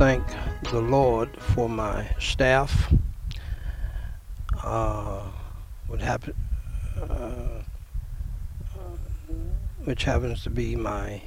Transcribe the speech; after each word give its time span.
thank 0.00 0.24
the 0.70 0.80
Lord 0.80 1.28
for 1.36 1.68
my 1.68 2.08
staff. 2.18 2.90
Uh, 4.64 5.20
what 5.88 6.00
happened, 6.00 6.36
uh, 7.02 7.60
which 9.84 10.04
happens 10.04 10.42
to 10.44 10.48
be 10.48 10.74
my 10.74 11.20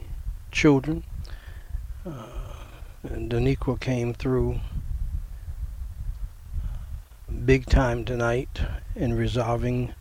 children. 0.51 1.03
Uh, 2.03 2.25
Daniqua 3.05 3.79
came 3.79 4.11
through 4.11 4.59
big 7.45 7.67
time 7.67 8.03
tonight 8.03 8.59
in 8.95 9.15
resolving 9.15 9.93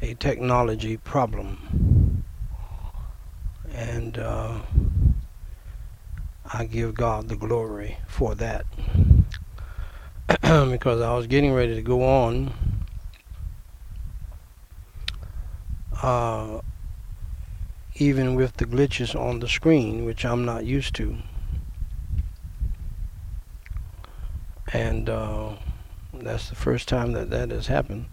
a 0.00 0.14
technology 0.14 0.96
problem. 0.96 2.24
And 3.72 4.18
uh, 4.18 4.58
I 6.54 6.66
give 6.66 6.94
God 6.94 7.28
the 7.28 7.36
glory 7.36 7.96
for 8.06 8.34
that. 8.34 8.66
because 10.42 11.00
I 11.00 11.14
was 11.14 11.26
getting 11.26 11.54
ready 11.54 11.74
to 11.74 11.82
go 11.82 12.04
on. 12.04 12.52
Uh, 16.02 16.60
even 17.94 18.34
with 18.34 18.56
the 18.58 18.66
glitches 18.66 19.18
on 19.18 19.40
the 19.40 19.48
screen, 19.48 20.04
which 20.04 20.24
I'm 20.24 20.44
not 20.44 20.66
used 20.66 20.94
to. 20.96 21.16
And 24.74 25.08
uh, 25.08 25.54
that's 26.12 26.50
the 26.50 26.54
first 26.56 26.86
time 26.88 27.12
that 27.12 27.30
that 27.30 27.50
has 27.50 27.66
happened. 27.68 28.06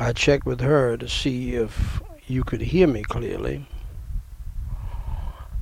I 0.00 0.12
checked 0.12 0.46
with 0.46 0.60
her 0.60 0.96
to 0.96 1.08
see 1.08 1.54
if 1.54 2.00
you 2.32 2.42
could 2.42 2.62
hear 2.62 2.86
me 2.86 3.02
clearly. 3.02 3.66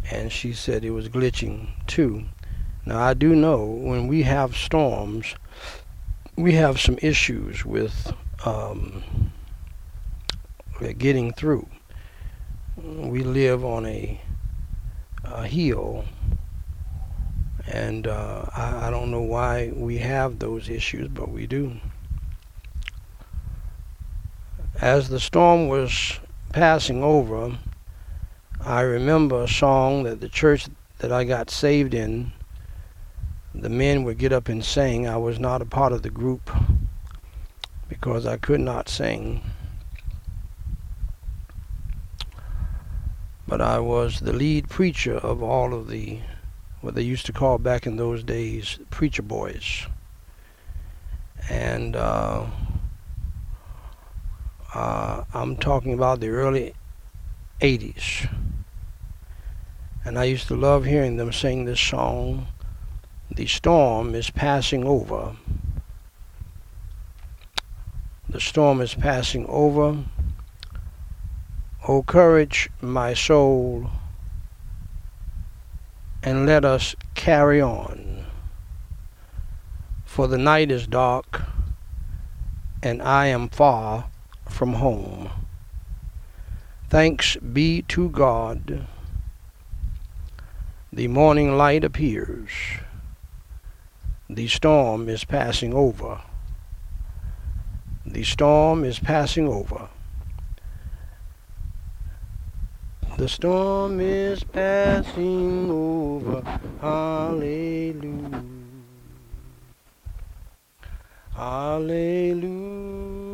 And 0.09 0.31
she 0.31 0.53
said 0.53 0.85
it 0.85 0.93
was 0.93 1.09
glitching 1.09 1.69
too. 1.89 2.27
Now, 2.87 3.01
I 3.01 3.15
do 3.15 3.35
know 3.35 3.65
when 3.65 4.07
we 4.07 4.23
have 4.23 4.57
storms, 4.57 5.35
we 6.37 6.53
have 6.53 6.81
some 6.81 6.97
issues 7.03 7.65
with 7.65 8.13
um, 8.45 9.03
getting 10.99 11.33
through. 11.33 11.69
We 12.77 13.25
live 13.25 13.65
on 13.65 13.85
a, 13.85 14.21
a 15.25 15.47
hill, 15.47 16.05
and 17.67 18.07
uh, 18.07 18.47
I, 18.57 18.87
I 18.87 18.91
don't 18.91 19.11
know 19.11 19.21
why 19.21 19.73
we 19.75 19.99
have 19.99 20.39
those 20.39 20.69
issues, 20.69 21.09
but 21.09 21.31
we 21.31 21.47
do. 21.47 21.79
As 24.81 25.09
the 25.09 25.21
storm 25.21 25.69
was 25.69 26.21
passing 26.53 27.03
over, 27.03 27.59
I 28.61 28.81
remember 28.83 29.43
a 29.43 29.49
song 29.49 30.03
that 30.03 30.21
the 30.21 30.29
church 30.29 30.69
that 30.99 31.13
I 31.13 31.25
got 31.25 31.51
saved 31.51 31.95
in, 31.95 32.33
the 33.55 33.69
men 33.69 34.05
would 34.05 34.19
get 34.19 34.33
up 34.33 34.49
and 34.49 34.65
sing. 34.65 35.09
I 35.09 35.17
was 35.17 35.39
not 35.39 35.63
a 35.63 35.67
part 35.67 35.93
of 35.93 36.03
the 36.03 36.11
group 36.11 36.51
because 37.89 38.27
I 38.27 38.37
could 38.37 38.61
not 38.61 38.89
sing. 38.89 39.43
But 43.47 43.61
I 43.61 43.79
was 43.79 44.21
the 44.21 44.33
lead 44.33 44.69
preacher 44.69 45.17
of 45.17 45.43
all 45.43 45.75
of 45.75 45.89
the, 45.89 46.21
what 46.81 46.95
they 46.95 47.03
used 47.03 47.27
to 47.27 47.33
call 47.33 47.59
back 47.59 47.87
in 47.87 47.97
those 47.97 48.23
days, 48.23 48.79
preacher 48.91 49.23
boys. 49.23 49.87
And 51.49 51.97
uh, 51.97 52.47
uh, 54.75 55.25
I'm 55.35 55.57
talking 55.57 55.93
about 55.93 56.21
the 56.21 56.29
early 56.29 56.75
80s. 57.61 58.33
And 60.05 60.19
I 60.19 60.25
used 60.25 60.49
to 60.49 60.57
love 60.57 60.85
hearing 60.85 61.17
them 61.17 61.33
sing 61.33 61.65
this 61.65 61.81
song, 61.81 62.47
The 63.31 63.47
Storm 63.47 64.15
is 64.15 64.31
Passing 64.31 64.85
Over. 64.85 65.37
The 68.31 68.41
storm 68.41 68.81
is 68.81 68.95
passing 68.95 69.45
over. 69.49 70.05
O 71.89 72.05
courage, 72.05 72.71
my 72.81 73.13
soul, 73.13 73.91
and 76.23 76.47
let 76.47 76.65
us 76.65 76.95
carry 77.15 77.61
on. 77.61 78.25
For 80.05 80.29
the 80.29 80.39
night 80.39 80.71
is 80.71 80.87
dark, 80.87 81.43
and 82.85 83.03
I 83.03 83.27
am 83.27 83.49
far 83.49 84.11
from 84.61 84.75
home. 84.75 85.31
Thanks 86.91 87.37
be 87.37 87.81
to 87.89 88.11
God. 88.11 88.87
The 90.93 91.09
morning 91.09 91.57
light 91.57 91.83
appears. 91.83 92.51
The 94.29 94.49
storm 94.49 95.09
is 95.09 95.25
passing 95.25 95.73
over. 95.73 96.21
The 98.05 98.23
storm 98.23 98.85
is 98.85 98.99
passing 98.99 99.49
over. 99.49 99.89
The 103.17 103.31
storm 103.31 103.99
is 103.99 104.45
passing 104.45 105.71
over. 105.71 106.43
Hallelujah. 106.83 108.45
Hallelujah. 111.35 113.30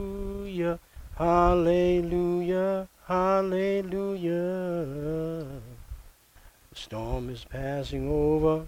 Hallelujah. 1.17 2.89
Hallelujah. 3.07 4.35
The 6.71 6.75
storm 6.75 7.31
is 7.31 7.43
passing 7.45 8.11
over. 8.11 8.67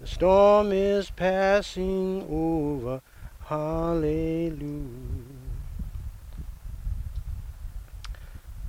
The 0.00 0.06
storm 0.06 0.70
is 0.70 1.10
passing 1.10 2.24
over. 2.30 3.00
Hallelujah. 3.46 4.84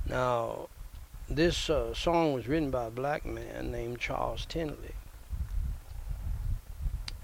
Now, 0.08 0.68
this 1.28 1.70
uh, 1.70 1.94
song 1.94 2.32
was 2.32 2.48
written 2.48 2.72
by 2.72 2.86
a 2.86 2.90
black 2.90 3.24
man 3.24 3.70
named 3.70 4.00
Charles 4.00 4.44
Tindley. 4.46 4.94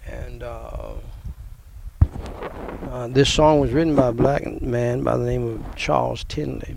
And 0.07 0.45
uh, 0.45 0.95
uh, 2.91 3.09
this 3.09 3.33
song 3.33 3.59
was 3.59 3.73
written 3.73 3.97
by 3.97 4.09
a 4.09 4.13
black 4.13 4.61
man 4.61 5.03
by 5.03 5.17
the 5.17 5.25
name 5.25 5.49
of 5.49 5.77
Charles 5.77 6.25
Tindley. 6.25 6.77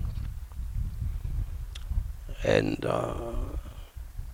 And 2.43 2.85
uh, 2.85 3.33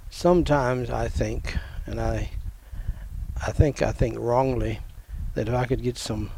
sometimes 0.10 0.90
I 0.90 1.08
think, 1.08 1.58
and 1.86 2.00
I, 2.00 2.30
I 3.46 3.52
think 3.52 3.82
I 3.82 3.92
think 3.92 4.18
wrongly, 4.20 4.80
that 5.34 5.48
if 5.48 5.54
I 5.54 5.66
could 5.66 5.82
get 5.82 5.98
some 5.98 6.30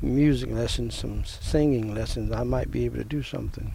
music 0.00 0.50
lessons, 0.50 0.94
some 0.94 1.24
singing 1.24 1.94
lessons, 1.94 2.32
I 2.32 2.44
might 2.44 2.70
be 2.70 2.84
able 2.84 2.98
to 2.98 3.04
do 3.04 3.22
something. 3.22 3.74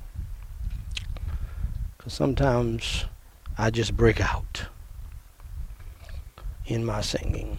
Because 1.97 2.13
sometimes 2.13 3.05
I 3.57 3.69
just 3.69 3.95
break 3.95 4.19
out 4.19 4.65
in 6.65 6.85
my 6.85 7.01
singing. 7.01 7.57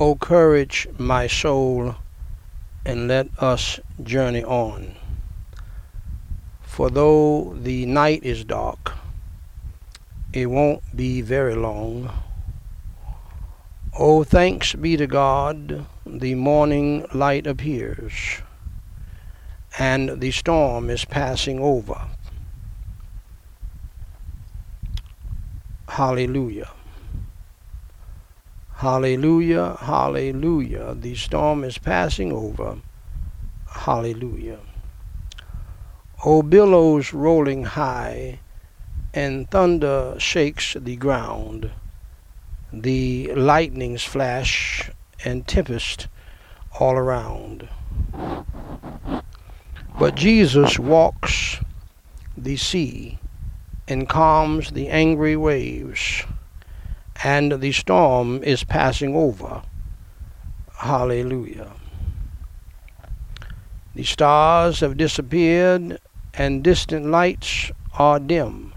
O 0.00 0.14
courage, 0.14 0.86
my 0.96 1.26
soul, 1.26 1.96
and 2.84 3.08
let 3.08 3.26
us 3.38 3.80
journey 4.00 4.44
on. 4.44 4.94
For 6.62 6.88
though 6.88 7.56
the 7.60 7.84
night 7.84 8.22
is 8.22 8.44
dark, 8.44 8.92
it 10.32 10.46
won't 10.46 10.84
be 10.94 11.20
very 11.20 11.56
long. 11.56 12.12
Oh, 13.98 14.22
thanks 14.22 14.72
be 14.74 14.96
to 14.96 15.08
God, 15.08 15.84
the 16.06 16.36
morning 16.36 17.04
light 17.12 17.48
appears, 17.48 18.12
and 19.80 20.20
the 20.20 20.30
storm 20.30 20.90
is 20.90 21.04
passing 21.04 21.58
over. 21.58 22.00
Hallelujah. 25.88 26.70
Hallelujah, 28.78 29.76
hallelujah. 29.80 30.94
The 30.94 31.16
storm 31.16 31.64
is 31.64 31.78
passing 31.78 32.30
over. 32.32 32.78
Hallelujah. 33.66 34.60
O 36.24 36.42
billows 36.42 37.12
rolling 37.12 37.64
high, 37.64 38.38
and 39.12 39.50
thunder 39.50 40.14
shakes 40.18 40.76
the 40.78 40.94
ground. 40.94 41.72
The 42.72 43.34
lightnings 43.34 44.04
flash, 44.04 44.92
and 45.24 45.44
tempest 45.44 46.06
all 46.78 46.94
around. 46.94 47.68
But 49.98 50.14
Jesus 50.14 50.78
walks 50.78 51.58
the 52.36 52.56
sea 52.56 53.18
and 53.88 54.08
calms 54.08 54.70
the 54.70 54.86
angry 54.86 55.36
waves 55.36 56.22
and 57.24 57.60
the 57.60 57.72
storm 57.72 58.42
is 58.44 58.64
passing 58.64 59.14
over. 59.16 59.62
Hallelujah. 60.76 61.72
The 63.94 64.04
stars 64.04 64.80
have 64.80 64.96
disappeared, 64.96 65.98
and 66.34 66.62
distant 66.62 67.06
lights 67.06 67.72
are 67.98 68.20
dim. 68.20 68.72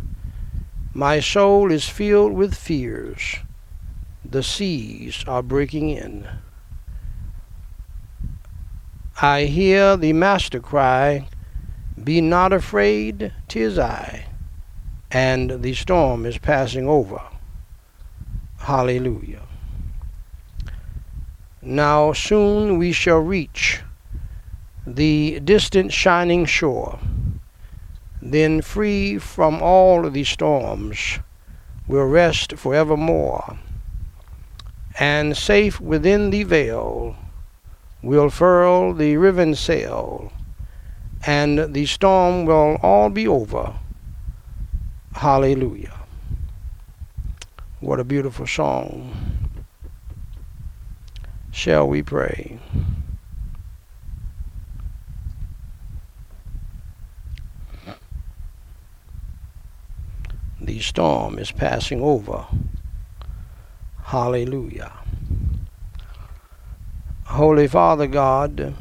My 0.94 1.20
soul 1.20 1.72
is 1.72 1.88
filled 1.88 2.34
with 2.34 2.56
fears. 2.56 3.38
The 4.26 4.42
seas 4.42 5.24
are 5.28 5.44
breaking 5.44 5.90
in. 5.90 6.28
I 9.22 9.44
hear 9.44 9.96
the 9.96 10.14
Master 10.14 10.60
cry, 10.60 11.28
Be 12.04 12.20
not 12.22 12.52
afraid, 12.52 13.32
tis 13.48 13.78
I. 13.78 14.26
And 15.12 15.62
the 15.62 15.76
storm 15.76 16.26
is 16.26 16.40
passing 16.40 16.88
over. 16.88 17.22
Hallelujah. 18.62 19.42
Now 21.64 22.14
soon 22.14 22.78
we 22.78 22.92
shall 22.92 23.18
reach 23.18 23.82
the 24.86 25.40
distant 25.40 25.92
shining 25.92 26.46
shore. 26.46 27.00
Then, 28.22 28.62
free 28.62 29.18
from 29.18 29.64
all 29.64 30.08
the 30.08 30.24
storms, 30.24 31.20
we'll 31.88 32.06
rest 32.06 32.54
forevermore. 32.56 33.58
And 35.00 35.36
safe 35.36 35.82
within 35.82 36.30
the 36.30 36.44
veil, 36.44 37.16
we'll 38.04 38.30
furl 38.30 38.94
the 38.94 39.18
riven 39.18 39.56
sail, 39.56 40.32
and 41.26 41.74
the 41.74 41.88
storm 41.88 42.46
will 42.46 42.78
all 42.84 43.10
be 43.10 43.28
over. 43.28 43.74
Hallelujah. 45.14 46.01
What 47.82 48.00
a 48.00 48.04
beautiful 48.04 48.46
song. 48.46 49.12
Shall 51.50 51.88
we 51.88 52.04
pray? 52.04 52.60
The 60.62 60.80
storm 60.80 61.40
is 61.40 61.52
passing 61.52 62.02
over. 62.02 62.46
Hallelujah. 64.04 64.92
Holy 67.24 67.68
Father 67.68 68.06
God, 68.06 68.76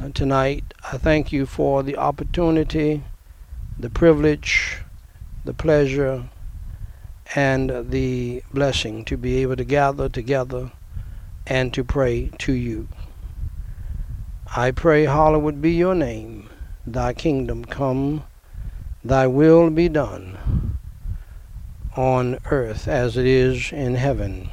uh, 0.00 0.08
tonight 0.14 0.74
I 0.92 0.96
thank 0.96 1.32
you 1.32 1.44
for 1.44 1.82
the 1.82 1.96
opportunity, 1.96 3.02
the 3.76 3.90
privilege, 3.90 4.78
the 5.44 5.54
pleasure, 5.54 6.28
and 7.34 7.90
the 7.90 8.42
blessing 8.52 9.04
to 9.04 9.16
be 9.16 9.38
able 9.42 9.56
to 9.56 9.64
gather 9.64 10.08
together 10.08 10.72
and 11.46 11.72
to 11.74 11.84
pray 11.84 12.30
to 12.38 12.52
you. 12.52 12.88
I 14.56 14.70
pray, 14.70 15.04
hallowed 15.04 15.60
be 15.60 15.72
your 15.72 15.94
name, 15.94 16.48
thy 16.86 17.12
kingdom 17.12 17.64
come, 17.64 18.24
thy 19.04 19.26
will 19.26 19.68
be 19.70 19.88
done 19.88 20.78
on 21.96 22.38
earth 22.50 22.88
as 22.88 23.16
it 23.16 23.26
is 23.26 23.72
in 23.72 23.96
heaven. 23.96 24.48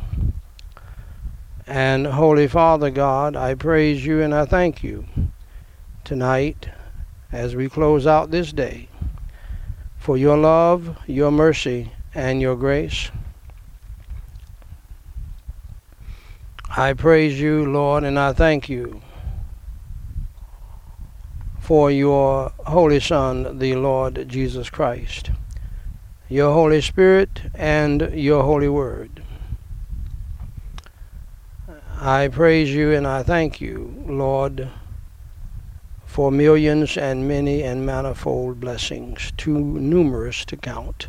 And 1.68 2.08
Holy 2.08 2.48
Father 2.48 2.90
God, 2.90 3.36
I 3.36 3.56
praise 3.56 4.06
you 4.06 4.22
and 4.22 4.34
I 4.34 4.46
thank 4.46 4.84
you 4.84 5.06
tonight 6.04 6.70
as 7.32 7.56
we 7.56 7.70
close 7.70 8.06
out 8.06 8.32
this 8.32 8.52
day 8.52 8.90
for 9.98 10.18
your 10.18 10.38
love, 10.38 10.98
your 11.08 11.32
mercy, 11.32 11.92
and 12.16 12.42
your 12.42 12.56
grace. 12.56 13.12
I 16.78 16.94
praise 16.94 17.40
you, 17.40 17.66
Lord, 17.66 18.04
and 18.04 18.18
I 18.18 18.34
thank 18.34 18.70
you 18.70 19.02
for 21.60 21.92
your 21.92 22.52
Holy 22.66 23.00
Son, 23.00 23.60
the 23.60 23.76
Lord 23.76 24.28
Jesus 24.30 24.70
Christ, 24.70 25.32
your 26.30 26.54
Holy 26.54 26.82
Spirit, 26.82 27.42
and 27.54 28.02
your 28.14 28.44
Holy 28.44 28.70
Word. 28.70 29.22
I 32.00 32.28
praise 32.28 32.74
you 32.74 32.94
and 32.94 33.08
I 33.08 33.24
thank 33.24 33.60
you, 33.60 34.04
Lord, 34.06 34.70
for 36.06 36.32
millions 36.32 36.98
and 36.98 37.28
many 37.28 37.64
and 37.64 37.86
manifold 37.86 38.60
blessings, 38.60 39.34
too 39.38 39.60
numerous 39.60 40.46
to 40.46 40.58
count. 40.58 41.08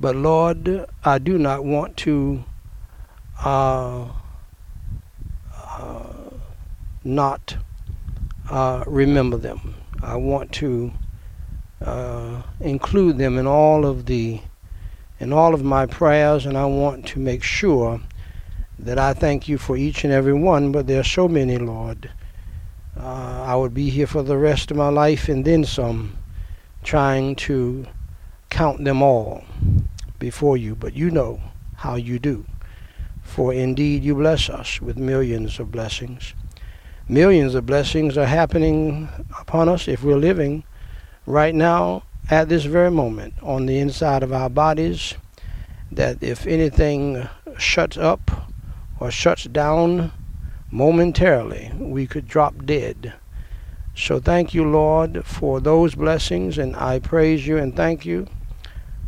But 0.00 0.14
Lord, 0.14 0.86
I 1.04 1.18
do 1.18 1.38
not 1.38 1.64
want 1.64 1.96
to 1.98 2.44
uh, 3.44 4.06
uh, 5.56 6.02
not 7.02 7.56
uh, 8.48 8.84
remember 8.86 9.36
them. 9.36 9.74
I 10.00 10.14
want 10.14 10.52
to 10.52 10.92
uh, 11.84 12.42
include 12.60 13.18
them 13.18 13.38
in 13.38 13.48
all 13.48 13.84
of 13.84 14.06
the 14.06 14.40
in 15.18 15.32
all 15.32 15.52
of 15.52 15.64
my 15.64 15.84
prayers, 15.84 16.46
and 16.46 16.56
I 16.56 16.66
want 16.66 17.04
to 17.08 17.18
make 17.18 17.42
sure 17.42 18.00
that 18.78 19.00
I 19.00 19.14
thank 19.14 19.48
you 19.48 19.58
for 19.58 19.76
each 19.76 20.04
and 20.04 20.12
every 20.12 20.32
one. 20.32 20.70
But 20.70 20.86
there 20.86 21.00
are 21.00 21.04
so 21.04 21.26
many, 21.26 21.58
Lord. 21.58 22.08
Uh, 22.96 23.42
I 23.44 23.56
would 23.56 23.74
be 23.74 23.90
here 23.90 24.06
for 24.06 24.22
the 24.22 24.36
rest 24.36 24.70
of 24.70 24.76
my 24.76 24.90
life 24.90 25.28
and 25.28 25.44
then 25.44 25.64
some, 25.64 26.18
trying 26.84 27.34
to 27.36 27.86
count 28.48 28.84
them 28.84 29.02
all 29.02 29.44
before 30.18 30.56
you. 30.56 30.74
But 30.74 30.94
you 30.94 31.10
know 31.10 31.40
how 31.76 31.94
you 31.94 32.18
do. 32.18 32.44
For 33.22 33.52
indeed 33.52 34.02
you 34.02 34.14
bless 34.14 34.48
us 34.48 34.80
with 34.80 34.96
millions 34.96 35.60
of 35.60 35.70
blessings. 35.70 36.34
Millions 37.08 37.54
of 37.54 37.66
blessings 37.66 38.18
are 38.18 38.26
happening 38.26 39.08
upon 39.38 39.68
us 39.68 39.86
if 39.88 40.02
we're 40.02 40.16
living 40.16 40.64
right 41.26 41.54
now 41.54 42.02
at 42.30 42.48
this 42.48 42.64
very 42.64 42.90
moment 42.90 43.34
on 43.42 43.66
the 43.66 43.78
inside 43.78 44.22
of 44.22 44.32
our 44.32 44.50
bodies. 44.50 45.14
That 45.92 46.22
if 46.22 46.46
anything 46.46 47.28
shuts 47.56 47.96
up 47.96 48.30
or 49.00 49.10
shuts 49.10 49.44
down 49.44 50.12
momentarily, 50.70 51.72
we 51.78 52.06
could 52.06 52.28
drop 52.28 52.66
dead. 52.66 53.14
So 53.94 54.20
thank 54.20 54.52
you, 54.52 54.64
Lord, 54.64 55.24
for 55.24 55.60
those 55.60 55.94
blessings, 55.94 56.58
and 56.58 56.76
I 56.76 56.98
praise 56.98 57.46
you 57.46 57.56
and 57.56 57.74
thank 57.74 58.04
you 58.04 58.28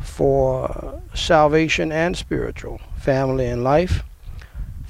for 0.01 1.01
salvation 1.15 1.93
and 1.93 2.17
spiritual, 2.17 2.81
family 2.97 3.47
and 3.47 3.63
life 3.63 4.03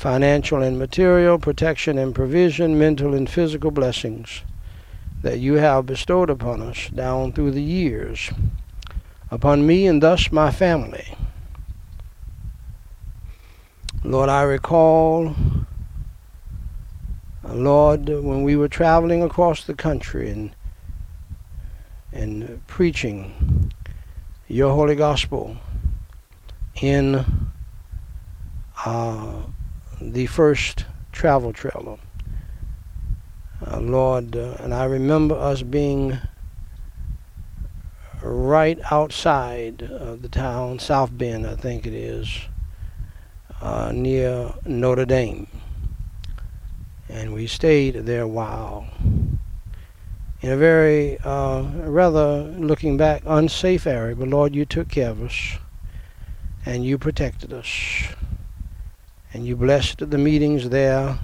financial 0.00 0.62
and 0.62 0.78
material, 0.78 1.38
protection 1.38 1.98
and 1.98 2.14
provision, 2.14 2.78
mental 2.78 3.12
and 3.12 3.28
physical 3.28 3.70
blessings 3.70 4.40
that 5.20 5.38
you 5.38 5.56
have 5.56 5.84
bestowed 5.84 6.30
upon 6.30 6.62
us 6.62 6.88
down 6.94 7.30
through 7.30 7.50
the 7.50 7.62
years, 7.62 8.30
upon 9.30 9.66
me 9.66 9.86
and 9.86 10.02
thus 10.02 10.32
my 10.32 10.50
family. 10.50 11.14
Lord, 14.02 14.30
I 14.30 14.40
recall, 14.40 15.34
uh, 17.46 17.52
Lord, 17.52 18.08
when 18.08 18.42
we 18.42 18.56
were 18.56 18.68
traveling 18.68 19.22
across 19.22 19.64
the 19.64 19.74
country 19.74 20.30
and 20.30 20.56
and 22.10 22.66
preaching 22.66 23.70
your 24.50 24.74
holy 24.74 24.96
gospel 24.96 25.56
in 26.82 27.24
uh, 28.84 29.42
the 30.00 30.26
first 30.26 30.86
travel 31.12 31.52
trailer. 31.52 31.96
Uh, 33.64 33.78
Lord, 33.78 34.34
uh, 34.34 34.56
and 34.58 34.74
I 34.74 34.86
remember 34.86 35.36
us 35.36 35.62
being 35.62 36.18
right 38.22 38.80
outside 38.90 39.82
of 39.82 40.22
the 40.22 40.28
town, 40.28 40.80
South 40.80 41.16
Bend, 41.16 41.46
I 41.46 41.54
think 41.54 41.86
it 41.86 41.94
is, 41.94 42.28
uh, 43.60 43.92
near 43.94 44.52
Notre 44.66 45.06
Dame. 45.06 45.46
And 47.08 47.32
we 47.32 47.46
stayed 47.46 47.94
there 47.94 48.22
a 48.22 48.28
while 48.28 48.88
in 50.42 50.50
a 50.50 50.56
very, 50.56 51.18
uh, 51.18 51.62
rather 51.84 52.42
looking 52.58 52.96
back, 52.96 53.22
unsafe 53.26 53.86
area. 53.86 54.16
But 54.16 54.28
Lord, 54.28 54.54
you 54.54 54.64
took 54.64 54.88
care 54.88 55.10
of 55.10 55.22
us 55.22 55.58
and 56.64 56.84
you 56.84 56.98
protected 56.98 57.52
us 57.52 57.68
and 59.32 59.46
you 59.46 59.56
blessed 59.56 60.10
the 60.10 60.18
meetings 60.18 60.70
there. 60.70 61.18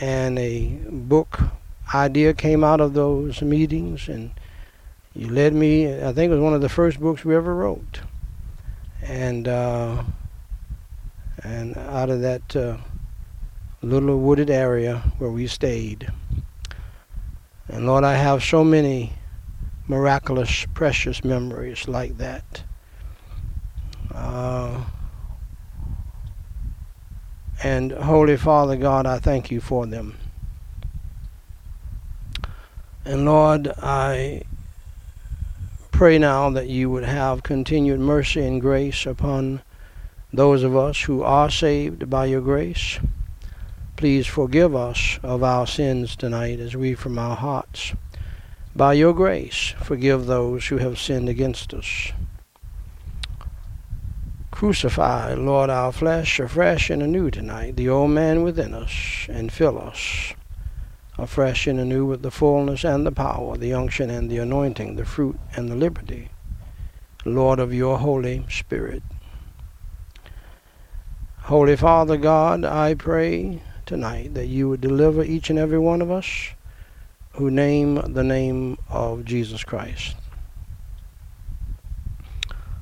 And 0.00 0.38
a 0.38 0.78
book 0.90 1.40
idea 1.92 2.34
came 2.34 2.64
out 2.64 2.80
of 2.80 2.94
those 2.94 3.42
meetings, 3.42 4.08
and 4.08 4.30
you 5.14 5.28
led 5.28 5.54
me. 5.54 5.86
I 5.86 6.12
think 6.12 6.30
it 6.30 6.34
was 6.34 6.40
one 6.40 6.54
of 6.54 6.60
the 6.60 6.68
first 6.68 6.98
books 6.98 7.24
we 7.24 7.36
ever 7.36 7.54
wrote. 7.54 8.00
And 9.02 9.46
uh, 9.46 10.02
and 11.42 11.76
out 11.76 12.10
of 12.10 12.22
that 12.22 12.56
uh, 12.56 12.78
little 13.82 14.18
wooded 14.18 14.50
area 14.50 15.02
where 15.18 15.30
we 15.30 15.46
stayed. 15.46 16.10
And 17.68 17.86
Lord, 17.86 18.04
I 18.04 18.14
have 18.14 18.42
so 18.42 18.62
many 18.62 19.12
miraculous, 19.88 20.66
precious 20.74 21.24
memories 21.24 21.88
like 21.88 22.18
that. 22.18 22.62
Uh, 24.14 24.84
and 27.62 27.92
Holy 27.92 28.36
Father 28.36 28.76
God, 28.76 29.06
I 29.06 29.18
thank 29.18 29.50
you 29.50 29.60
for 29.60 29.86
them. 29.86 30.16
And 33.04 33.24
Lord, 33.24 33.68
I 33.78 34.42
pray 35.90 36.18
now 36.18 36.50
that 36.50 36.68
you 36.68 36.90
would 36.90 37.04
have 37.04 37.42
continued 37.42 38.00
mercy 38.00 38.44
and 38.44 38.60
grace 38.60 39.06
upon 39.06 39.62
those 40.32 40.62
of 40.62 40.76
us 40.76 41.02
who 41.02 41.22
are 41.22 41.50
saved 41.50 42.10
by 42.10 42.26
your 42.26 42.40
grace. 42.40 42.98
Please 44.04 44.26
forgive 44.26 44.76
us 44.76 45.18
of 45.22 45.42
our 45.42 45.66
sins 45.66 46.14
tonight 46.14 46.60
as 46.60 46.76
we 46.76 46.92
from 46.92 47.18
our 47.18 47.34
hearts, 47.34 47.94
by 48.76 48.92
your 48.92 49.14
grace, 49.14 49.72
forgive 49.82 50.26
those 50.26 50.66
who 50.66 50.76
have 50.76 50.98
sinned 50.98 51.30
against 51.30 51.72
us. 51.72 52.12
Crucify, 54.50 55.32
Lord, 55.32 55.70
our 55.70 55.90
flesh 55.90 56.38
afresh 56.38 56.90
and 56.90 57.02
anew 57.02 57.30
tonight, 57.30 57.76
the 57.76 57.88
old 57.88 58.10
man 58.10 58.42
within 58.42 58.74
us, 58.74 58.92
and 59.30 59.50
fill 59.50 59.78
us 59.78 60.34
afresh 61.16 61.66
and 61.66 61.80
anew 61.80 62.04
with 62.04 62.20
the 62.20 62.30
fullness 62.30 62.84
and 62.84 63.06
the 63.06 63.10
power, 63.10 63.56
the 63.56 63.72
unction 63.72 64.10
and 64.10 64.30
the 64.30 64.36
anointing, 64.36 64.96
the 64.96 65.06
fruit 65.06 65.38
and 65.56 65.70
the 65.70 65.76
liberty, 65.76 66.28
Lord 67.24 67.58
of 67.58 67.72
your 67.72 67.96
Holy 67.96 68.44
Spirit. 68.50 69.02
Holy 71.44 71.76
Father 71.76 72.18
God, 72.18 72.66
I 72.66 72.92
pray 72.92 73.62
tonight 73.86 74.34
that 74.34 74.46
you 74.46 74.68
would 74.68 74.80
deliver 74.80 75.22
each 75.22 75.50
and 75.50 75.58
every 75.58 75.78
one 75.78 76.00
of 76.00 76.10
us 76.10 76.50
who 77.34 77.50
name 77.50 77.96
the 78.12 78.24
name 78.24 78.78
of 78.88 79.24
Jesus 79.24 79.64
Christ. 79.64 80.16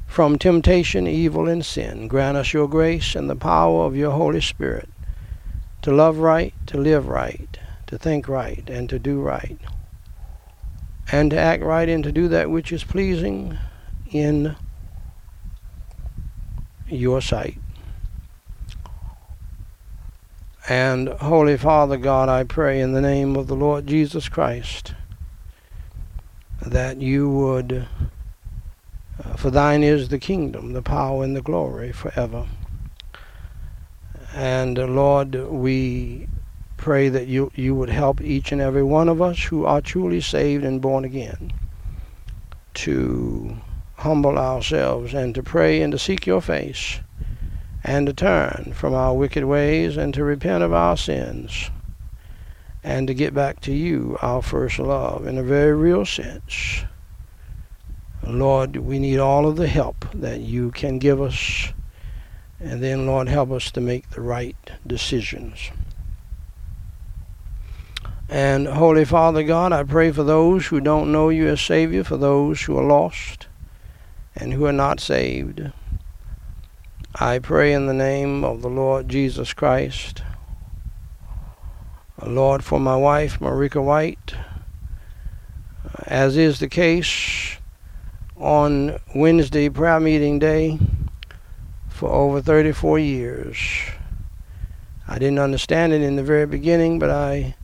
From 0.07 0.39
temptation, 0.39 1.07
evil, 1.07 1.49
and 1.49 1.65
sin, 1.65 2.07
grant 2.07 2.37
us 2.37 2.53
your 2.53 2.69
grace 2.69 3.15
and 3.15 3.31
the 3.31 3.37
power 3.37 3.87
of 3.87 3.97
your 3.97 4.11
Holy 4.11 4.43
Spirit 4.43 4.89
to 5.81 5.91
love 5.91 6.19
right, 6.19 6.53
to 6.67 6.77
live 6.77 7.09
right, 7.09 7.59
to 7.87 7.97
think 7.97 8.29
right 8.29 8.69
and 8.69 8.89
to 8.91 8.99
do 8.99 9.21
right, 9.21 9.59
and 11.11 11.31
to 11.31 11.39
act 11.39 11.63
right 11.63 11.89
and 11.89 12.05
to 12.05 12.13
do 12.13 12.29
that 12.29 12.51
which 12.51 12.73
is 12.73 12.85
pleasing 12.85 13.59
in 14.11 14.55
your 16.89 17.23
sight. 17.23 17.62
And 20.69 21.09
Holy 21.09 21.57
Father 21.57 21.97
God, 21.97 22.29
I 22.29 22.45
pray 22.45 22.81
in 22.81 22.93
the 22.93 23.01
name 23.01 23.35
of 23.35 23.49
the 23.49 23.57
Lord 23.57 23.87
Jesus 23.87 24.29
Christ 24.29 24.95
that 26.65 26.99
you 26.99 27.29
would, 27.29 27.89
uh, 29.25 29.35
for 29.35 29.51
thine 29.51 29.83
is 29.83 30.09
the 30.09 30.21
kingdom, 30.21 30.73
the 30.73 30.83
power, 30.83 31.25
and 31.25 31.35
the 31.35 31.43
glory 31.43 31.91
forever. 31.91 32.47
And 34.35 34.79
uh, 34.79 34.87
Lord, 34.87 35.35
we 35.35 36.29
pray 36.77 37.09
that 37.09 37.27
you, 37.27 37.51
you 37.57 37.75
would 37.75 37.91
help 37.91 38.21
each 38.21 38.53
and 38.53 38.61
every 38.61 38.85
one 38.85 39.09
of 39.09 39.21
us 39.21 39.43
who 39.43 39.65
are 39.65 39.81
truly 39.81 40.21
saved 40.21 40.63
and 40.63 40.81
born 40.81 41.05
again 41.05 41.53
to 42.75 43.57
humble 43.97 44.39
ourselves 44.39 45.13
and 45.13 45.35
to 45.35 45.43
pray 45.43 45.83
and 45.83 45.91
to 45.93 45.99
seek 45.99 46.25
your 46.25 46.41
face 46.41 47.01
and 47.85 48.07
to 48.07 48.13
turn 48.13 48.73
from 48.75 48.95
our 48.95 49.15
wicked 49.15 49.45
ways 49.45 49.97
and 49.97 50.15
to 50.15 50.25
repent 50.25 50.63
of 50.63 50.73
our 50.73 50.97
sins 50.97 51.71
and 52.85 53.07
to 53.07 53.15
get 53.15 53.33
back 53.35 53.61
to 53.61 53.73
you, 53.73 54.17
our 54.23 54.43
first 54.43 54.79
love, 54.79 55.27
in 55.27 55.39
a 55.39 55.43
very 55.43 55.75
real 55.75 56.05
sense. 56.05 56.85
Lord, 58.27 58.77
we 58.77 58.99
need 58.99 59.19
all 59.19 59.47
of 59.47 59.57
the 59.57 59.69
help 59.69 60.07
that 60.15 60.41
you 60.41 60.71
can 60.71 60.99
give 60.99 61.21
us. 61.21 61.73
And 62.61 62.83
then, 62.83 63.07
Lord, 63.07 63.29
help 63.29 63.51
us 63.51 63.71
to 63.73 63.81
make 63.81 64.11
the 64.11 64.21
right 64.21 64.57
decisions. 64.87 65.71
And 68.29 68.67
Holy 68.67 69.05
Father 69.05 69.43
God, 69.43 69.73
I 69.73 69.83
pray 69.83 70.11
for 70.13 70.23
those 70.23 70.67
who 70.67 70.81
don't 70.81 71.13
know 71.13 71.29
you 71.29 71.49
as 71.49 71.61
Savior, 71.61 72.05
for 72.05 72.17
those 72.17 72.63
who 72.63 72.79
are 72.79 72.85
lost 72.85 73.49
and 74.35 74.53
who 74.53 74.65
are 74.65 74.73
not 74.73 75.01
saved. 75.01 75.71
I 77.15 77.39
pray 77.39 77.73
in 77.73 77.87
the 77.87 77.95
name 77.95 78.45
of 78.45 78.63
the 78.63 78.69
Lord 78.69 79.09
Jesus 79.09 79.53
Christ. 79.53 80.23
Lord, 82.25 82.65
for 82.65 82.79
my 82.79 82.97
wife, 82.97 83.41
Marika 83.41 83.83
White, 83.83 84.35
as 86.07 86.37
is 86.37 86.59
the 86.59 86.69
case 86.69 87.57
on 88.37 88.99
Wednesday 89.15 89.69
prayer 89.69 90.01
meeting 90.01 90.39
day 90.39 90.79
for 91.89 92.09
over 92.09 92.41
34 92.41 92.99
years. 92.99 93.59
I 95.09 95.19
didn't 95.19 95.41
understand 95.41 95.93
it 95.93 96.03
in 96.03 96.17
the 96.17 96.23
very 96.23 96.47
beginning, 96.47 96.99
but 96.99 97.11
I 97.11 97.55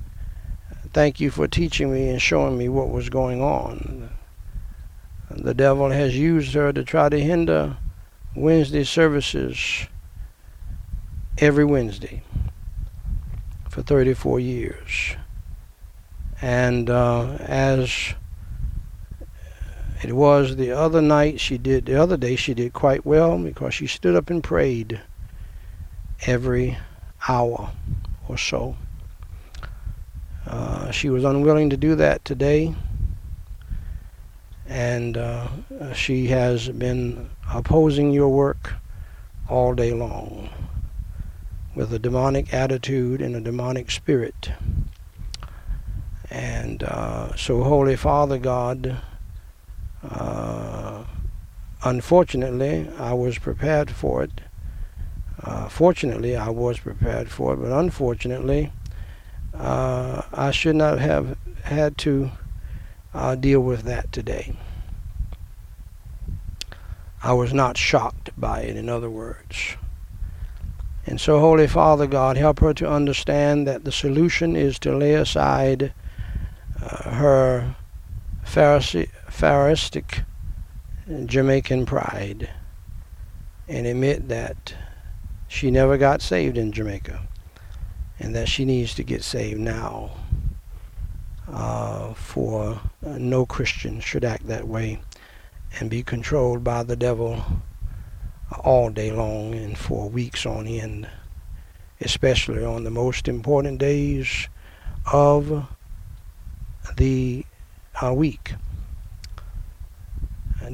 Thank 0.93 1.21
you 1.21 1.31
for 1.31 1.47
teaching 1.47 1.93
me 1.93 2.09
and 2.09 2.21
showing 2.21 2.57
me 2.57 2.69
what 2.71 2.89
was 2.89 3.11
going 3.11 3.43
on. 3.43 4.09
The 5.31 5.53
devil 5.53 5.91
has 5.91 6.19
used 6.19 6.55
her 6.55 6.73
to 6.73 6.83
try 6.83 7.11
to 7.11 7.21
hinder 7.21 7.77
Wednesday 8.41 8.85
services 8.85 9.87
every 11.39 11.65
Wednesday 11.65 12.23
for 13.69 13.83
34 13.83 14.41
years. 14.41 15.17
And 16.41 16.89
uh, 16.89 17.37
as 17.41 18.15
it 20.03 20.13
was 20.13 20.57
the 20.57 20.71
other 20.71 21.03
night, 21.03 21.41
she 21.41 21.59
did, 21.59 21.87
the 21.87 22.01
other 22.01 22.17
day, 22.17 22.37
she 22.37 22.55
did 22.55 22.73
quite 22.73 23.05
well 23.05 23.39
because 23.39 23.75
she 23.75 23.87
stood 23.87 24.15
up 24.15 24.31
and 24.31 24.43
prayed 24.43 25.01
every 26.27 26.79
hour 27.29 27.73
or 28.29 28.39
so. 28.39 28.77
Uh, 30.47 30.91
she 30.93 31.11
was 31.11 31.25
unwilling 31.25 31.71
to 31.71 31.77
do 31.77 31.95
that 31.97 32.25
today, 32.25 32.75
and 34.67 35.17
uh, 35.17 35.49
she 35.93 36.29
has 36.29 36.69
been 36.69 37.29
opposing 37.53 38.11
your 38.11 38.29
work 38.29 38.75
all 39.49 39.75
day 39.75 39.93
long 39.93 40.51
with 41.75 41.93
a 41.93 41.99
demonic 41.99 42.53
attitude 42.53 43.23
and 43.23 43.37
a 43.37 43.41
demonic 43.41 43.91
spirit. 43.91 44.51
And 46.31 46.83
uh, 46.83 47.35
so, 47.37 47.63
Holy 47.63 47.97
Father 47.97 48.39
God, 48.39 49.01
uh, 50.03 51.05
unfortunately, 51.85 52.89
I 52.99 53.15
was 53.15 53.39
prepared 53.39 53.91
for 53.91 54.25
it. 54.25 54.41
Uh, 55.43 55.69
fortunately, 55.69 56.37
I 56.37 56.51
was 56.51 56.81
prepared 56.81 57.31
for 57.31 57.55
it, 57.55 57.59
but 57.59 57.73
unfortunately, 57.73 58.73
uh, 59.55 60.23
I 60.33 60.51
should 60.51 60.77
not 60.77 60.99
have 60.99 61.39
had 61.63 61.97
to 61.99 62.31
uh, 63.15 63.35
deal 63.37 63.61
with 63.61 63.83
that 63.83 64.13
today. 64.13 64.57
I 67.23 67.33
was 67.33 67.53
not 67.53 67.77
shocked 67.77 68.31
by 68.37 68.61
it, 68.61 68.77
in 68.77 68.89
other 68.89 69.11
words. 69.11 69.77
And 71.07 71.21
so, 71.21 71.41
Holy 71.41 71.67
Father 71.67 72.07
God, 72.07 72.37
help 72.37 72.61
her 72.61 72.75
to 72.75 72.89
understand 72.89 73.67
that 73.67 73.85
the 73.85 73.93
solution 73.93 74.55
is 74.55 74.79
to 74.81 74.97
lay 74.97 75.15
aside 75.15 75.93
uh, 76.83 77.11
her 77.11 77.77
Pharisee, 78.45 79.09
Pharistic 79.29 80.25
Jamaican 81.27 81.87
pride 81.87 82.51
and 83.67 83.87
admit 83.87 84.29
that 84.29 84.75
she 85.49 85.71
never 85.71 85.97
got 85.97 86.21
saved 86.21 86.59
in 86.59 86.73
Jamaica 86.73 87.27
and 88.19 88.35
that 88.35 88.49
she 88.49 88.65
needs 88.65 88.95
to 88.95 89.03
get 89.03 89.23
saved 89.25 89.61
now. 89.61 90.11
Uh, 91.51 92.13
for 92.13 92.79
uh, 93.07 93.17
no 93.17 93.47
Christian 93.47 94.01
should 94.01 94.25
act 94.25 94.47
that 94.47 94.69
way 94.69 95.01
and 95.79 95.91
be 95.91 96.03
controlled 96.03 96.65
by 96.65 96.83
the 96.83 96.97
devil 96.97 97.43
all 98.65 98.91
day 98.91 99.11
long 99.11 99.55
and 99.55 99.77
for 99.77 100.09
weeks 100.09 100.47
on 100.47 100.67
end, 100.67 101.09
especially 102.01 102.65
on 102.65 102.85
the 102.85 102.91
most 102.91 103.29
important 103.29 103.79
days 103.79 104.49
of 105.13 105.67
the 106.97 107.45
uh, 108.03 108.13
week, 108.13 108.55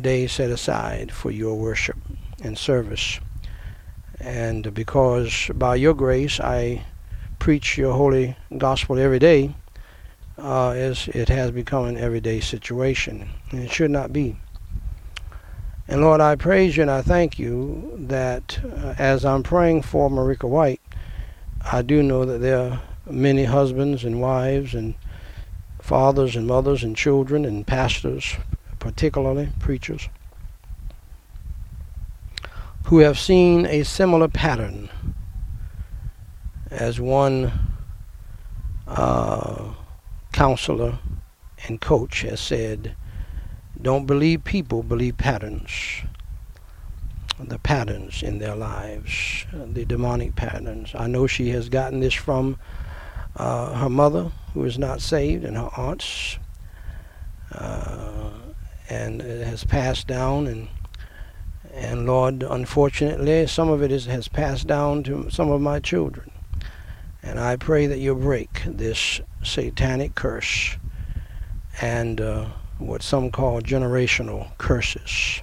days 0.00 0.32
set 0.32 0.50
aside 0.50 1.12
for 1.12 1.30
your 1.30 1.54
worship 1.54 1.96
and 2.42 2.56
service. 2.58 3.20
And 4.20 4.72
because 4.72 5.50
by 5.54 5.76
your 5.76 5.94
grace 5.94 6.40
I 6.40 6.84
preach 7.38 7.76
your 7.76 7.92
holy 7.94 8.36
gospel 8.56 8.98
every 8.98 9.18
day 9.18 9.54
uh, 10.38 10.70
as 10.70 11.08
it 11.08 11.28
has 11.28 11.50
become 11.50 11.84
an 11.84 11.96
everyday 11.96 12.40
situation. 12.40 13.28
And 13.50 13.64
it 13.64 13.72
should 13.72 13.90
not 13.90 14.12
be. 14.12 14.36
And 15.86 16.00
Lord, 16.00 16.20
I 16.20 16.36
praise 16.36 16.76
you 16.76 16.82
and 16.82 16.90
I 16.90 17.02
thank 17.02 17.38
you 17.38 17.94
that 18.08 18.58
uh, 18.64 18.94
as 18.98 19.24
I'm 19.24 19.42
praying 19.42 19.82
for 19.82 20.08
Marika 20.08 20.48
White, 20.48 20.80
I 21.60 21.82
do 21.82 22.02
know 22.02 22.24
that 22.24 22.38
there 22.38 22.58
are 22.58 22.82
many 23.10 23.44
husbands 23.44 24.04
and 24.04 24.20
wives 24.20 24.74
and 24.74 24.94
fathers 25.80 26.36
and 26.36 26.46
mothers 26.46 26.82
and 26.82 26.96
children 26.96 27.44
and 27.44 27.66
pastors, 27.66 28.36
particularly 28.78 29.50
preachers, 29.58 30.08
who 32.86 32.98
have 33.00 33.18
seen 33.18 33.66
a 33.66 33.82
similar 33.82 34.28
pattern 34.28 34.88
as 36.70 36.98
one 36.98 37.52
uh, 38.86 39.74
counselor 40.32 40.98
and 41.66 41.80
coach 41.80 42.22
has 42.22 42.40
said, 42.40 42.96
don't 43.84 44.06
believe 44.06 44.44
people, 44.44 44.82
believe 44.82 45.16
patterns. 45.18 46.02
The 47.38 47.58
patterns 47.58 48.22
in 48.22 48.38
their 48.38 48.56
lives, 48.56 49.46
the 49.52 49.84
demonic 49.84 50.34
patterns. 50.36 50.92
I 50.94 51.06
know 51.06 51.26
she 51.26 51.50
has 51.50 51.68
gotten 51.68 52.00
this 52.00 52.14
from 52.14 52.58
uh, 53.36 53.74
her 53.74 53.88
mother, 53.88 54.30
who 54.54 54.64
is 54.64 54.78
not 54.78 55.00
saved, 55.00 55.44
and 55.44 55.56
her 55.56 55.70
aunts, 55.76 56.38
uh, 57.52 58.30
and 58.88 59.20
it 59.20 59.46
has 59.46 59.64
passed 59.64 60.06
down. 60.06 60.46
And 60.46 60.68
and 61.74 62.06
Lord, 62.06 62.44
unfortunately, 62.44 63.48
some 63.48 63.68
of 63.68 63.82
it 63.82 63.90
is, 63.90 64.06
has 64.06 64.28
passed 64.28 64.68
down 64.68 65.02
to 65.04 65.28
some 65.28 65.50
of 65.50 65.60
my 65.60 65.80
children. 65.80 66.30
And 67.20 67.40
I 67.40 67.56
pray 67.56 67.86
that 67.88 67.98
you 67.98 68.14
break 68.14 68.62
this 68.64 69.20
satanic 69.42 70.14
curse 70.14 70.76
and 71.80 72.20
uh, 72.20 72.46
what 72.78 73.02
some 73.02 73.30
call 73.30 73.60
generational 73.60 74.56
curses. 74.58 75.40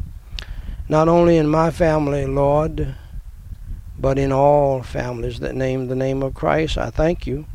Not 0.90 1.08
only 1.08 1.38
in 1.38 1.48
my 1.48 1.72
family, 1.72 2.26
Lord, 2.26 2.96
but 3.98 4.18
in 4.18 4.32
all 4.32 4.84
families 4.84 5.40
that 5.40 5.56
name 5.56 5.88
the 5.88 5.96
name 5.96 6.24
of 6.24 6.34
Christ. 6.34 6.78
I 6.78 6.90
thank 6.90 7.26
you, 7.26 7.46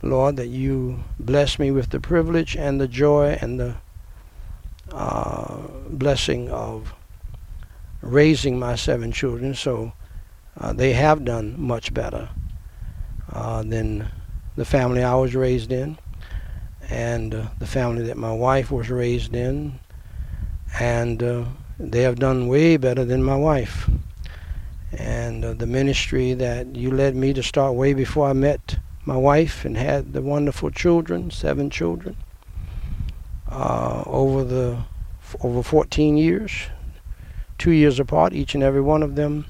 Lord, 0.00 0.36
that 0.36 0.46
you 0.46 1.02
bless 1.18 1.58
me 1.58 1.70
with 1.70 1.90
the 1.90 2.00
privilege 2.00 2.56
and 2.56 2.80
the 2.80 2.88
joy 2.88 3.36
and 3.40 3.58
the 3.58 3.74
uh, 4.92 5.56
blessing 5.88 6.50
of 6.50 6.94
raising 8.00 8.58
my 8.58 8.76
seven 8.76 9.12
children. 9.12 9.54
So 9.54 9.92
uh, 10.58 10.72
they 10.72 10.92
have 10.92 11.24
done 11.24 11.60
much 11.60 11.92
better 11.92 12.28
uh, 13.32 13.62
than 13.62 14.08
the 14.56 14.64
family 14.64 15.02
I 15.02 15.14
was 15.14 15.34
raised 15.34 15.72
in 15.72 15.98
and 16.92 17.34
uh, 17.34 17.46
the 17.58 17.66
family 17.66 18.02
that 18.04 18.18
my 18.18 18.32
wife 18.32 18.70
was 18.70 18.90
raised 18.90 19.34
in. 19.34 19.78
And 20.78 21.22
uh, 21.22 21.44
they 21.78 22.02
have 22.02 22.18
done 22.18 22.48
way 22.48 22.76
better 22.76 23.04
than 23.04 23.22
my 23.22 23.34
wife. 23.34 23.88
And 24.92 25.42
uh, 25.42 25.54
the 25.54 25.66
ministry 25.66 26.34
that 26.34 26.76
you 26.76 26.90
led 26.90 27.16
me 27.16 27.32
to 27.32 27.42
start 27.42 27.74
way 27.74 27.94
before 27.94 28.28
I 28.28 28.34
met 28.34 28.78
my 29.06 29.16
wife 29.16 29.64
and 29.64 29.76
had 29.76 30.12
the 30.12 30.20
wonderful 30.20 30.70
children, 30.70 31.30
seven 31.30 31.70
children, 31.70 32.14
uh, 33.50 34.02
over 34.06 34.44
the 34.44 34.78
over 35.40 35.62
14 35.62 36.18
years, 36.18 36.52
two 37.56 37.70
years 37.70 37.98
apart, 37.98 38.34
each 38.34 38.54
and 38.54 38.62
every 38.62 38.82
one 38.82 39.02
of 39.02 39.14
them. 39.14 39.46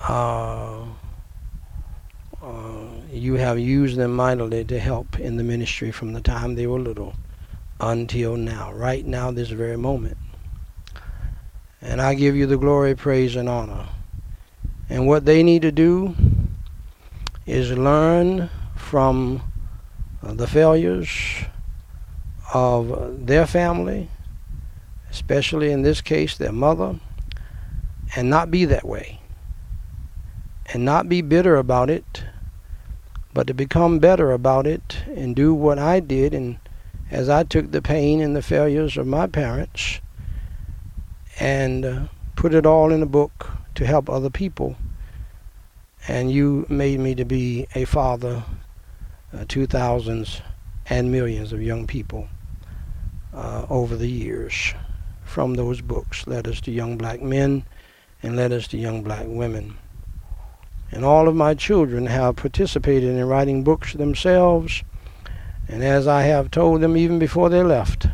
Uh, 0.00 0.77
you 3.18 3.34
have 3.34 3.58
used 3.58 3.96
them 3.96 4.14
mightily 4.14 4.64
to 4.64 4.78
help 4.78 5.18
in 5.18 5.36
the 5.36 5.44
ministry 5.44 5.90
from 5.90 6.12
the 6.12 6.20
time 6.20 6.54
they 6.54 6.66
were 6.66 6.78
little 6.78 7.14
until 7.80 8.36
now, 8.36 8.72
right 8.72 9.04
now, 9.04 9.30
this 9.30 9.50
very 9.50 9.76
moment. 9.76 10.16
And 11.80 12.00
I 12.00 12.14
give 12.14 12.34
you 12.34 12.46
the 12.46 12.58
glory, 12.58 12.94
praise, 12.94 13.36
and 13.36 13.48
honor. 13.48 13.88
And 14.88 15.06
what 15.06 15.24
they 15.24 15.42
need 15.42 15.62
to 15.62 15.72
do 15.72 16.14
is 17.46 17.70
learn 17.70 18.50
from 18.76 19.42
uh, 20.22 20.34
the 20.34 20.46
failures 20.46 21.10
of 22.52 23.26
their 23.26 23.46
family, 23.46 24.08
especially 25.10 25.70
in 25.70 25.82
this 25.82 26.00
case, 26.00 26.36
their 26.36 26.52
mother, 26.52 26.98
and 28.16 28.28
not 28.28 28.50
be 28.50 28.64
that 28.64 28.86
way. 28.86 29.20
And 30.72 30.84
not 30.84 31.08
be 31.08 31.22
bitter 31.22 31.56
about 31.56 31.88
it 31.88 32.24
but 33.34 33.46
to 33.46 33.54
become 33.54 33.98
better 33.98 34.32
about 34.32 34.66
it 34.66 34.98
and 35.14 35.36
do 35.36 35.54
what 35.54 35.78
I 35.78 36.00
did 36.00 36.34
and 36.34 36.58
as 37.10 37.28
I 37.28 37.44
took 37.44 37.70
the 37.70 37.82
pain 37.82 38.20
and 38.20 38.36
the 38.36 38.42
failures 38.42 38.96
of 38.96 39.06
my 39.06 39.26
parents 39.26 40.00
and 41.40 41.84
uh, 41.84 42.00
put 42.36 42.54
it 42.54 42.66
all 42.66 42.92
in 42.92 43.02
a 43.02 43.06
book 43.06 43.50
to 43.74 43.86
help 43.86 44.10
other 44.10 44.30
people. 44.30 44.76
And 46.06 46.30
you 46.30 46.66
made 46.68 47.00
me 47.00 47.14
to 47.14 47.24
be 47.24 47.66
a 47.74 47.84
father 47.84 48.44
uh, 49.32 49.44
to 49.48 49.66
thousands 49.66 50.40
and 50.88 51.12
millions 51.12 51.52
of 51.52 51.62
young 51.62 51.86
people 51.86 52.28
uh, 53.34 53.66
over 53.68 53.96
the 53.96 54.08
years. 54.08 54.74
From 55.24 55.54
those 55.54 55.80
books 55.80 56.26
us 56.46 56.60
to 56.62 56.70
young 56.70 56.96
black 56.96 57.20
men 57.20 57.64
and 58.22 58.38
us 58.38 58.66
to 58.68 58.78
young 58.78 59.02
black 59.02 59.26
women 59.26 59.76
and 60.90 61.04
all 61.04 61.28
of 61.28 61.36
my 61.36 61.54
children 61.54 62.06
have 62.06 62.36
participated 62.36 63.10
in 63.10 63.24
writing 63.26 63.62
books 63.62 63.92
themselves. 63.92 64.82
And 65.68 65.82
as 65.84 66.06
I 66.06 66.22
have 66.22 66.50
told 66.50 66.80
them 66.80 66.96
even 66.96 67.18
before 67.18 67.50
they 67.50 67.62
left, 67.62 68.06
uh, 68.06 68.10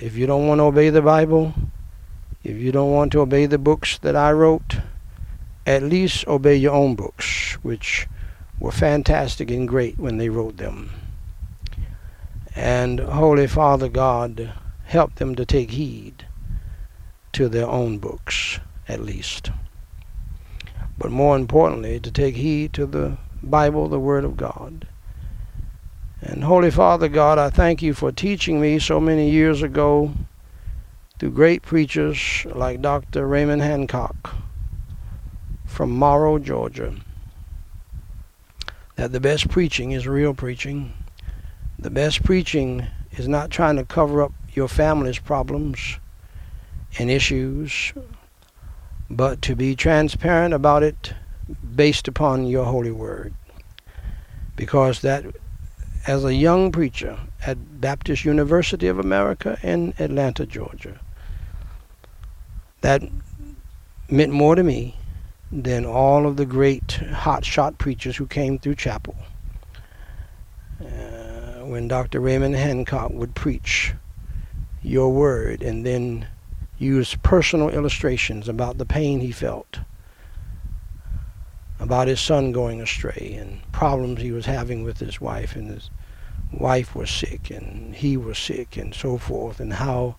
if 0.00 0.16
you 0.16 0.26
don't 0.26 0.46
want 0.46 0.60
to 0.60 0.64
obey 0.64 0.90
the 0.90 1.02
Bible, 1.02 1.52
if 2.44 2.56
you 2.56 2.70
don't 2.70 2.92
want 2.92 3.10
to 3.12 3.20
obey 3.20 3.46
the 3.46 3.58
books 3.58 3.98
that 3.98 4.14
I 4.14 4.30
wrote, 4.30 4.78
at 5.66 5.82
least 5.82 6.28
obey 6.28 6.54
your 6.54 6.74
own 6.74 6.94
books, 6.94 7.54
which 7.62 8.06
were 8.60 8.70
fantastic 8.70 9.50
and 9.50 9.66
great 9.66 9.98
when 9.98 10.18
they 10.18 10.28
wrote 10.28 10.58
them. 10.58 10.90
And 12.54 13.00
Holy 13.00 13.48
Father 13.48 13.88
God, 13.88 14.52
help 14.84 15.16
them 15.16 15.34
to 15.34 15.44
take 15.44 15.72
heed 15.72 16.24
to 17.32 17.48
their 17.48 17.66
own 17.66 17.98
books, 17.98 18.60
at 18.88 19.02
least 19.02 19.50
but 20.98 21.10
more 21.10 21.36
importantly, 21.36 22.00
to 22.00 22.10
take 22.10 22.36
heed 22.36 22.72
to 22.74 22.86
the 22.86 23.18
Bible, 23.42 23.88
the 23.88 24.00
Word 24.00 24.24
of 24.24 24.36
God. 24.36 24.88
And 26.20 26.44
Holy 26.44 26.70
Father 26.70 27.08
God, 27.08 27.38
I 27.38 27.50
thank 27.50 27.82
you 27.82 27.94
for 27.94 28.10
teaching 28.10 28.60
me 28.60 28.78
so 28.78 28.98
many 28.98 29.30
years 29.30 29.62
ago 29.62 30.12
through 31.18 31.30
great 31.30 31.62
preachers 31.62 32.46
like 32.46 32.82
Dr. 32.82 33.26
Raymond 33.26 33.62
Hancock 33.62 34.34
from 35.64 35.90
Morrow, 35.90 36.38
Georgia, 36.38 36.94
that 38.96 39.12
the 39.12 39.20
best 39.20 39.48
preaching 39.50 39.92
is 39.92 40.06
real 40.06 40.32
preaching. 40.32 40.92
The 41.78 41.90
best 41.90 42.24
preaching 42.24 42.86
is 43.12 43.28
not 43.28 43.50
trying 43.50 43.76
to 43.76 43.84
cover 43.84 44.22
up 44.22 44.32
your 44.54 44.68
family's 44.68 45.18
problems 45.18 45.98
and 46.98 47.10
issues 47.10 47.92
but 49.08 49.42
to 49.42 49.54
be 49.54 49.74
transparent 49.74 50.52
about 50.52 50.82
it 50.82 51.12
based 51.74 52.08
upon 52.08 52.46
your 52.46 52.64
holy 52.64 52.90
word. 52.90 53.34
Because 54.56 55.00
that, 55.02 55.24
as 56.06 56.24
a 56.24 56.34
young 56.34 56.72
preacher 56.72 57.18
at 57.44 57.80
Baptist 57.80 58.24
University 58.24 58.88
of 58.88 58.98
America 58.98 59.58
in 59.62 59.94
Atlanta, 59.98 60.46
Georgia, 60.46 60.98
that 62.80 63.02
meant 64.08 64.32
more 64.32 64.54
to 64.54 64.62
me 64.62 64.96
than 65.52 65.84
all 65.84 66.26
of 66.26 66.36
the 66.36 66.46
great 66.46 66.86
hotshot 66.86 67.78
preachers 67.78 68.16
who 68.16 68.26
came 68.26 68.58
through 68.58 68.74
chapel. 68.74 69.16
Uh, 70.80 71.64
when 71.64 71.88
Dr. 71.88 72.20
Raymond 72.20 72.54
Hancock 72.56 73.10
would 73.12 73.34
preach 73.34 73.94
your 74.82 75.12
word 75.12 75.62
and 75.62 75.84
then 75.84 76.26
used 76.78 77.22
personal 77.22 77.70
illustrations 77.70 78.48
about 78.48 78.78
the 78.78 78.86
pain 78.86 79.20
he 79.20 79.32
felt, 79.32 79.80
about 81.80 82.08
his 82.08 82.20
son 82.20 82.52
going 82.52 82.80
astray, 82.80 83.36
and 83.38 83.60
problems 83.72 84.20
he 84.20 84.32
was 84.32 84.46
having 84.46 84.84
with 84.84 84.98
his 84.98 85.20
wife, 85.20 85.56
and 85.56 85.70
his 85.70 85.90
wife 86.52 86.94
was 86.94 87.10
sick, 87.10 87.50
and 87.50 87.94
he 87.94 88.16
was 88.16 88.38
sick, 88.38 88.76
and 88.76 88.94
so 88.94 89.18
forth, 89.18 89.60
and 89.60 89.74
how 89.74 90.16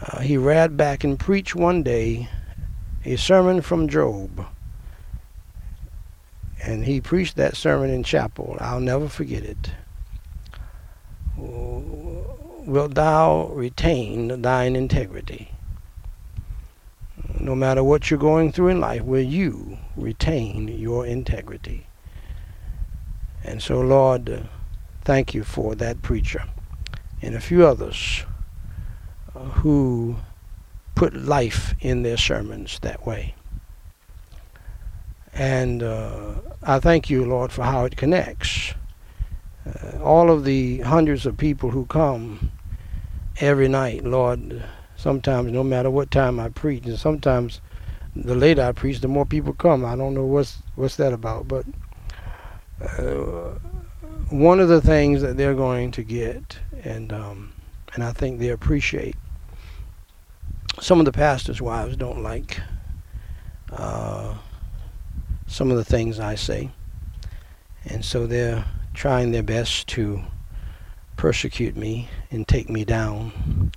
uh, 0.00 0.20
he 0.20 0.36
read 0.36 0.76
back 0.76 1.04
and 1.04 1.18
preached 1.18 1.54
one 1.54 1.82
day 1.82 2.28
a 3.04 3.16
sermon 3.16 3.60
from 3.60 3.88
Job. 3.88 4.46
And 6.62 6.84
he 6.84 7.00
preached 7.00 7.36
that 7.36 7.56
sermon 7.56 7.90
in 7.90 8.02
chapel. 8.02 8.56
I'll 8.58 8.80
never 8.80 9.08
forget 9.08 9.44
it 9.44 9.70
wilt 12.66 12.94
thou 12.94 13.48
retain 13.48 14.42
thine 14.42 14.76
integrity? 14.76 15.50
No 17.38 17.54
matter 17.54 17.82
what 17.84 18.10
you're 18.10 18.18
going 18.18 18.52
through 18.52 18.68
in 18.68 18.80
life, 18.80 19.02
will 19.02 19.20
you 19.20 19.78
retain 19.96 20.68
your 20.68 21.06
integrity? 21.06 21.86
And 23.42 23.62
so, 23.62 23.80
Lord, 23.80 24.48
thank 25.02 25.34
you 25.34 25.44
for 25.44 25.74
that 25.74 26.00
preacher 26.00 26.44
and 27.20 27.34
a 27.34 27.40
few 27.40 27.66
others 27.66 28.24
uh, 29.34 29.40
who 29.40 30.16
put 30.94 31.14
life 31.14 31.74
in 31.80 32.02
their 32.02 32.16
sermons 32.16 32.78
that 32.80 33.06
way. 33.06 33.34
And 35.32 35.82
uh, 35.82 36.34
I 36.62 36.78
thank 36.78 37.10
you, 37.10 37.24
Lord, 37.24 37.50
for 37.50 37.64
how 37.64 37.84
it 37.84 37.96
connects. 37.96 38.74
Uh, 39.66 39.98
all 40.02 40.30
of 40.30 40.44
the 40.44 40.80
hundreds 40.80 41.26
of 41.26 41.36
people 41.36 41.70
who 41.70 41.86
come 41.86 42.50
every 43.40 43.68
night, 43.68 44.04
Lord. 44.04 44.62
Sometimes, 44.96 45.52
no 45.52 45.64
matter 45.64 45.90
what 45.90 46.10
time 46.10 46.38
I 46.40 46.48
preach, 46.48 46.86
and 46.86 46.98
sometimes 46.98 47.60
the 48.16 48.34
later 48.34 48.62
I 48.62 48.72
preach, 48.72 49.00
the 49.00 49.08
more 49.08 49.26
people 49.26 49.52
come. 49.52 49.84
I 49.84 49.96
don't 49.96 50.14
know 50.14 50.24
what's 50.24 50.58
what's 50.76 50.96
that 50.96 51.12
about, 51.12 51.48
but 51.48 51.66
uh, 52.80 53.58
one 54.30 54.60
of 54.60 54.68
the 54.68 54.80
things 54.80 55.20
that 55.22 55.36
they're 55.36 55.54
going 55.54 55.90
to 55.92 56.02
get, 56.02 56.58
and 56.82 57.12
um, 57.12 57.52
and 57.94 58.04
I 58.04 58.12
think 58.12 58.38
they 58.38 58.48
appreciate. 58.48 59.16
Some 60.80 60.98
of 60.98 61.04
the 61.04 61.12
pastors' 61.12 61.62
wives 61.62 61.96
don't 61.96 62.22
like 62.22 62.60
uh, 63.72 64.34
some 65.46 65.70
of 65.70 65.76
the 65.76 65.84
things 65.84 66.18
I 66.18 66.34
say, 66.34 66.70
and 67.84 68.04
so 68.04 68.26
they're 68.26 68.64
trying 68.92 69.32
their 69.32 69.42
best 69.42 69.88
to 69.88 70.22
persecute 71.16 71.76
me 71.76 72.08
and 72.34 72.46
take 72.46 72.68
me 72.68 72.84
down. 72.84 73.70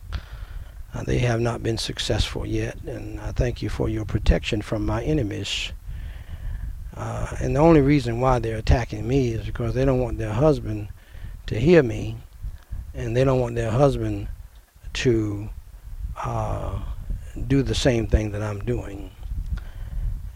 Uh, 0.93 1.04
they 1.04 1.20
have 1.20 1.39
not 1.39 1.62
been 1.62 1.78
successful 1.78 2.46
yet, 2.46 2.76
and 2.84 3.20
I 3.20 3.32
thank 3.32 3.62
you 3.62 3.70
for 3.70 3.88
your 3.88 4.06
protection 4.06 4.62
from 4.62 4.86
my 4.86 5.04
enemies. 5.04 5.72
Uh, 6.96 7.36
and 7.39 7.56
the 7.56 7.60
only 7.60 7.82
reason 7.82 8.20
why 8.20 8.39
they're 8.39 8.58
attacking 8.58 9.08
me 9.08 9.30
is 9.30 9.46
because 9.46 9.76
they 9.76 9.86
don't 9.86 10.00
want 10.00 10.17
their 10.17 10.34
husband 10.34 10.89
to 11.46 11.60
hear 11.60 11.84
me, 11.84 12.17
and 12.96 13.15
they 13.15 13.24
don't 13.24 13.39
want 13.39 13.56
their 13.56 13.70
husband 13.70 14.28
to 14.93 15.50
uh, 16.17 16.80
do 17.48 17.62
the 17.62 17.76
same 17.76 18.08
thing 18.08 18.32
that 18.32 18.41
I'm 18.41 18.60
doing. 18.60 19.12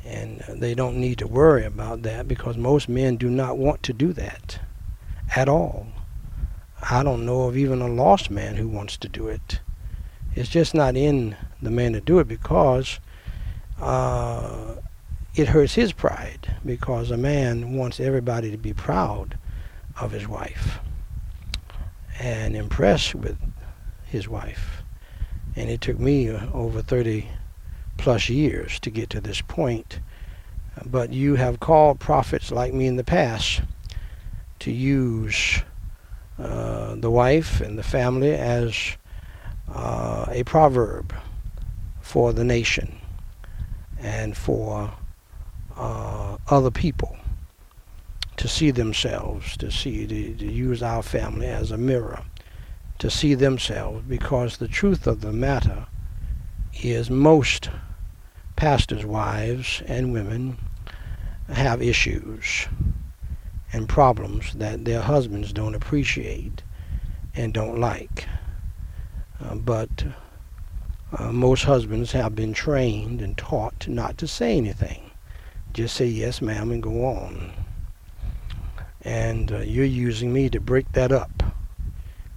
And 0.05 0.43
they 0.47 0.75
don't 0.75 0.97
need 0.97 1.17
to 1.19 1.27
worry 1.27 1.65
about 1.65 2.03
that 2.03 2.27
because 2.27 2.57
most 2.57 2.88
men 2.88 3.17
do 3.17 3.29
not 3.29 3.57
want 3.57 3.81
to 3.84 3.93
do 3.93 4.13
that 4.13 4.60
at 5.36 5.47
all. 5.49 5.88
I 6.89 7.04
don't 7.04 7.26
know 7.26 7.44
of 7.44 7.58
even 7.58 7.82
a 7.82 7.88
lost 7.88 8.32
man 8.32 8.56
who 8.56 8.67
wants 8.67 8.98
to 8.98 9.08
do 9.08 9.28
it. 9.28 9.60
It's 10.36 10.50
just 10.50 10.74
not 10.74 10.96
in 10.96 11.36
the 11.62 11.70
man 11.70 11.94
to 11.94 12.02
do 12.02 12.20
it 12.20 12.28
because 12.28 13.00
uh, 13.80 14.76
it 15.36 15.50
hurts 15.50 15.76
his 15.76 15.94
pride 15.94 16.56
because 16.65 17.12
a 17.12 17.17
man 17.17 17.74
wants 17.74 18.00
everybody 18.00 18.50
to 18.52 18.58
be 18.58 18.74
proud 18.74 19.38
of 20.00 20.12
his 20.12 20.28
wife 20.28 20.80
and 22.20 22.56
impressed 22.56 23.15
with 23.15 23.38
his 24.06 24.28
wife. 24.28 24.84
And 25.56 25.70
it 25.70 25.82
took 25.82 26.00
me 26.00 26.32
over 26.32 26.82
30 26.82 27.28
plus 27.98 28.30
years 28.30 28.80
to 28.80 28.89
get 28.89 29.10
to 29.12 29.22
this 29.22 29.41
point. 29.41 30.00
But 30.86 31.13
you 31.13 31.36
have 31.36 31.60
called 31.60 32.00
prophets 32.00 32.52
like 32.52 32.74
me 32.74 32.88
in 32.88 32.96
the 32.96 33.04
past 33.04 33.62
to 34.60 34.72
use 34.72 35.62
uh, 36.41 36.95
the 36.95 37.12
wife 37.12 37.62
and 37.62 37.77
the 37.77 37.84
family 37.84 38.34
as 38.34 38.97
uh, 39.73 40.25
a 40.30 40.43
proverb 40.43 41.13
for 42.01 42.34
the 42.34 42.43
nation 42.43 42.97
and 43.99 44.36
for 44.36 44.91
uh, 45.77 46.38
other 46.47 46.71
people 46.71 47.15
to 48.38 48.47
see 48.47 48.71
themselves, 48.71 49.56
to 49.58 49.71
see, 49.71 50.08
to, 50.08 50.36
to 50.36 50.51
use 50.51 50.82
our 50.82 51.04
family 51.04 51.45
as 51.45 51.69
a 51.69 51.77
mirror, 51.77 52.23
to 52.97 53.10
see 53.10 53.36
themselves, 53.36 54.04
because 54.08 54.58
the 54.58 54.67
truth 54.67 55.06
of 55.06 55.21
the 55.21 55.32
matter 55.32 55.86
is 56.82 57.10
most 57.10 57.69
pastors' 58.56 59.06
wives 59.06 59.82
and 59.86 60.12
women 60.12 60.58
have 61.49 61.82
issues 61.82 62.67
and 63.73 63.88
problems 63.88 64.53
that 64.53 64.86
their 64.86 65.01
husbands 65.01 65.53
don't 65.53 65.75
appreciate 65.75 66.63
and 67.36 67.53
don't 67.53 67.79
like. 67.79 68.27
Uh, 69.39 69.55
but 69.55 70.05
uh, 71.17 71.31
most 71.31 71.63
husbands 71.63 72.12
have 72.12 72.36
been 72.36 72.53
trained 72.53 73.21
and 73.21 73.38
taught 73.38 73.88
not 73.88 74.17
to 74.17 74.27
say 74.27 74.57
anything. 74.57 75.12
Just 75.73 75.95
say 75.95 76.05
yes, 76.05 76.41
ma'am, 76.41 76.71
and 76.71 76.84
go 76.84 77.05
on. 77.05 77.51
And 79.01 79.51
uh, 79.51 79.60
you're 79.60 79.86
using 79.86 80.31
me 80.34 80.49
to 80.49 80.60
break 80.60 80.91
that 80.93 81.12
up. 81.12 81.43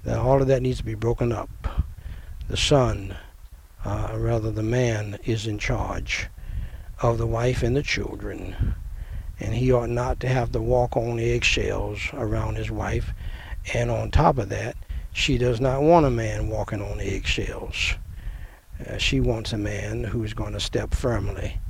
That 0.04 0.18
all 0.18 0.40
of 0.40 0.48
that 0.48 0.62
needs 0.62 0.78
to 0.78 0.84
be 0.84 0.94
broken 0.94 1.32
up. 1.32 1.50
The 2.48 2.56
son, 2.56 3.16
uh, 3.84 4.12
rather 4.14 4.50
the 4.50 4.62
man, 4.62 5.18
is 5.24 5.46
in 5.46 5.58
charge 5.58 6.28
of 7.00 7.18
the 7.18 7.26
wife 7.26 7.62
and 7.62 7.76
the 7.76 7.82
children. 7.82 8.74
And 9.40 9.54
he 9.54 9.72
ought 9.72 9.90
not 9.90 10.20
to 10.20 10.28
have 10.28 10.52
to 10.52 10.60
walk 10.60 10.96
on 10.96 11.18
eggshells 11.18 12.00
around 12.12 12.56
his 12.56 12.70
wife. 12.70 13.12
And 13.72 13.90
on 13.90 14.10
top 14.10 14.38
of 14.38 14.48
that, 14.50 14.76
she 15.12 15.38
does 15.38 15.60
not 15.60 15.82
want 15.82 16.06
a 16.06 16.10
man 16.10 16.48
walking 16.48 16.82
on 16.82 17.00
eggshells. 17.00 17.94
Uh, 18.86 18.98
she 18.98 19.20
wants 19.20 19.52
a 19.52 19.58
man 19.58 20.04
who's 20.04 20.34
going 20.34 20.52
to 20.52 20.60
step 20.60 20.94
firmly, 20.94 21.60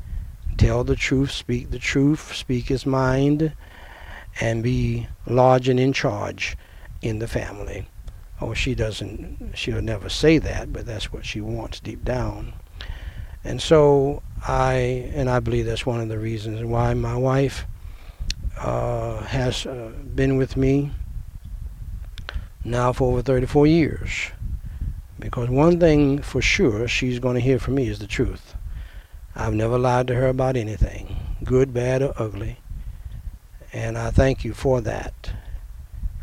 tell 0.57 0.85
the 0.85 0.97
truth, 0.97 1.31
speak 1.31 1.71
the 1.71 1.79
truth, 1.79 2.35
speak 2.35 2.67
his 2.67 2.87
mind, 2.87 3.53
and 4.41 4.63
be 4.63 5.07
large 5.27 5.69
and 5.69 5.79
in 5.79 5.93
charge 5.93 6.57
in 7.03 7.19
the 7.19 7.29
family. 7.29 7.87
Oh, 8.41 8.55
she 8.55 8.75
doesn't, 8.75 9.53
she'll 9.55 9.83
never 9.83 10.09
say 10.09 10.39
that, 10.39 10.73
but 10.73 10.87
that's 10.87 11.13
what 11.13 11.25
she 11.25 11.41
wants 11.41 11.81
deep 11.81 12.05
down. 12.05 12.55
And 13.45 13.61
so 13.61 14.23
I, 14.47 15.11
and 15.15 15.31
I 15.31 15.41
believe 15.41 15.65
that's 15.67 15.87
one 15.87 16.01
of 16.01 16.09
the 16.09 16.19
reasons 16.19 16.63
why 16.65 16.93
my 16.93 17.17
wife 17.17 17.65
uh, 18.59 19.23
has 19.23 19.65
uh, 19.65 19.93
been 20.15 20.37
with 20.37 20.57
me 20.57 20.91
now 22.63 22.93
for 22.93 23.11
over 23.11 23.23
34 23.23 23.67
years. 23.67 24.31
Because 25.19 25.49
one 25.49 25.81
thing 25.81 26.21
for 26.21 26.43
sure 26.43 26.87
she's 26.87 27.19
going 27.19 27.35
to 27.37 27.41
hear 27.41 27.59
from 27.59 27.77
me 27.77 27.89
is 27.89 27.99
the 27.99 28.07
truth. 28.07 28.55
I've 29.35 29.55
never 29.55 29.79
lied 29.79 30.09
to 30.09 30.15
her 30.15 30.29
about 30.29 30.57
anything, 30.57 31.17
good, 31.43 31.73
bad, 31.73 32.03
or 32.03 32.13
ugly. 32.17 32.59
And 33.73 33.97
I 33.97 34.11
thank 34.11 34.45
you 34.45 34.53
for 34.53 34.81
that. 34.83 35.33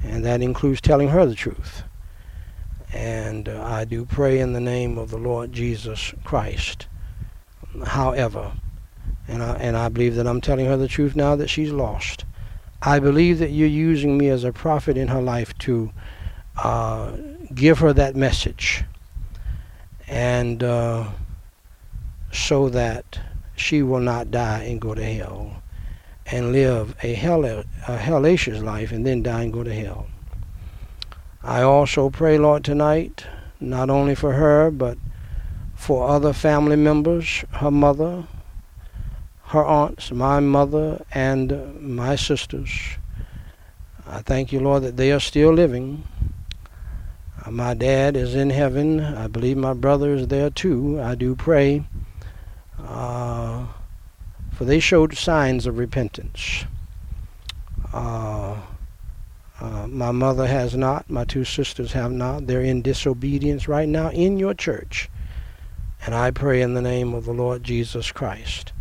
And 0.03 0.23
that 0.25 0.41
includes 0.41 0.79
telling 0.79 1.09
her 1.09 1.25
the 1.25 1.35
truth. 1.35 1.83
And 2.93 3.49
uh, 3.49 3.63
I 3.63 3.85
do 3.85 4.05
pray 4.05 4.39
in 4.39 4.53
the 4.53 4.59
name 4.59 4.97
of 4.97 5.09
the 5.09 5.17
Lord 5.17 5.51
Jesus 5.51 6.13
Christ. 6.23 6.87
However, 7.85 8.51
and 9.27 9.41
I, 9.43 9.53
and 9.55 9.77
I 9.77 9.89
believe 9.89 10.15
that 10.15 10.27
I'm 10.27 10.41
telling 10.41 10.65
her 10.65 10.77
the 10.77 10.87
truth 10.87 11.15
now 11.15 11.35
that 11.35 11.49
she's 11.49 11.71
lost. 11.71 12.25
I 12.81 12.99
believe 12.99 13.39
that 13.39 13.51
you're 13.51 13.67
using 13.67 14.17
me 14.17 14.29
as 14.29 14.43
a 14.43 14.51
prophet 14.51 14.97
in 14.97 15.07
her 15.09 15.21
life 15.21 15.57
to 15.59 15.91
uh, 16.57 17.11
give 17.53 17.79
her 17.79 17.93
that 17.93 18.15
message 18.15 18.83
and 20.07 20.63
uh, 20.63 21.09
so 22.31 22.69
that 22.69 23.19
she 23.55 23.83
will 23.83 23.99
not 23.99 24.31
die 24.31 24.63
and 24.63 24.81
go 24.81 24.93
to 24.93 25.03
hell 25.03 25.61
and 26.25 26.51
live 26.51 26.95
a, 27.03 27.13
hell, 27.13 27.45
a 27.45 27.63
hellacious 27.87 28.63
life 28.63 28.91
and 28.91 29.05
then 29.05 29.21
die 29.21 29.43
and 29.43 29.53
go 29.53 29.63
to 29.63 29.73
hell. 29.73 30.07
I 31.43 31.61
also 31.61 32.09
pray, 32.09 32.37
Lord, 32.37 32.63
tonight, 32.63 33.25
not 33.59 33.89
only 33.89 34.15
for 34.15 34.33
her, 34.33 34.71
but 34.71 34.97
for 35.81 36.07
other 36.07 36.31
family 36.31 36.75
members, 36.75 37.43
her 37.53 37.71
mother, 37.71 38.23
her 39.45 39.65
aunts, 39.65 40.11
my 40.11 40.39
mother, 40.39 41.03
and 41.11 41.81
my 41.81 42.15
sisters. 42.15 42.71
I 44.05 44.21
thank 44.21 44.51
you, 44.51 44.59
Lord, 44.59 44.83
that 44.83 44.97
they 44.97 45.11
are 45.11 45.19
still 45.19 45.51
living 45.51 46.03
uh, 47.43 47.49
my 47.51 47.73
dad 47.73 48.15
is 48.15 48.35
in 48.35 48.49
heaven. 48.49 48.99
I 48.99 49.27
believe 49.27 49.57
my 49.57 49.73
brother 49.73 50.13
is 50.13 50.27
there 50.27 50.49
too. 50.49 51.01
I 51.01 51.15
do 51.15 51.35
pray. 51.35 51.83
Uh, 52.79 53.65
for 54.51 54.65
they 54.65 54.79
showed 54.79 55.15
signs 55.15 55.65
of 55.65 55.77
repentance. 55.77 56.65
Uh, 57.93 58.57
uh, 59.59 59.87
my 59.87 60.11
mother 60.11 60.45
has 60.45 60.75
not. 60.75 61.09
My 61.09 61.23
two 61.23 61.43
sisters 61.43 61.93
have 61.93 62.11
not. 62.11 62.47
They're 62.47 62.61
in 62.61 62.81
disobedience 62.81 63.67
right 63.67 63.89
now 63.89 64.09
in 64.09 64.37
your 64.37 64.53
church. 64.53 65.09
And 66.05 66.15
I 66.15 66.31
pray 66.31 66.61
in 66.61 66.73
the 66.73 66.81
name 66.81 67.13
of 67.13 67.25
the 67.25 67.33
Lord 67.33 67.63
Jesus 67.63 68.11
Christ 68.11 68.73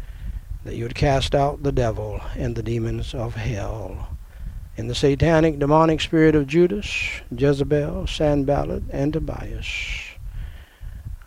that 0.64 0.76
you 0.76 0.84
would 0.84 0.94
cast 0.94 1.34
out 1.34 1.62
the 1.62 1.72
devil 1.72 2.20
and 2.36 2.54
the 2.54 2.62
demons 2.62 3.14
of 3.14 3.34
hell 3.34 4.16
in 4.76 4.88
the 4.88 4.94
satanic 4.94 5.58
demonic 5.58 6.00
spirit 6.00 6.34
of 6.34 6.46
Judas, 6.46 6.88
Jezebel, 7.30 8.06
Sanballat, 8.06 8.82
and 8.90 9.12
Tobias. 9.12 9.66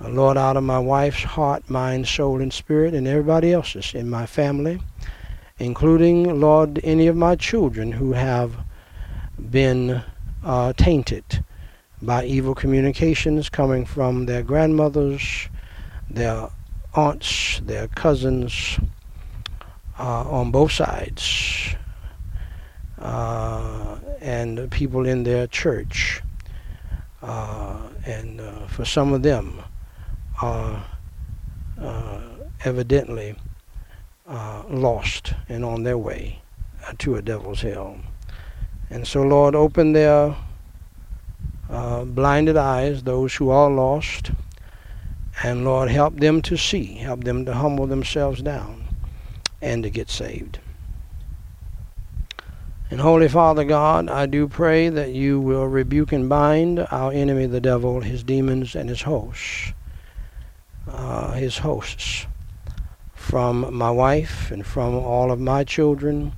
Uh, 0.01 0.09
Lord, 0.09 0.37
out 0.37 0.57
of 0.57 0.63
my 0.63 0.79
wife's 0.79 1.23
heart, 1.23 1.69
mind, 1.69 2.07
soul, 2.07 2.41
and 2.41 2.51
spirit, 2.51 2.95
and 2.95 3.07
everybody 3.07 3.53
else's 3.53 3.93
in 3.93 4.09
my 4.09 4.25
family, 4.25 4.81
including, 5.59 6.39
Lord, 6.39 6.79
any 6.83 7.05
of 7.05 7.15
my 7.15 7.35
children 7.35 7.91
who 7.91 8.13
have 8.13 8.55
been 9.51 10.01
uh, 10.43 10.73
tainted 10.73 11.43
by 12.01 12.25
evil 12.25 12.55
communications 12.55 13.49
coming 13.49 13.85
from 13.85 14.25
their 14.25 14.41
grandmothers, 14.41 15.47
their 16.09 16.49
aunts, 16.95 17.59
their 17.61 17.87
cousins, 17.87 18.79
uh, 19.99 20.23
on 20.29 20.51
both 20.51 20.71
sides 20.71 21.75
uh, 22.99 23.97
and 24.21 24.69
people 24.71 25.05
in 25.05 25.23
their 25.23 25.47
church. 25.47 26.21
Uh, 27.21 27.77
and 28.05 28.41
uh, 28.41 28.67
for 28.67 28.85
some 28.85 29.13
of 29.13 29.23
them 29.23 29.61
are 30.41 30.83
uh, 31.79 32.21
evidently 32.65 33.35
uh, 34.27 34.63
lost 34.69 35.33
and 35.47 35.63
on 35.63 35.83
their 35.83 35.97
way 35.97 36.41
to 36.97 37.15
a 37.15 37.21
devil's 37.21 37.61
hell. 37.61 37.97
And 38.89 39.07
so, 39.07 39.21
Lord, 39.21 39.55
open 39.55 39.93
their 39.93 40.35
blinded 41.69 42.57
eyes, 42.57 43.03
those 43.03 43.33
who 43.33 43.49
are 43.49 43.69
lost, 43.69 44.31
and 45.41 45.65
Lord, 45.65 45.89
help 45.89 46.19
them 46.19 46.41
to 46.43 46.57
see, 46.57 46.95
help 46.95 47.23
them 47.23 47.45
to 47.45 47.53
humble 47.53 47.87
themselves 47.87 48.41
down 48.41 48.83
and 49.61 49.83
to 49.83 49.89
get 49.89 50.09
saved. 50.09 50.59
And 52.91 53.01
Holy 53.01 53.27
Father 53.27 53.63
God, 53.63 54.09
I 54.09 54.27
do 54.27 54.47
pray 54.47 54.89
that 54.89 55.13
you 55.13 55.39
will 55.39 55.65
rebuke 55.65 56.11
and 56.11 56.29
bind 56.29 56.85
our 56.91 57.11
enemy, 57.11 57.47
the 57.47 57.61
devil, 57.61 58.01
his 58.01 58.23
demons, 58.23 58.75
and 58.75 58.87
his 58.87 59.01
hosts, 59.01 59.73
uh, 60.87 61.31
his 61.31 61.57
hosts, 61.57 62.27
from 63.15 63.73
my 63.73 63.89
wife 63.89 64.51
and 64.51 64.63
from 64.63 64.93
all 64.93 65.31
of 65.31 65.39
my 65.39 65.63
children, 65.63 66.33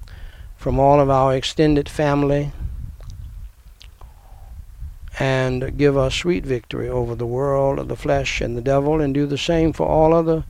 from 0.55 0.79
all 0.79 1.01
of 1.01 1.09
our 1.09 1.35
extended 1.35 1.89
family, 1.89 2.53
and 5.19 5.77
give 5.77 5.95
us 5.95 6.15
sweet 6.15 6.45
victory 6.45 6.89
over 6.89 7.15
the 7.15 7.25
world 7.25 7.87
the 7.87 7.95
flesh 7.95 8.41
and 8.41 8.57
the 8.57 8.61
devil, 8.61 8.99
and 8.99 9.13
do 9.13 9.25
the 9.25 9.37
same 9.37 9.71
for 9.71 9.87
all 9.87 10.13
other 10.13 10.43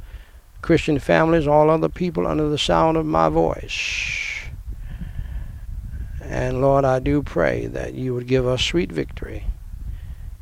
Christian 0.61 0.97
families, 0.97 1.47
all 1.47 1.69
other 1.69 1.89
people 1.89 2.25
under 2.25 2.49
the 2.49 2.57
sound 2.57 2.97
of 2.97 3.05
my 3.05 3.29
voice. 3.29 4.49
And 6.21 6.59
Lord, 6.59 6.85
I 6.85 6.99
do 6.99 7.21
pray 7.21 7.67
that 7.67 7.93
you 7.93 8.15
would 8.15 8.27
give 8.27 8.47
us 8.47 8.63
sweet 8.63 8.91
victory 8.91 9.45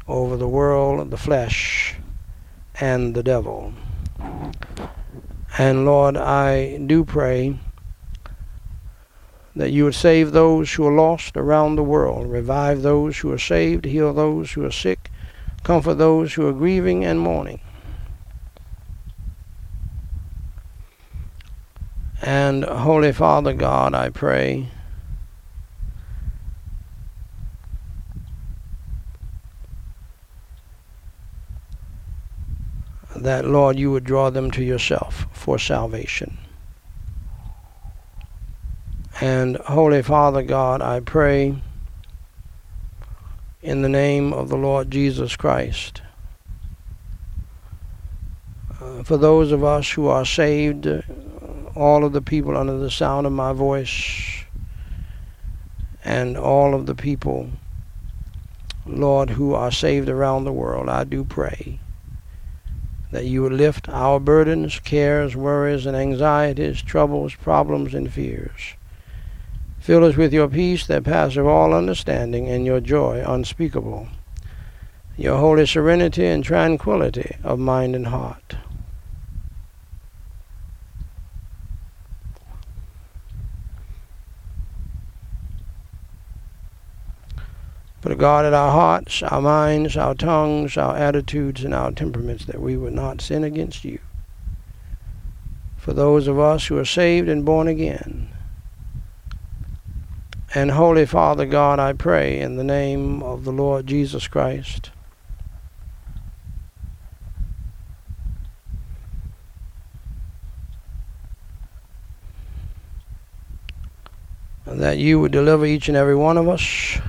over 0.08 0.38
the 0.38 0.48
world, 0.48 1.12
the 1.12 1.18
flesh, 1.18 1.96
and 2.80 3.14
the 3.14 3.24
devil. 3.24 3.74
And 5.58 5.86
Lord, 5.86 6.16
I 6.16 6.78
do 6.78 7.04
pray 7.04 7.60
that 9.56 9.72
you 9.72 9.84
would 9.86 9.96
save 9.96 10.32
those 10.32 10.74
who 10.74 10.86
are 10.88 10.96
lost 10.96 11.38
around 11.38 11.76
the 11.76 11.84
world, 11.84 12.30
revive 12.30 12.82
those 12.82 13.20
who 13.20 13.32
are 13.32 13.38
saved, 13.38 13.86
heal 13.86 14.14
those 14.14 14.52
who 14.54 14.66
are 14.66 14.72
sick, 14.72 15.12
comfort 15.64 15.96
those 15.96 16.34
who 16.34 16.48
are 16.48 16.54
grieving 16.54 17.06
and 17.06 17.20
mourning. 17.20 17.60
And 22.22 22.64
Holy 22.64 23.12
Father 23.12 23.54
God, 23.54 23.94
I 23.94 24.10
pray 24.10 24.70
that, 33.16 33.46
Lord, 33.46 33.78
you 33.78 33.92
would 33.92 34.06
draw 34.06 34.30
them 34.30 34.52
to 34.52 34.64
yourself 34.64 35.28
for 35.34 35.60
salvation. 35.60 36.38
And 39.22 39.58
Holy 39.58 40.02
Father 40.02 40.42
God, 40.42 40.82
I 40.82 41.00
pray 41.00 41.56
in 43.62 43.82
the 43.82 43.90
name 43.90 44.34
of 44.34 44.50
the 44.50 44.58
Lord 44.58 44.90
Jesus 44.90 45.36
Christ. 45.36 46.02
Uh, 48.82 49.04
for 49.04 49.18
those 49.18 49.52
of 49.52 49.64
us 49.64 49.92
who 49.92 50.08
are 50.08 50.26
saved, 50.26 50.88
uh, 50.88 51.02
all 51.76 52.04
of 52.04 52.12
the 52.12 52.22
people 52.22 52.58
under 52.58 52.78
the 52.78 52.90
sound 52.90 53.28
of 53.28 53.34
my 53.34 53.54
voice, 53.54 54.44
and 56.04 56.36
all 56.36 56.74
of 56.74 56.88
the 56.88 56.96
people, 56.96 57.50
Lord, 58.86 59.30
who 59.30 59.54
are 59.54 59.72
saved 59.72 60.10
around 60.10 60.44
the 60.44 60.52
world, 60.52 60.90
I 60.90 61.04
do 61.04 61.24
pray 61.24 61.80
that 63.12 63.26
you 63.26 63.44
would 63.44 63.54
lift 63.54 63.88
our 63.90 64.20
burdens, 64.20 64.80
cares, 64.80 65.36
worries, 65.36 65.86
and 65.86 65.96
anxieties, 65.96 66.82
troubles, 66.82 67.36
problems, 67.36 67.94
and 67.94 68.12
fears. 68.12 68.74
Fill 69.84 70.06
us 70.06 70.16
with 70.16 70.32
your 70.32 70.48
peace 70.48 70.88
that 70.88 71.04
passeth 71.04 71.44
all 71.44 71.74
understanding 71.74 72.48
and 72.48 72.66
your 72.66 72.80
joy 72.80 73.22
unspeakable, 73.28 74.08
your 75.18 75.38
holy 75.38 75.66
serenity 75.66 76.26
and 76.26 76.42
tranquility 76.42 77.36
of 77.44 77.60
mind 77.60 77.94
and 77.94 78.08
heart. 78.08 78.56
Put 88.00 88.18
God 88.18 88.46
at 88.46 88.54
our 88.54 88.72
hearts, 88.72 89.22
our 89.22 89.42
minds, 89.42 89.98
our 89.98 90.16
tongues, 90.16 90.78
our 90.78 90.96
attitudes, 90.96 91.66
and 91.66 91.74
our 91.74 91.92
temperaments 91.92 92.46
that 92.46 92.62
we 92.62 92.78
would 92.78 92.94
not 92.94 93.20
sin 93.20 93.44
against 93.44 93.84
you. 93.84 94.00
For 95.76 95.92
those 95.92 96.30
of 96.30 96.40
us 96.40 96.68
who 96.68 96.78
are 96.78 96.86
saved 96.86 97.28
and 97.28 97.44
born 97.44 97.68
again. 97.68 98.33
And 100.56 100.72
Holy 100.72 101.06
Father 101.06 101.46
God, 101.46 101.80
I 101.80 101.94
pray 101.94 102.40
in 102.40 102.58
the 102.58 102.64
name 102.64 103.24
of 103.24 103.44
the 103.44 103.52
Lord 103.52 103.88
Jesus 103.88 104.28
Christ. 104.28 104.92
That 114.66 114.98
you 114.98 115.20
would 115.20 115.32
deliver 115.32 115.66
each 115.66 115.88
and 115.88 115.98
every 115.98 116.16
one 116.16 116.38
of 116.38 116.48
us 116.48 117.00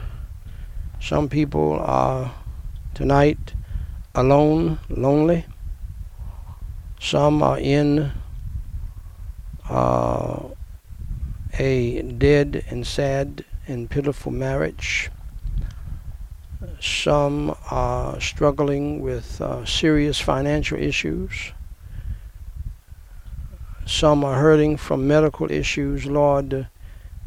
some 1.04 1.28
people 1.28 1.78
are 1.80 2.32
tonight 2.94 3.52
alone, 4.14 4.78
lonely. 4.88 5.44
Some 6.98 7.42
are 7.42 7.58
in 7.58 8.10
uh, 9.68 10.44
a 11.58 12.02
dead 12.02 12.64
and 12.68 12.86
sad 12.86 13.44
and 13.66 13.88
pitiful 13.88 14.32
marriage. 14.32 15.10
Some 16.80 17.56
are 17.70 18.20
struggling 18.20 19.00
with 19.00 19.40
uh, 19.40 19.64
serious 19.64 20.20
financial 20.20 20.78
issues. 20.78 21.52
Some 23.86 24.24
are 24.24 24.38
hurting 24.38 24.76
from 24.76 25.06
medical 25.06 25.50
issues. 25.50 26.06
Lord, 26.06 26.68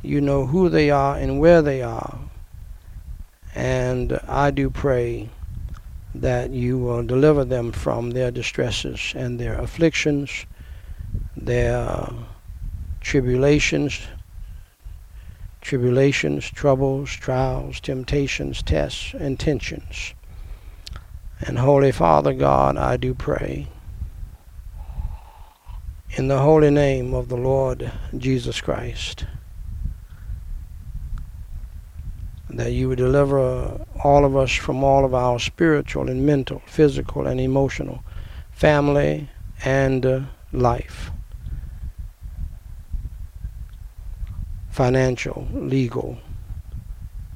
you 0.01 0.21
know 0.21 0.45
who 0.47 0.69
they 0.69 0.89
are 0.89 1.17
and 1.17 1.39
where 1.39 1.61
they 1.61 1.81
are. 1.81 2.19
And 3.55 4.19
I 4.27 4.51
do 4.51 4.69
pray 4.69 5.29
that 6.13 6.51
you 6.51 6.77
will 6.77 7.03
deliver 7.03 7.43
them 7.45 7.71
from 7.71 8.11
their 8.11 8.31
distresses 8.31 9.13
and 9.15 9.39
their 9.39 9.59
afflictions, 9.59 10.45
their 11.35 12.09
tribulations, 13.01 14.01
tribulations, 15.67 16.49
troubles, 16.49 17.11
trials, 17.11 17.81
temptations, 17.81 18.63
tests, 18.63 19.13
and 19.13 19.37
tensions. 19.37 20.13
And 21.41 21.59
Holy 21.59 21.91
Father 21.91 22.33
God, 22.33 22.77
I 22.77 22.95
do 22.95 23.13
pray 23.13 23.67
in 26.11 26.29
the 26.29 26.39
holy 26.39 26.71
name 26.71 27.13
of 27.13 27.27
the 27.27 27.35
Lord 27.35 27.91
Jesus 28.17 28.61
Christ 28.61 29.25
that 32.49 32.71
you 32.71 32.87
would 32.87 32.97
deliver 32.97 33.85
all 34.01 34.23
of 34.23 34.37
us 34.37 34.53
from 34.53 34.85
all 34.85 35.03
of 35.03 35.13
our 35.13 35.37
spiritual 35.37 36.09
and 36.09 36.25
mental, 36.25 36.61
physical 36.65 37.27
and 37.27 37.41
emotional, 37.41 38.05
family 38.51 39.29
and 39.65 40.05
uh, 40.05 40.21
life, 40.53 41.11
financial, 44.77 45.47
legal, 45.53 46.19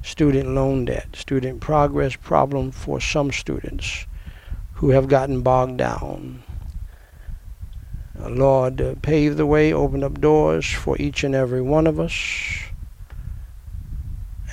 student 0.00 0.50
loan 0.50 0.84
debt, 0.84 1.08
student 1.16 1.60
progress 1.60 2.14
problem 2.14 2.70
for 2.70 3.00
some 3.00 3.32
students 3.32 4.06
who 4.74 4.90
have 4.90 5.08
gotten 5.08 5.42
bogged 5.42 5.76
down. 5.76 6.40
Lord, 8.16 8.80
uh, 8.80 8.94
pave 9.02 9.36
the 9.36 9.44
way, 9.44 9.72
open 9.72 10.04
up 10.04 10.20
doors 10.20 10.70
for 10.70 10.96
each 11.00 11.24
and 11.24 11.34
every 11.34 11.60
one 11.60 11.88
of 11.88 11.98
us 11.98 12.14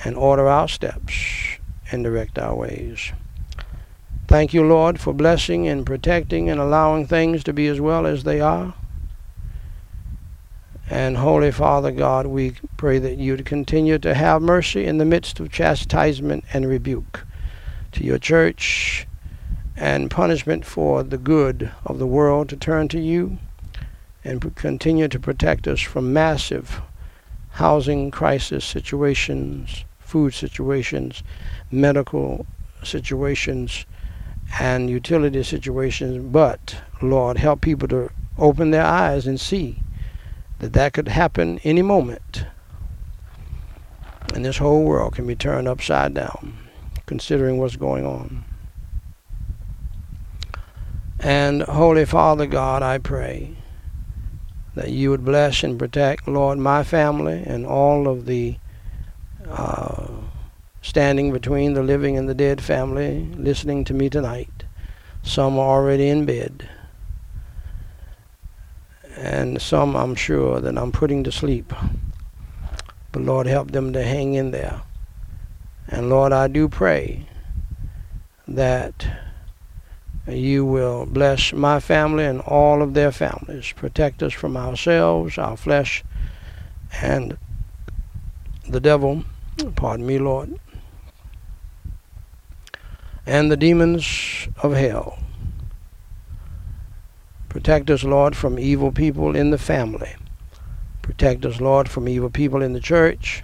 and 0.04 0.16
order 0.16 0.48
our 0.48 0.66
steps 0.66 1.14
and 1.92 2.02
direct 2.02 2.40
our 2.40 2.56
ways. 2.56 3.12
Thank 4.26 4.52
you, 4.52 4.64
Lord, 4.64 4.98
for 4.98 5.12
blessing 5.12 5.68
and 5.68 5.86
protecting 5.86 6.50
and 6.50 6.58
allowing 6.58 7.06
things 7.06 7.44
to 7.44 7.52
be 7.52 7.68
as 7.68 7.80
well 7.80 8.04
as 8.04 8.24
they 8.24 8.40
are. 8.40 8.74
And 10.90 11.16
Holy 11.16 11.52
Father 11.52 11.92
God, 11.92 12.26
we 12.26 12.54
pray 12.76 12.98
that 12.98 13.16
you'd 13.16 13.46
continue 13.46 13.96
to 14.00 14.12
have 14.12 14.42
mercy 14.42 14.84
in 14.86 14.98
the 14.98 15.04
midst 15.04 15.38
of 15.38 15.52
chastisement 15.52 16.44
and 16.52 16.66
rebuke 16.66 17.24
to 17.92 18.02
your 18.02 18.18
church 18.18 19.06
and 19.76 20.10
punishment 20.10 20.64
for 20.64 21.04
the 21.04 21.16
good 21.16 21.70
of 21.86 22.00
the 22.00 22.08
world 22.08 22.48
to 22.48 22.56
turn 22.56 22.88
to 22.88 22.98
you 22.98 23.38
and 24.24 24.56
continue 24.56 25.06
to 25.06 25.20
protect 25.20 25.68
us 25.68 25.80
from 25.80 26.12
massive 26.12 26.82
housing 27.50 28.10
crisis 28.10 28.64
situations 28.64 29.84
food 30.00 30.34
situations, 30.34 31.22
medical 31.70 32.44
situations, 32.82 33.86
and 34.58 34.90
utility 34.90 35.40
situations. 35.44 36.18
But, 36.32 36.78
Lord, 37.00 37.38
help 37.38 37.60
people 37.60 37.86
to 37.86 38.10
open 38.36 38.72
their 38.72 38.84
eyes 38.84 39.28
and 39.28 39.40
see 39.40 39.78
that 40.60 40.72
that 40.74 40.92
could 40.92 41.08
happen 41.08 41.58
any 41.64 41.82
moment. 41.82 42.44
And 44.34 44.44
this 44.44 44.58
whole 44.58 44.84
world 44.84 45.14
can 45.14 45.26
be 45.26 45.34
turned 45.34 45.66
upside 45.66 46.14
down, 46.14 46.56
considering 47.06 47.58
what's 47.58 47.76
going 47.76 48.06
on. 48.06 48.44
And 51.18 51.62
Holy 51.62 52.04
Father 52.04 52.46
God, 52.46 52.82
I 52.82 52.98
pray 52.98 53.56
that 54.74 54.90
you 54.90 55.10
would 55.10 55.24
bless 55.24 55.62
and 55.64 55.78
protect, 55.78 56.28
Lord, 56.28 56.58
my 56.58 56.84
family 56.84 57.42
and 57.44 57.66
all 57.66 58.08
of 58.08 58.26
the 58.26 58.56
uh, 59.48 60.06
standing 60.80 61.32
between 61.32 61.74
the 61.74 61.82
living 61.82 62.16
and 62.16 62.28
the 62.28 62.34
dead 62.34 62.62
family 62.62 63.28
listening 63.36 63.84
to 63.84 63.94
me 63.94 64.08
tonight. 64.08 64.64
Some 65.22 65.58
are 65.58 65.80
already 65.80 66.08
in 66.08 66.24
bed. 66.24 66.68
And 69.20 69.60
some 69.60 69.96
I'm 69.96 70.14
sure 70.14 70.60
that 70.60 70.78
I'm 70.78 70.92
putting 70.92 71.24
to 71.24 71.30
sleep. 71.30 71.74
But 73.12 73.22
Lord, 73.22 73.46
help 73.46 73.70
them 73.70 73.92
to 73.92 74.02
hang 74.02 74.32
in 74.32 74.50
there. 74.50 74.80
And 75.88 76.08
Lord, 76.08 76.32
I 76.32 76.48
do 76.48 76.70
pray 76.70 77.26
that 78.48 79.06
you 80.26 80.64
will 80.64 81.04
bless 81.04 81.52
my 81.52 81.80
family 81.80 82.24
and 82.24 82.40
all 82.40 82.80
of 82.80 82.94
their 82.94 83.12
families. 83.12 83.74
Protect 83.76 84.22
us 84.22 84.32
from 84.32 84.56
ourselves, 84.56 85.36
our 85.36 85.56
flesh, 85.56 86.02
and 87.02 87.36
the 88.66 88.80
devil. 88.80 89.24
Pardon 89.76 90.06
me, 90.06 90.18
Lord. 90.18 90.58
And 93.26 93.52
the 93.52 93.56
demons 93.58 94.48
of 94.62 94.72
hell. 94.72 95.18
Protect 97.50 97.90
us, 97.90 98.04
Lord, 98.04 98.36
from 98.36 98.60
evil 98.60 98.92
people 98.92 99.34
in 99.34 99.50
the 99.50 99.58
family. 99.58 100.14
Protect 101.02 101.44
us, 101.44 101.60
Lord, 101.60 101.88
from 101.88 102.08
evil 102.08 102.30
people 102.30 102.62
in 102.62 102.74
the 102.74 102.80
church. 102.80 103.42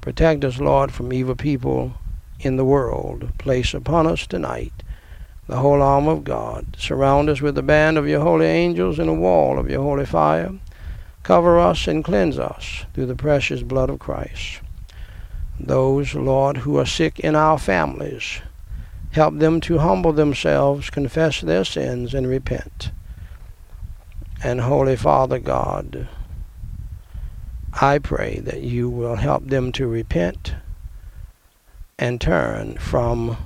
Protect 0.00 0.42
us, 0.42 0.58
Lord, 0.58 0.90
from 0.90 1.12
evil 1.12 1.36
people 1.36 1.92
in 2.40 2.56
the 2.56 2.64
world. 2.64 3.36
Place 3.36 3.74
upon 3.74 4.06
us 4.06 4.26
tonight 4.26 4.72
the 5.46 5.58
whole 5.58 5.82
arm 5.82 6.08
of 6.08 6.24
God. 6.24 6.76
Surround 6.78 7.28
us 7.28 7.42
with 7.42 7.56
the 7.56 7.62
band 7.62 7.98
of 7.98 8.08
your 8.08 8.20
holy 8.20 8.46
angels 8.46 8.98
and 8.98 9.10
a 9.10 9.12
wall 9.12 9.58
of 9.58 9.68
your 9.68 9.82
holy 9.82 10.06
fire. 10.06 10.52
Cover 11.22 11.58
us 11.58 11.86
and 11.86 12.02
cleanse 12.02 12.38
us 12.38 12.86
through 12.94 13.06
the 13.06 13.14
precious 13.14 13.62
blood 13.62 13.90
of 13.90 13.98
Christ. 13.98 14.62
Those, 15.58 16.14
Lord, 16.14 16.56
who 16.56 16.78
are 16.78 16.86
sick 16.86 17.20
in 17.20 17.36
our 17.36 17.58
families, 17.58 18.40
help 19.10 19.38
them 19.38 19.60
to 19.60 19.78
humble 19.78 20.14
themselves, 20.14 20.88
confess 20.88 21.42
their 21.42 21.66
sins, 21.66 22.14
and 22.14 22.26
repent. 22.26 22.92
And 24.42 24.60
Holy 24.62 24.96
Father 24.96 25.38
God, 25.38 26.08
I 27.78 27.98
pray 27.98 28.40
that 28.40 28.62
you 28.62 28.88
will 28.88 29.16
help 29.16 29.46
them 29.46 29.70
to 29.72 29.86
repent 29.86 30.54
and 31.98 32.20
turn 32.20 32.78
from 32.78 33.36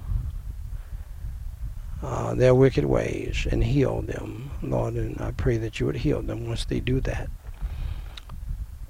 uh, 2.01 2.35
their 2.35 2.55
wicked 2.55 2.85
ways 2.85 3.47
and 3.51 3.65
heal 3.65 4.03
them, 4.03 4.51
Lord. 4.63 4.95
And 4.95 5.21
I 5.21 5.33
pray 5.33 5.57
that 5.57 5.81
you 5.81 5.87
would 5.87 5.97
heal 5.97 6.23
them 6.23 6.47
once 6.47 6.65
they 6.65 6.79
do 6.79 7.01
that. 7.01 7.29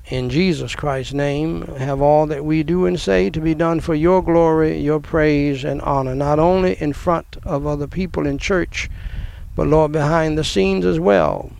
In 0.06 0.28
Jesus 0.28 0.74
Christ's 0.74 1.14
name, 1.14 1.62
have 1.76 2.02
all 2.02 2.26
that 2.26 2.44
we 2.44 2.62
do 2.62 2.84
and 2.84 3.00
say 3.00 3.30
to 3.30 3.40
be 3.40 3.54
done 3.54 3.80
for 3.80 3.94
your 3.94 4.22
glory, 4.22 4.78
your 4.78 5.00
praise, 5.00 5.64
and 5.64 5.80
honor, 5.80 6.14
not 6.14 6.38
only 6.38 6.74
in 6.74 6.92
front 6.92 7.38
of 7.44 7.66
other 7.66 7.86
people 7.86 8.26
in 8.26 8.36
church, 8.36 8.90
but 9.56 9.66
Lord, 9.66 9.92
behind 9.92 10.36
the 10.36 10.44
scenes 10.44 10.84
as 10.84 11.00
well. 11.00 11.50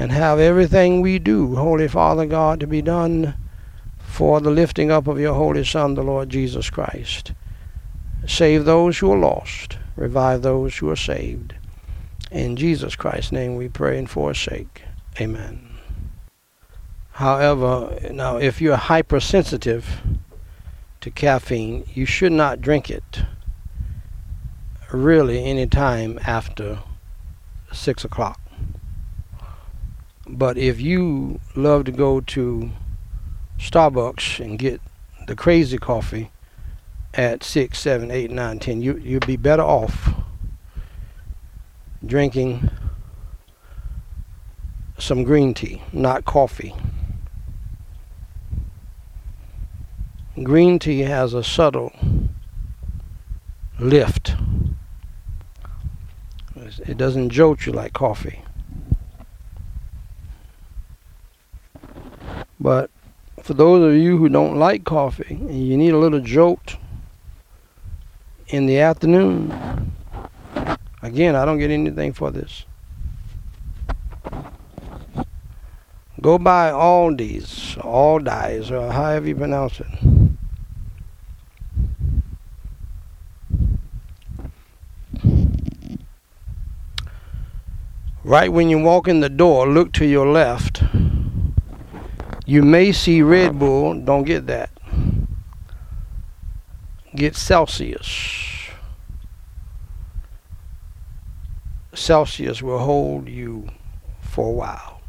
And 0.00 0.12
have 0.12 0.38
everything 0.40 1.02
we 1.02 1.18
do, 1.18 1.56
Holy 1.56 1.86
Father 1.86 2.24
God, 2.24 2.58
to 2.60 2.66
be 2.66 2.80
done 2.80 3.34
for 3.98 4.40
the 4.40 4.50
lifting 4.50 4.90
up 4.90 5.06
of 5.06 5.20
your 5.20 5.34
Holy 5.34 5.62
Son, 5.62 5.92
the 5.92 6.02
Lord 6.02 6.30
Jesus 6.30 6.70
Christ. 6.70 7.34
Save 8.26 8.64
those 8.64 8.96
who 8.96 9.12
are 9.12 9.18
lost. 9.18 9.76
Revive 9.96 10.40
those 10.40 10.78
who 10.78 10.88
are 10.88 10.96
saved. 10.96 11.52
In 12.30 12.56
Jesus 12.56 12.96
Christ's 12.96 13.30
name 13.30 13.56
we 13.56 13.68
pray 13.68 13.98
and 13.98 14.08
forsake. 14.08 14.84
Amen. 15.20 15.68
However, 17.10 17.98
now 18.10 18.38
if 18.38 18.58
you're 18.58 18.76
hypersensitive 18.76 20.00
to 21.02 21.10
caffeine, 21.10 21.84
you 21.92 22.06
should 22.06 22.32
not 22.32 22.62
drink 22.62 22.88
it 22.88 23.24
really 24.92 25.44
any 25.44 25.66
time 25.66 26.18
after 26.24 26.78
6 27.70 28.02
o'clock. 28.06 28.39
But 30.32 30.56
if 30.56 30.80
you 30.80 31.40
love 31.56 31.84
to 31.84 31.92
go 31.92 32.20
to 32.20 32.70
Starbucks 33.58 34.42
and 34.44 34.58
get 34.58 34.80
the 35.26 35.34
crazy 35.34 35.76
coffee, 35.76 36.30
at 37.14 37.42
six, 37.42 37.78
seven, 37.78 38.10
eight, 38.10 38.30
nine, 38.30 38.58
ten, 38.58 38.80
you 38.80 38.96
you'd 38.98 39.26
be 39.26 39.36
better 39.36 39.62
off 39.62 40.10
drinking 42.04 42.70
some 44.98 45.24
green 45.24 45.54
tea, 45.54 45.82
not 45.92 46.24
coffee. 46.24 46.74
Green 50.42 50.78
tea 50.78 51.00
has 51.00 51.34
a 51.34 51.42
subtle 51.42 51.92
lift. 53.78 54.34
It 56.86 56.96
doesn't 56.96 57.30
jolt 57.30 57.66
you 57.66 57.72
like 57.72 57.92
coffee. 57.92 58.42
But 62.60 62.90
for 63.42 63.54
those 63.54 63.90
of 63.90 64.00
you 64.00 64.18
who 64.18 64.28
don't 64.28 64.56
like 64.56 64.84
coffee 64.84 65.38
and 65.40 65.66
you 65.66 65.76
need 65.76 65.94
a 65.94 65.98
little 65.98 66.20
jolt, 66.20 66.76
in 68.52 68.66
the 68.66 68.78
afternoon. 68.78 69.52
Again, 71.02 71.36
I 71.36 71.44
don't 71.44 71.58
get 71.58 71.70
anything 71.70 72.12
for 72.12 72.30
this. 72.30 72.64
Go 76.20 76.36
by 76.36 76.70
Aldi's, 76.70 77.76
Aldi's, 77.76 78.70
or 78.70 78.92
however 78.92 79.28
you 79.28 79.36
pronounce 79.36 79.80
it. 79.80 79.86
Right 88.22 88.52
when 88.52 88.68
you 88.68 88.78
walk 88.78 89.08
in 89.08 89.20
the 89.20 89.30
door, 89.30 89.66
look 89.66 89.92
to 89.94 90.04
your 90.04 90.26
left. 90.26 90.82
You 92.50 92.64
may 92.64 92.90
see 92.90 93.22
Red 93.22 93.60
Bull, 93.60 93.94
don't 94.00 94.24
get 94.24 94.48
that 94.48 94.70
get 97.14 97.36
Celsius. 97.36 98.70
Celsius 101.94 102.60
will 102.60 102.80
hold 102.80 103.28
you 103.28 103.68
for 104.20 104.48
a 104.48 104.52
while. 104.52 105.00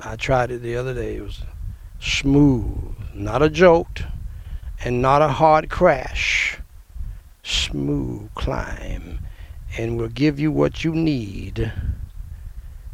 I 0.00 0.16
tried 0.16 0.50
it 0.50 0.58
the 0.60 0.76
other 0.76 0.92
day. 0.92 1.16
It 1.16 1.22
was 1.22 1.42
smooth, 1.98 2.94
not 3.14 3.40
a 3.40 3.48
jolt, 3.48 4.02
and 4.84 5.00
not 5.00 5.22
a 5.22 5.28
hard 5.28 5.70
crash. 5.70 6.58
Smooth 7.42 8.34
climb, 8.34 9.20
and 9.78 9.96
will 9.96 10.08
give 10.08 10.38
you 10.38 10.52
what 10.52 10.84
you 10.84 10.94
need. 10.94 11.72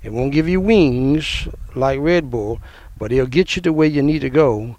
It 0.02 0.12
won't 0.12 0.32
give 0.32 0.48
you 0.48 0.60
wings 0.60 1.48
like 1.74 2.00
Red 2.00 2.30
Bull, 2.30 2.60
but 2.96 3.12
it'll 3.12 3.26
get 3.26 3.56
you 3.56 3.62
to 3.62 3.72
where 3.72 3.88
you 3.88 4.02
need 4.02 4.20
to 4.20 4.30
go. 4.30 4.76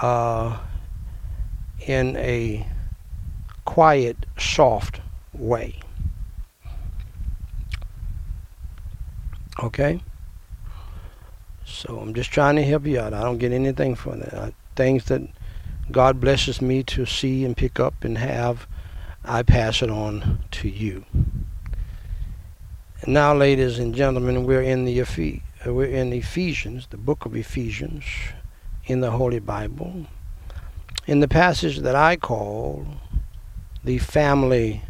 Uh, 0.00 0.58
in 1.86 2.16
a 2.16 2.66
quiet, 3.64 4.16
soft 4.38 5.00
way. 5.32 5.80
Okay? 9.62 10.00
So 11.64 11.98
I'm 11.98 12.14
just 12.14 12.30
trying 12.30 12.56
to 12.56 12.62
help 12.62 12.86
you 12.86 13.00
out. 13.00 13.14
I 13.14 13.22
don't 13.22 13.38
get 13.38 13.52
anything 13.52 13.94
from 13.94 14.20
that. 14.20 14.34
I, 14.34 14.52
things 14.76 15.04
that 15.06 15.22
God 15.90 16.20
blesses 16.20 16.60
me 16.60 16.82
to 16.84 17.06
see 17.06 17.44
and 17.44 17.56
pick 17.56 17.80
up 17.80 18.04
and 18.04 18.18
have, 18.18 18.66
I 19.24 19.42
pass 19.42 19.82
it 19.82 19.90
on 19.90 20.44
to 20.52 20.68
you. 20.68 21.04
And 23.00 23.14
now, 23.14 23.34
ladies 23.34 23.78
and 23.78 23.94
gentlemen, 23.94 24.44
we're 24.44 24.62
in 24.62 24.84
the 24.84 25.40
we're 25.66 25.84
in 25.86 26.12
Ephesians, 26.12 26.86
the 26.90 26.96
book 26.96 27.24
of 27.24 27.36
Ephesians, 27.36 28.04
in 28.86 29.00
the 29.00 29.10
Holy 29.10 29.38
Bible 29.38 30.06
in 31.08 31.20
the 31.20 31.28
passage 31.28 31.78
that 31.78 31.96
I 31.96 32.16
call 32.16 32.86
the 33.82 33.96
family 33.96 34.82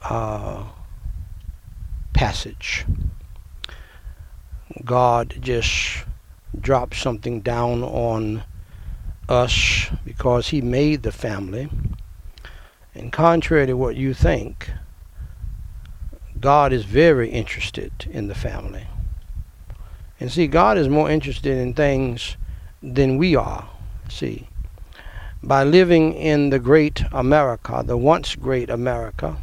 uh, 0.00 0.64
passage. 2.12 2.86
God 4.84 5.36
just 5.40 6.04
dropped 6.58 6.94
something 6.94 7.40
down 7.40 7.82
on 7.82 8.44
us 9.28 9.90
because 10.04 10.48
He 10.48 10.60
made 10.60 11.02
the 11.02 11.12
family. 11.12 11.68
And 12.94 13.12
contrary 13.12 13.66
to 13.66 13.74
what 13.74 13.96
you 13.96 14.14
think, 14.14 14.70
God 16.40 16.72
is 16.72 16.84
very 16.84 17.28
interested 17.30 17.92
in 18.10 18.28
the 18.28 18.34
family. 18.34 18.86
And 20.18 20.32
see, 20.32 20.46
God 20.46 20.78
is 20.78 20.88
more 20.88 21.10
interested 21.10 21.58
in 21.58 21.74
things 21.74 22.36
than 22.82 23.18
we 23.18 23.36
are. 23.36 23.68
See, 24.08 24.48
by 25.42 25.64
living 25.64 26.14
in 26.14 26.50
the 26.50 26.58
great 26.58 27.02
America, 27.12 27.82
the 27.84 27.96
once 27.96 28.36
great 28.36 28.70
America, 28.70 29.36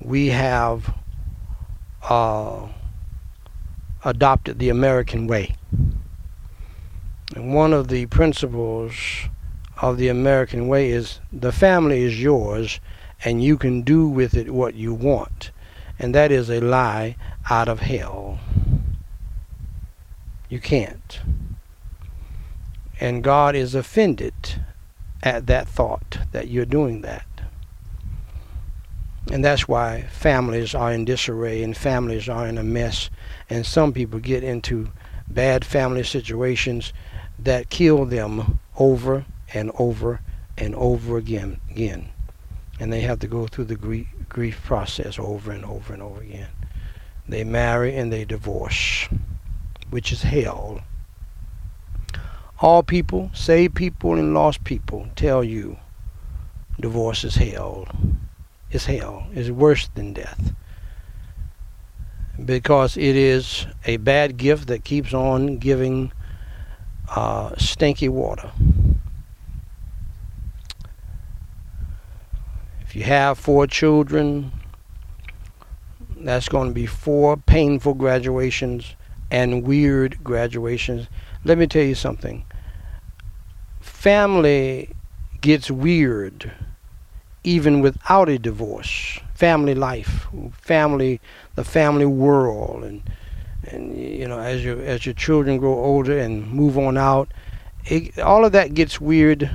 we 0.00 0.28
have 0.28 0.94
uh, 2.08 2.68
adopted 4.04 4.58
the 4.58 4.68
American 4.68 5.26
way. 5.26 5.54
And 7.34 7.54
one 7.54 7.72
of 7.72 7.88
the 7.88 8.06
principles 8.06 8.94
of 9.80 9.96
the 9.96 10.08
American 10.08 10.68
way 10.68 10.90
is 10.90 11.20
the 11.32 11.52
family 11.52 12.02
is 12.02 12.20
yours 12.20 12.80
and 13.22 13.42
you 13.42 13.56
can 13.56 13.82
do 13.82 14.08
with 14.08 14.34
it 14.34 14.50
what 14.50 14.74
you 14.74 14.94
want. 14.94 15.50
And 15.98 16.14
that 16.14 16.32
is 16.32 16.50
a 16.50 16.60
lie 16.60 17.16
out 17.48 17.68
of 17.68 17.80
hell. 17.80 18.40
You 20.48 20.60
can't. 20.60 21.20
And 23.00 23.24
God 23.24 23.54
is 23.54 23.74
offended 23.74 24.34
at 25.22 25.46
that 25.46 25.68
thought 25.68 26.18
that 26.32 26.48
you're 26.48 26.64
doing 26.64 27.00
that. 27.02 27.26
And 29.32 29.44
that's 29.44 29.66
why 29.66 30.02
families 30.10 30.74
are 30.74 30.92
in 30.92 31.04
disarray 31.04 31.62
and 31.62 31.76
families 31.76 32.28
are 32.28 32.46
in 32.46 32.58
a 32.58 32.62
mess. 32.62 33.08
And 33.48 33.64
some 33.64 33.92
people 33.92 34.20
get 34.20 34.44
into 34.44 34.90
bad 35.28 35.64
family 35.64 36.04
situations 36.04 36.92
that 37.38 37.70
kill 37.70 38.04
them 38.04 38.60
over 38.78 39.24
and 39.52 39.70
over 39.78 40.20
and 40.56 40.74
over 40.74 41.16
again. 41.16 41.60
again. 41.70 42.10
And 42.80 42.92
they 42.92 43.00
have 43.02 43.20
to 43.20 43.28
go 43.28 43.46
through 43.46 43.66
the 43.66 43.76
grief, 43.76 44.08
grief 44.28 44.62
process 44.64 45.18
over 45.18 45.52
and 45.52 45.64
over 45.64 45.92
and 45.92 46.02
over 46.02 46.20
again. 46.20 46.50
They 47.28 47.44
marry 47.44 47.94
and 47.96 48.12
they 48.12 48.24
divorce, 48.24 49.08
which 49.90 50.12
is 50.12 50.22
hell. 50.22 50.82
All 52.60 52.82
people, 52.82 53.30
saved 53.32 53.74
people 53.74 54.14
and 54.14 54.34
lost 54.34 54.64
people, 54.64 55.08
tell 55.16 55.44
you 55.44 55.78
divorce 56.80 57.24
is 57.24 57.36
hell 57.36 57.86
is 58.74 58.86
hell, 58.86 59.26
is 59.32 59.50
worse 59.50 59.88
than 59.94 60.12
death. 60.12 60.52
Because 62.44 62.96
it 62.96 63.16
is 63.16 63.66
a 63.84 63.96
bad 63.98 64.36
gift 64.36 64.66
that 64.66 64.84
keeps 64.84 65.14
on 65.14 65.58
giving 65.58 66.12
uh, 67.08 67.54
stinky 67.56 68.08
water. 68.08 68.50
If 72.94 72.98
you 72.98 73.06
have 73.06 73.40
four 73.40 73.66
children, 73.66 74.52
that's 76.16 76.48
going 76.48 76.68
to 76.68 76.74
be 76.74 76.86
four 76.86 77.36
painful 77.36 77.94
graduations 77.94 78.94
and 79.32 79.64
weird 79.64 80.22
graduations. 80.22 81.08
Let 81.42 81.58
me 81.58 81.66
tell 81.66 81.82
you 81.82 81.96
something. 81.96 82.44
Family 83.80 84.94
gets 85.40 85.72
weird 85.72 86.52
even 87.42 87.80
without 87.80 88.28
a 88.28 88.38
divorce. 88.38 89.18
Family 89.34 89.74
life, 89.74 90.28
family, 90.52 91.20
the 91.56 91.64
family 91.64 92.06
world, 92.06 92.84
and 92.84 93.02
and 93.64 93.98
you 93.98 94.28
know 94.28 94.38
as 94.38 94.64
your 94.64 94.80
as 94.80 95.04
your 95.04 95.16
children 95.16 95.58
grow 95.58 95.74
older 95.74 96.16
and 96.16 96.48
move 96.48 96.78
on 96.78 96.96
out, 96.96 97.28
it, 97.86 98.20
all 98.20 98.44
of 98.44 98.52
that 98.52 98.72
gets 98.72 99.00
weird 99.00 99.50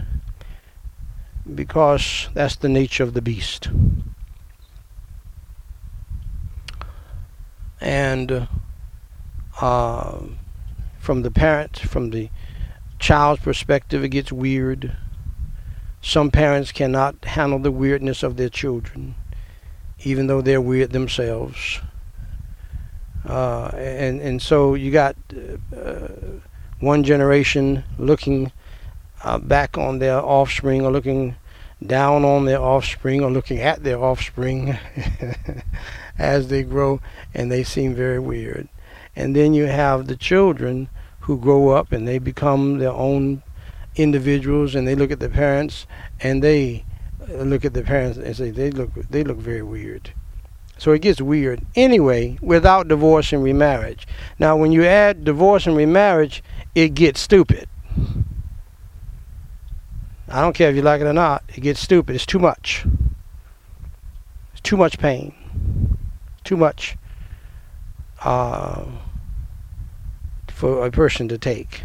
because 1.56 2.30
that's 2.34 2.56
the 2.56 2.70
nature 2.70 3.04
of 3.04 3.14
the 3.14 3.22
beast. 3.22 3.70
And 7.82 8.48
uh, 9.62 10.20
from 11.00 11.22
the 11.22 11.32
parent, 11.32 11.80
from 11.80 12.10
the 12.10 12.30
child's 13.00 13.42
perspective, 13.42 14.04
it 14.04 14.10
gets 14.10 14.32
weird 14.32 14.96
some 16.02 16.32
parents 16.32 16.72
cannot 16.72 17.26
handle 17.26 17.60
the 17.60 17.72
weirdness 17.72 18.24
of 18.24 18.38
their 18.38 18.50
children, 18.50 19.16
even 20.04 20.28
though 20.28 20.42
they're 20.42 20.62
weird 20.62 20.92
themselves. 20.92 21.82
Uh, 23.28 23.68
and 23.76 24.22
and 24.22 24.42
so 24.42 24.76
you 24.76 24.92
got 24.92 25.16
uh, 25.76 26.08
one 26.80 27.04
generation 27.04 27.84
looking 27.98 28.52
uh, 29.24 29.38
back 29.38 29.78
on 29.78 30.00
their 30.00 30.20
offspring, 30.20 30.86
or 30.86 30.92
looking 30.92 31.36
down 31.86 32.26
on 32.26 32.46
their 32.46 32.62
offspring, 32.62 33.24
or 33.24 33.32
looking 33.32 33.60
at 33.60 33.84
their 33.84 33.98
offspring 33.98 34.78
as 36.18 36.48
they 36.48 36.64
grow, 36.64 37.02
and 37.34 37.52
they 37.52 37.64
seem 37.64 37.96
very 37.96 38.20
weird. 38.20 38.68
And 39.16 39.36
then 39.36 39.54
you 39.54 39.66
have 39.66 40.08
the 40.08 40.16
children 40.16 40.90
who 41.22 41.38
grow 41.38 41.70
up 41.70 41.92
and 41.92 42.08
they 42.08 42.18
become 42.18 42.80
their 42.80 42.92
own 42.92 43.44
individuals 43.96 44.76
and 44.76 44.88
they 44.88 44.96
look 44.96 45.12
at 45.12 45.20
the 45.20 45.30
parents 45.30 45.86
and 46.22 46.42
they 46.42 46.86
look 47.28 47.66
at 47.66 47.74
the 47.74 47.84
parents 47.84 48.18
and 48.18 48.36
say 48.36 48.50
they 48.50 48.72
look 48.72 48.92
they 49.10 49.24
look 49.24 49.38
very 49.38 49.62
weird. 49.62 50.12
So 50.78 50.92
it 50.94 51.02
gets 51.02 51.22
weird. 51.22 51.62
Anyway, 51.76 52.40
without 52.42 52.88
divorce 52.88 53.34
and 53.34 53.44
remarriage. 53.44 54.08
Now 54.40 54.56
when 54.56 54.72
you 54.72 54.86
add 54.86 55.26
divorce 55.26 55.68
and 55.68 55.76
remarriage, 55.76 56.42
it 56.74 56.94
gets 56.94 57.20
stupid. 57.20 57.68
I 60.32 60.42
don't 60.42 60.54
care 60.54 60.70
if 60.70 60.76
you 60.76 60.82
like 60.82 61.02
it 61.02 61.08
or 61.08 61.14
not, 61.14 61.44
it 61.50 61.62
gets 61.62 61.80
stupid. 61.80 62.16
It's 62.16 62.26
too 62.26 62.40
much. 62.40 62.86
It's 64.52 64.62
too 64.62 64.78
much 64.78 65.00
pain. 65.00 65.34
Too 66.44 66.58
much 66.58 66.96
uh, 68.24 68.86
for 70.48 70.86
a 70.86 70.92
person 70.92 71.28
to 71.30 71.38
take. 71.38 71.84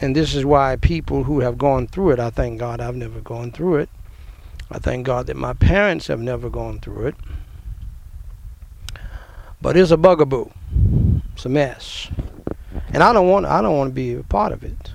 And 0.00 0.16
this 0.16 0.34
is 0.34 0.44
why 0.44 0.76
people 0.76 1.24
who 1.24 1.40
have 1.40 1.56
gone 1.56 1.86
through 1.86 2.10
it, 2.10 2.18
I 2.18 2.30
thank 2.30 2.58
God 2.58 2.80
I've 2.80 2.96
never 2.96 3.20
gone 3.20 3.52
through 3.52 3.76
it. 3.76 3.88
I 4.70 4.78
thank 4.78 5.06
God 5.06 5.26
that 5.28 5.36
my 5.36 5.52
parents 5.52 6.08
have 6.08 6.20
never 6.20 6.50
gone 6.50 6.80
through 6.80 7.06
it. 7.06 7.14
But 9.60 9.76
it's 9.76 9.92
a 9.92 9.96
bugaboo. 9.96 10.50
It's 11.34 11.46
a 11.46 11.48
mess. 11.48 12.08
And 12.92 13.02
I 13.02 13.12
don't 13.12 13.28
want 13.28 13.46
I 13.46 13.62
don't 13.62 13.78
want 13.78 13.90
to 13.90 13.94
be 13.94 14.14
a 14.14 14.22
part 14.24 14.52
of 14.52 14.64
it. 14.64 14.92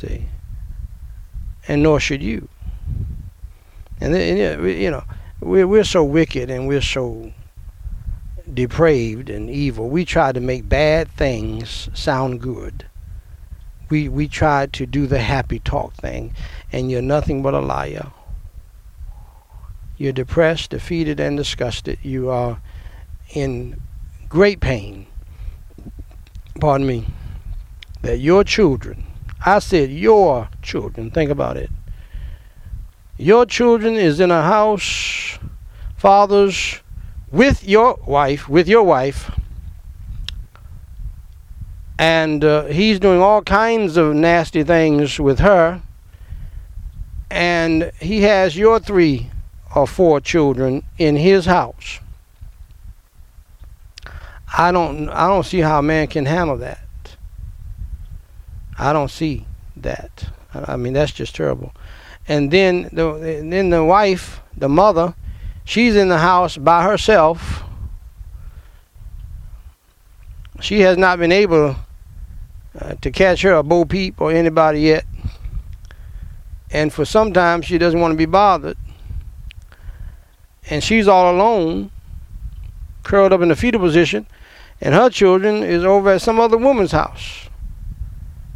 See. 0.00 0.26
And 1.68 1.82
nor 1.82 2.00
should 2.00 2.22
you. 2.22 2.48
And, 4.00 4.14
then, 4.14 4.64
you 4.64 4.90
know, 4.90 5.04
we're 5.40 5.66
we're 5.66 5.84
so 5.84 6.02
wicked 6.02 6.50
and 6.50 6.66
we're 6.66 6.80
so 6.80 7.32
depraved 8.52 9.28
and 9.28 9.50
evil. 9.50 9.88
We 9.88 10.04
try 10.04 10.32
to 10.32 10.40
make 10.40 10.68
bad 10.68 11.10
things 11.10 11.90
sound 11.92 12.40
good 12.40 12.86
we 13.90 14.08
we 14.08 14.28
tried 14.28 14.72
to 14.74 14.86
do 14.86 15.06
the 15.06 15.18
happy 15.18 15.58
talk 15.58 15.92
thing, 15.94 16.32
and 16.72 16.90
you're 16.90 17.02
nothing 17.02 17.42
but 17.42 17.52
a 17.52 17.60
liar. 17.60 18.06
You're 19.98 20.12
depressed, 20.12 20.70
defeated, 20.70 21.20
and 21.20 21.36
disgusted. 21.36 21.98
You 22.02 22.30
are 22.30 22.62
in 23.34 23.78
great 24.28 24.60
pain. 24.60 25.06
Pardon 26.58 26.86
me. 26.86 27.06
That 28.02 28.18
your 28.18 28.44
children, 28.44 29.06
I 29.44 29.58
said 29.58 29.90
your 29.90 30.48
children, 30.62 31.10
think 31.10 31.30
about 31.30 31.56
it. 31.56 31.70
Your 33.16 33.46
children 33.46 33.96
is 33.96 34.20
in 34.20 34.30
a 34.30 34.42
house, 34.42 35.38
fathers, 35.96 36.80
with 37.30 37.66
your 37.66 37.98
wife, 38.06 38.48
with 38.48 38.68
your 38.68 38.82
wife, 38.82 39.30
and 41.98 42.42
uh, 42.42 42.64
he's 42.64 42.98
doing 42.98 43.20
all 43.20 43.42
kinds 43.42 43.96
of 43.96 44.14
nasty 44.14 44.64
things 44.64 45.20
with 45.20 45.38
her 45.38 45.82
and 47.30 47.92
he 48.00 48.22
has 48.22 48.56
your 48.56 48.80
three 48.80 49.30
or 49.74 49.86
four 49.86 50.20
children 50.20 50.82
in 50.98 51.16
his 51.16 51.46
house. 51.46 52.00
I 54.52 54.72
don't 54.72 55.08
i 55.10 55.28
don't 55.28 55.46
see 55.46 55.60
how 55.60 55.78
a 55.78 55.82
man 55.82 56.08
can 56.08 56.26
handle 56.26 56.56
that 56.56 56.80
i 58.80 58.92
don't 58.92 59.10
see 59.10 59.44
that 59.76 60.28
i 60.54 60.76
mean 60.76 60.92
that's 60.92 61.12
just 61.12 61.34
terrible 61.34 61.72
and 62.26 62.50
then 62.50 62.88
the 62.92 63.12
then 63.48 63.70
the 63.70 63.84
wife 63.84 64.40
the 64.56 64.68
mother 64.68 65.14
she's 65.64 65.96
in 65.96 66.08
the 66.08 66.18
house 66.18 66.56
by 66.56 66.82
herself 66.82 67.64
she 70.60 70.80
has 70.80 70.96
not 70.96 71.18
been 71.18 71.32
able 71.32 71.76
uh, 72.78 72.94
to 73.00 73.10
catch 73.10 73.42
her 73.42 73.54
a 73.54 73.62
Bo 73.62 73.84
Peep 73.84 74.20
or 74.20 74.30
anybody 74.30 74.80
yet. 74.80 75.04
And 76.70 76.92
for 76.92 77.04
some 77.04 77.32
time, 77.32 77.62
she 77.62 77.78
doesn't 77.78 78.00
want 78.00 78.12
to 78.12 78.16
be 78.16 78.26
bothered. 78.26 78.76
And 80.68 80.84
she's 80.84 81.08
all 81.08 81.34
alone, 81.34 81.90
curled 83.02 83.32
up 83.32 83.40
in 83.40 83.48
the 83.48 83.56
fetal 83.56 83.80
position, 83.80 84.26
and 84.80 84.94
her 84.94 85.10
children 85.10 85.64
is 85.64 85.84
over 85.84 86.10
at 86.10 86.22
some 86.22 86.38
other 86.38 86.56
woman's 86.56 86.92
house 86.92 87.49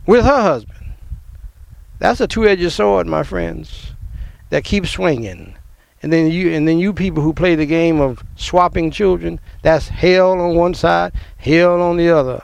with 0.06 0.24
her 0.24 0.42
husband. 0.42 0.94
That's 1.98 2.20
a 2.20 2.26
two 2.26 2.46
edged 2.46 2.72
sword, 2.72 3.06
my 3.06 3.22
friends, 3.22 3.92
that 4.50 4.64
keeps 4.64 4.90
swinging 4.90 5.56
and 6.04 6.12
then 6.12 6.30
you 6.30 6.52
and 6.52 6.68
then 6.68 6.78
you 6.78 6.92
people 6.92 7.22
who 7.22 7.32
play 7.32 7.54
the 7.54 7.64
game 7.64 7.98
of 7.98 8.22
swapping 8.36 8.90
children, 8.90 9.40
that's 9.62 9.88
hell 9.88 10.38
on 10.38 10.54
one 10.54 10.74
side, 10.74 11.14
hell 11.38 11.80
on 11.80 11.96
the 11.96 12.10
other. 12.10 12.42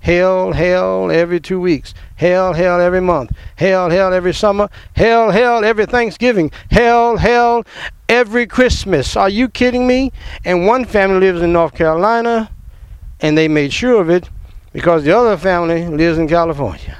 Hell, 0.00 0.52
hell 0.52 1.10
every 1.10 1.40
two 1.40 1.58
weeks. 1.58 1.94
Hell, 2.16 2.52
hell 2.52 2.78
every 2.82 3.00
month. 3.00 3.32
Hell, 3.56 3.88
hell 3.88 4.12
every 4.12 4.34
summer. 4.34 4.68
Hell, 4.94 5.30
hell 5.30 5.64
every 5.64 5.86
Thanksgiving. 5.86 6.50
Hell, 6.70 7.16
hell 7.16 7.64
every 8.10 8.46
Christmas. 8.46 9.16
Are 9.16 9.30
you 9.30 9.48
kidding 9.48 9.86
me? 9.86 10.12
And 10.44 10.66
one 10.66 10.84
family 10.84 11.20
lives 11.20 11.40
in 11.40 11.50
North 11.50 11.74
Carolina, 11.74 12.50
and 13.20 13.38
they 13.38 13.48
made 13.48 13.72
sure 13.72 14.02
of 14.02 14.10
it 14.10 14.28
because 14.78 15.02
the 15.02 15.10
other 15.10 15.36
family 15.36 15.84
lives 15.88 16.18
in 16.18 16.28
California. 16.28 16.96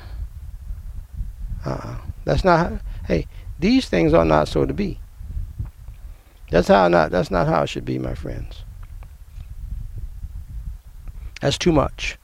Uh, 1.65 1.97
that's 2.25 2.43
not. 2.43 2.59
How, 2.59 2.81
Hey, 3.07 3.29
these 3.61 3.89
things 3.89 4.13
are 4.13 4.25
not 4.25 4.49
so 4.49 4.67
to 4.67 4.75
be. 4.75 4.99
That's 6.51 6.67
how 6.67 6.89
not. 6.89 7.13
That's 7.13 7.31
not 7.31 7.47
how 7.47 7.63
it 7.63 7.69
should 7.69 7.85
be, 7.85 7.97
my 7.97 8.17
friends. 8.17 8.65
That's 11.41 11.57
too 11.57 11.71
much. 11.71 12.19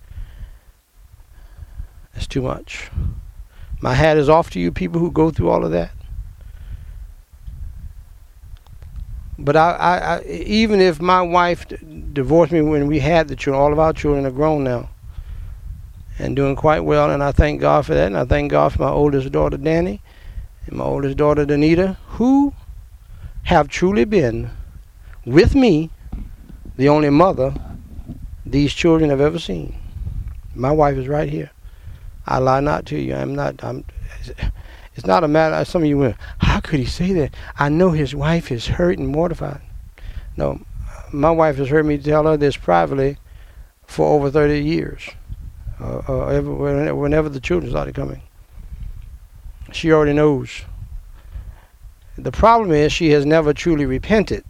That's 2.15 2.27
too 2.27 2.43
much. 2.43 2.91
My 3.81 3.95
hat 3.95 4.17
is 4.17 4.29
off 4.29 4.51
to 4.51 4.61
you 4.61 4.73
people 4.73 4.99
who 4.99 5.13
go 5.13 5.31
through 5.31 5.51
all 5.51 5.65
of 5.65 5.71
that. 5.71 5.93
But 9.39 9.55
I, 9.55 9.71
I, 9.71 9.99
I 10.17 10.25
even 10.25 10.81
if 10.81 11.01
my 11.01 11.23
wife 11.23 11.65
divorced 12.13 12.51
me 12.51 12.61
when 12.61 12.89
we 12.89 12.99
had 12.99 13.29
the 13.29 13.37
children, 13.37 13.63
all 13.63 13.73
of 13.73 13.79
our 13.79 13.93
children 13.93 14.27
are 14.27 14.33
grown 14.33 14.65
now 14.65 14.89
and 16.19 16.37
doing 16.37 16.57
quite 16.57 16.81
well, 16.81 17.11
and 17.11 17.23
I 17.23 17.33
thank 17.33 17.61
God 17.61 17.87
for 17.87 17.95
that. 17.95 18.07
And 18.07 18.17
I 18.17 18.25
thank 18.25 18.51
God 18.51 18.73
for 18.73 18.83
my 18.83 18.91
oldest 18.91 19.31
daughter, 19.33 19.57
Danny, 19.57 20.01
and 20.67 20.77
my 20.77 20.85
oldest 20.85 21.17
daughter, 21.17 21.45
Danita, 21.45 21.97
who 22.07 22.55
have 23.45 23.69
truly 23.69 24.05
been 24.05 24.51
with 25.25 25.55
me 25.55 25.91
the 26.77 26.89
only 26.89 27.11
mother 27.11 27.55
these 28.47 28.73
children 28.73 29.11
have 29.11 29.21
ever 29.21 29.39
seen. 29.39 29.75
My 30.55 30.71
wife 30.71 30.97
is 30.97 31.09
right 31.09 31.29
here. 31.29 31.51
I 32.27 32.39
lie 32.39 32.61
not 32.61 32.87
to 32.87 32.99
you. 32.99 33.15
I'm 33.15 33.35
not. 33.35 33.62
I'm. 33.62 33.85
It's 34.97 35.07
not 35.07 35.25
a 35.25 35.29
matter. 35.29 35.65
Some 35.65 35.83
of 35.83 35.89
you 35.89 35.99
went. 35.99 36.17
How 36.39 36.61
could 36.61 36.79
he 36.79 36.87
say 36.87 37.12
that? 37.15 37.35
I 37.59 37.69
know 37.69 37.91
his 37.91 38.15
wife 38.15 38.53
is 38.53 38.67
hurt 38.67 38.99
and 38.99 39.09
mortified. 39.09 39.61
No, 40.37 40.61
my 41.12 41.31
wife 41.31 41.57
has 41.57 41.69
heard 41.69 41.87
me 41.87 41.99
tell 41.99 42.25
her 42.25 42.37
this 42.37 42.57
privately 42.57 43.19
for 43.87 44.15
over 44.15 44.31
30 44.31 44.61
years. 44.61 45.11
Uh, 45.85 46.03
uh, 46.09 46.26
every, 46.28 46.93
whenever 46.95 47.28
the 47.28 47.41
children 47.41 47.70
started 47.70 47.95
coming, 47.95 48.22
she 49.70 49.93
already 49.93 50.14
knows. 50.14 50.62
The 52.16 52.32
problem 52.32 52.70
is 52.70 52.91
she 52.91 53.11
has 53.11 53.26
never 53.26 53.53
truly 53.53 53.85
repented. 53.85 54.45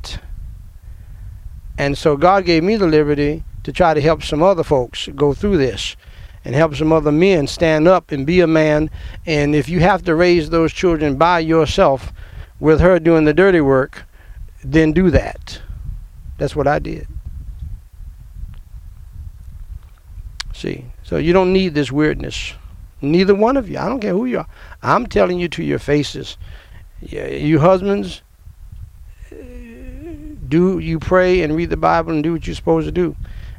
And 1.77 1.99
so 1.99 2.17
God 2.17 2.45
gave 2.45 2.63
me 2.63 2.77
the 2.77 2.87
liberty 2.87 3.43
to 3.65 3.73
try 3.73 3.95
to 3.95 4.01
help 4.01 4.23
some 4.23 4.45
other 4.45 4.63
folks 4.63 5.09
go 5.17 5.35
through 5.35 5.57
this 5.57 5.97
and 6.45 6.55
help 6.55 6.77
some 6.77 6.93
other 6.93 7.11
men 7.11 7.49
stand 7.49 7.89
up 7.89 8.13
and 8.13 8.25
be 8.25 8.41
a 8.41 8.47
man. 8.47 8.89
And 9.27 9.57
if 9.57 9.69
you 9.69 9.81
have 9.81 10.05
to 10.05 10.15
raise 10.15 10.51
those 10.51 10.73
children 10.73 11.17
by 11.17 11.41
yourself 11.41 12.13
with 12.61 12.79
her 12.79 13.01
doing 13.01 13.25
the 13.25 13.35
dirty 13.35 13.61
work, 13.61 14.05
then 14.63 14.93
do 14.93 15.11
that. 15.11 15.61
That's 16.39 16.55
what 16.55 16.69
I 16.69 16.79
did. 16.79 17.09
See, 20.65 20.87
so 21.03 21.19
you 21.19 21.35
don't 21.35 21.53
need 21.53 21.75
this 21.75 21.93
weirdness. 21.93 22.55
Neither 23.03 23.35
one 23.35 23.59
of 23.59 23.69
you. 23.69 23.77
I 23.77 23.87
don't 23.87 24.01
care 24.01 24.15
who 24.15 24.25
you 24.25 24.39
are. 24.39 24.47
I'm 24.83 25.07
telling 25.07 25.39
you 25.39 25.47
to 25.51 25.63
your 25.63 25.79
faces. 25.79 26.39
You 27.03 27.59
husbands, 27.59 28.23
do 30.49 30.79
you 30.79 30.99
pray 30.99 31.43
and 31.43 31.55
read 31.55 31.69
the 31.69 31.77
Bible 31.77 32.13
and 32.13 32.23
do 32.23 32.33
what 32.33 32.47
you're 32.47 32.57
supposed 32.57 32.87
to 32.87 32.93
do 32.93 33.15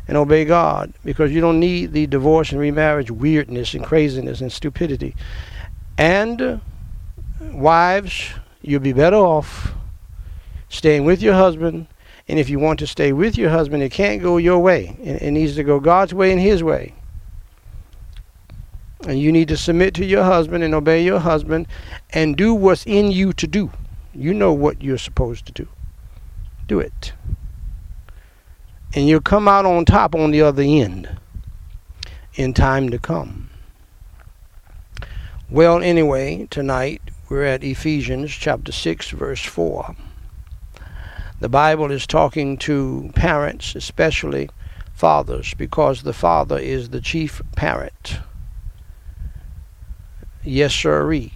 and 0.07 0.17
obey 0.17 0.45
God 0.45 0.95
because 1.03 1.31
you 1.31 1.41
don't 1.41 1.59
need 1.59 1.93
the 1.93 2.07
divorce 2.07 2.51
and 2.51 2.59
remarriage 2.59 3.11
weirdness 3.11 3.75
and 3.75 3.85
craziness 3.85 4.41
and 4.41 4.51
stupidity. 4.51 5.15
And 5.99 6.59
wives, 7.39 8.31
you'll 8.63 8.79
be 8.79 8.93
better 8.93 9.17
off 9.17 9.75
staying 10.69 11.05
with 11.05 11.21
your 11.21 11.35
husband. 11.35 11.85
And 12.27 12.39
if 12.39 12.49
you 12.49 12.59
want 12.59 12.79
to 12.79 12.87
stay 12.87 13.13
with 13.13 13.37
your 13.37 13.49
husband, 13.49 13.83
it 13.83 13.91
can't 13.91 14.21
go 14.21 14.37
your 14.37 14.59
way. 14.59 14.97
It, 15.01 15.21
it 15.21 15.31
needs 15.31 15.55
to 15.55 15.63
go 15.63 15.79
God's 15.79 16.13
way 16.13 16.31
and 16.31 16.41
His 16.41 16.63
way. 16.63 16.93
And 19.07 19.19
you 19.19 19.31
need 19.31 19.47
to 19.49 19.57
submit 19.57 19.93
to 19.95 20.05
your 20.05 20.23
husband 20.23 20.63
and 20.63 20.73
obey 20.73 21.03
your 21.03 21.19
husband 21.19 21.67
and 22.11 22.35
do 22.35 22.53
what's 22.53 22.85
in 22.85 23.11
you 23.11 23.33
to 23.33 23.45
do. 23.45 23.71
You 24.13 24.33
know 24.33 24.53
what 24.53 24.81
you're 24.81 24.97
supposed 24.97 25.45
to 25.45 25.51
do. 25.51 25.67
Do 26.67 26.79
it 26.79 27.13
and 28.95 29.09
you'll 29.09 29.19
come 29.19 29.47
out 29.47 29.65
on 29.65 29.83
top 29.83 30.15
on 30.15 30.31
the 30.31 30.41
other 30.41 30.63
end 30.63 31.17
in 32.35 32.53
time 32.53 32.89
to 32.89 32.97
come. 32.97 33.49
Well, 35.49 35.83
anyway, 35.83 36.47
tonight 36.49 37.01
we're 37.29 37.43
at 37.43 37.63
Ephesians 37.63 38.31
chapter 38.31 38.71
6, 38.71 39.09
verse 39.09 39.43
4. 39.43 39.95
The 41.45 41.49
Bible 41.49 41.91
is 41.91 42.07
talking 42.07 42.57
to 42.57 43.11
parents, 43.13 43.75
especially 43.75 44.49
fathers, 44.95 45.53
because 45.53 46.01
the 46.01 46.11
father 46.11 46.57
is 46.57 46.89
the 46.89 46.99
chief 46.99 47.39
parent. 47.55 48.17
Yes, 50.43 50.73
sirree. 50.73 51.33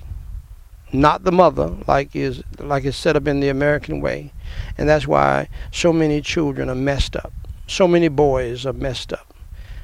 Not 0.92 1.26
the 1.26 1.32
mother, 1.32 1.78
like 1.88 2.16
is 2.16 2.42
like 2.58 2.86
is 2.86 2.96
set 2.96 3.16
up 3.16 3.28
in 3.28 3.40
the 3.40 3.50
American 3.50 4.02
way. 4.02 4.34
And 4.80 4.90
that's 4.90 5.06
why 5.06 5.48
so 5.72 5.94
many 5.94 6.22
children 6.22 6.70
are 6.70 6.76
messed 6.76 7.16
up 7.16 7.32
so 7.70 7.88
many 7.88 8.08
boys 8.08 8.66
are 8.66 8.74
messed 8.74 9.14
up. 9.14 9.32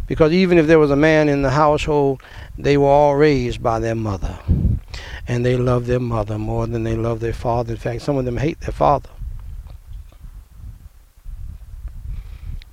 Because 0.08 0.32
even 0.32 0.58
if 0.58 0.66
there 0.66 0.80
was 0.80 0.90
a 0.90 0.96
man 0.96 1.30
in 1.30 1.44
the 1.44 1.52
household, 1.52 2.24
they 2.58 2.78
were 2.78 2.88
all 2.88 3.16
raised 3.16 3.62
by 3.62 3.78
their 3.80 3.94
mother. 3.94 4.40
And 5.28 5.46
they 5.46 5.56
love 5.56 5.86
their 5.86 6.00
mother 6.00 6.40
more 6.40 6.66
than 6.66 6.84
they 6.84 6.96
love 6.96 7.20
their 7.20 7.34
father. 7.34 7.74
In 7.74 7.80
fact, 7.80 8.02
some 8.02 8.18
of 8.18 8.26
them 8.26 8.38
hate 8.38 8.60
their 8.62 8.72
father. 8.74 9.10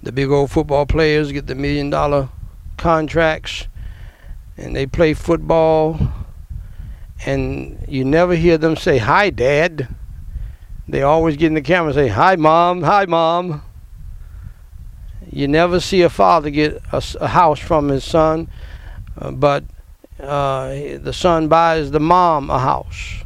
The 0.03 0.13
big 0.13 0.31
old 0.31 0.51
football 0.51 0.87
players 0.87 1.31
get 1.31 1.47
the 1.47 1.55
million 1.55 1.91
dollar 1.91 2.29
contracts 2.77 3.69
and 4.57 4.75
they 4.75 4.87
play 4.87 5.15
football 5.15 5.99
and 7.25 7.85
you 7.87 8.05
never 8.05 8.35
hear 8.35 8.59
them 8.59 8.77
say, 8.77 8.99
Hi, 8.99 9.31
Dad. 9.31 9.89
They 10.89 11.03
always 11.03 11.37
get 11.37 11.47
in 11.47 11.55
the 11.55 11.61
camera 11.61 11.89
and 11.89 11.95
say, 11.95 12.09
Hi, 12.09 12.35
Mom. 12.37 12.83
Hi, 12.83 13.07
Mom. 13.07 13.63
You 15.31 15.49
never 15.49 15.81
see 15.81 16.03
a 16.03 16.11
father 16.11 16.51
get 16.51 16.83
a, 16.93 17.03
a 17.21 17.29
house 17.29 17.61
from 17.61 17.89
his 17.89 18.05
son, 18.05 18.51
uh, 19.17 19.31
but 19.31 19.65
uh, 20.21 20.69
the 20.99 21.13
son 21.13 21.49
buys 21.49 21.91
the 21.91 22.01
mom 22.01 22.51
a 22.51 22.59
house. 22.59 23.25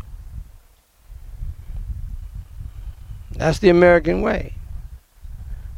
That's 3.33 3.59
the 3.59 3.71
American 3.71 4.23
way. 4.23 4.56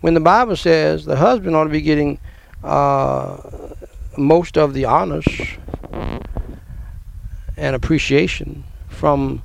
When 0.00 0.14
the 0.14 0.20
Bible 0.20 0.56
says 0.56 1.04
the 1.04 1.16
husband 1.16 1.56
ought 1.56 1.64
to 1.64 1.70
be 1.70 1.80
getting 1.80 2.18
uh, 2.62 3.38
most 4.16 4.56
of 4.56 4.74
the 4.74 4.84
honors 4.84 5.26
and 7.56 7.74
appreciation 7.74 8.64
from 8.88 9.42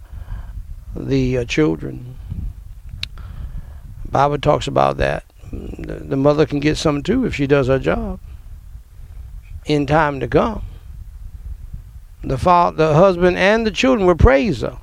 the 0.96 1.40
uh, 1.40 1.46
children. 1.46 2.18
Bible 4.10 4.38
talks 4.38 4.68
about 4.68 4.98
that 4.98 5.24
the, 5.52 5.96
the 5.96 6.16
mother 6.16 6.46
can 6.46 6.60
get 6.60 6.78
some 6.78 7.04
too 7.04 7.26
if 7.26 7.36
she 7.36 7.48
does 7.48 7.68
her 7.68 7.80
job 7.80 8.20
in 9.66 9.86
time 9.86 10.20
to 10.20 10.28
come. 10.28 10.64
The 12.24 12.38
father, 12.38 12.88
the 12.88 12.94
husband, 12.94 13.38
and 13.38 13.66
the 13.66 13.72
children 13.72 14.08
will 14.08 14.16
praise 14.16 14.62
her. 14.62 14.78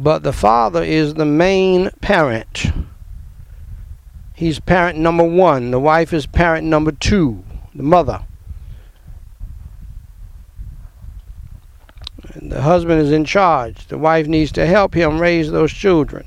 But 0.00 0.22
the 0.22 0.32
father 0.32 0.82
is 0.82 1.14
the 1.14 1.24
main 1.24 1.90
parent. 2.00 2.66
He's 4.32 4.60
parent 4.60 4.96
number 4.96 5.24
one. 5.24 5.72
The 5.72 5.80
wife 5.80 6.12
is 6.12 6.24
parent 6.24 6.64
number 6.64 6.92
two, 6.92 7.42
the 7.74 7.82
mother. 7.82 8.22
And 12.34 12.52
the 12.52 12.62
husband 12.62 13.00
is 13.00 13.10
in 13.10 13.24
charge. 13.24 13.88
The 13.88 13.98
wife 13.98 14.28
needs 14.28 14.52
to 14.52 14.66
help 14.66 14.94
him 14.94 15.20
raise 15.20 15.50
those 15.50 15.72
children. 15.72 16.24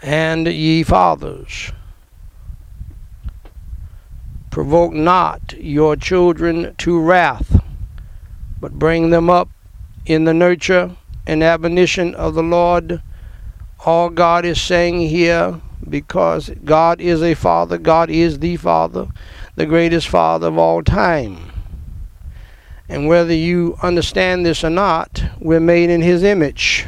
and 0.00 0.46
ye 0.46 0.82
fathers. 0.82 1.72
Provoke 4.50 4.92
not 4.92 5.54
your 5.58 5.96
children 5.96 6.74
to 6.78 6.98
wrath, 7.00 7.62
but 8.60 8.78
bring 8.78 9.10
them 9.10 9.30
up 9.30 9.48
in 10.06 10.24
the 10.24 10.34
nurture 10.34 10.96
and 11.26 11.44
admonition 11.44 12.14
of 12.14 12.34
the 12.34 12.42
Lord. 12.42 13.02
All 13.84 14.10
God 14.10 14.44
is 14.44 14.60
saying 14.60 15.00
here, 15.00 15.60
because 15.88 16.50
God 16.64 17.00
is 17.00 17.22
a 17.22 17.34
father, 17.34 17.78
God 17.78 18.10
is 18.10 18.40
the 18.40 18.56
father. 18.56 19.08
the 19.58 19.66
greatest 19.66 20.06
Father 20.06 20.46
of 20.46 20.56
all 20.56 20.84
time. 20.84 21.36
And 22.88 23.08
whether 23.08 23.34
you 23.34 23.76
understand 23.82 24.46
this 24.46 24.62
or 24.62 24.70
not, 24.70 25.24
we're 25.40 25.58
made 25.58 25.90
in 25.90 26.00
His 26.00 26.22
image. 26.22 26.86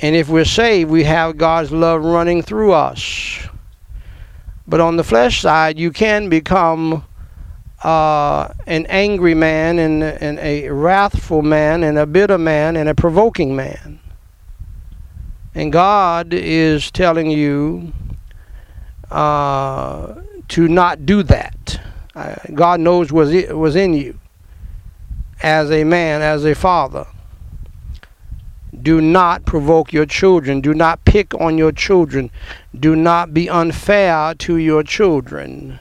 And 0.00 0.16
if 0.16 0.28
we're 0.28 0.44
saved, 0.44 0.90
we 0.90 1.04
have 1.04 1.38
God's 1.38 1.70
love 1.70 2.04
running 2.04 2.42
through 2.42 2.72
us. 2.72 3.48
But 4.68 4.80
on 4.80 4.96
the 4.96 5.04
flesh 5.04 5.40
side, 5.40 5.78
you 5.78 5.90
can 5.90 6.28
become 6.28 7.04
uh, 7.82 8.52
an 8.66 8.84
angry 8.86 9.34
man 9.34 9.78
and, 9.78 10.02
and 10.02 10.38
a 10.40 10.68
wrathful 10.68 11.40
man 11.40 11.82
and 11.82 11.96
a 11.96 12.04
bitter 12.04 12.36
man 12.36 12.76
and 12.76 12.86
a 12.88 12.94
provoking 12.94 13.56
man. 13.56 13.98
And 15.54 15.72
God 15.72 16.34
is 16.34 16.90
telling 16.90 17.30
you 17.30 17.92
uh, 19.10 20.16
to 20.48 20.68
not 20.68 21.06
do 21.06 21.22
that. 21.22 21.80
Uh, 22.14 22.34
God 22.52 22.80
knows 22.80 23.10
what 23.10 23.28
was 23.56 23.74
in 23.74 23.94
you 23.94 24.18
as 25.42 25.70
a 25.70 25.82
man, 25.84 26.20
as 26.20 26.44
a 26.44 26.54
father. 26.54 27.06
Do 28.82 29.00
not 29.00 29.44
provoke 29.44 29.92
your 29.92 30.06
children. 30.06 30.60
Do 30.60 30.74
not 30.74 31.04
pick 31.04 31.34
on 31.34 31.58
your 31.58 31.72
children. 31.72 32.30
Do 32.78 32.94
not 32.94 33.34
be 33.34 33.48
unfair 33.48 34.34
to 34.34 34.56
your 34.56 34.82
children. 34.82 35.78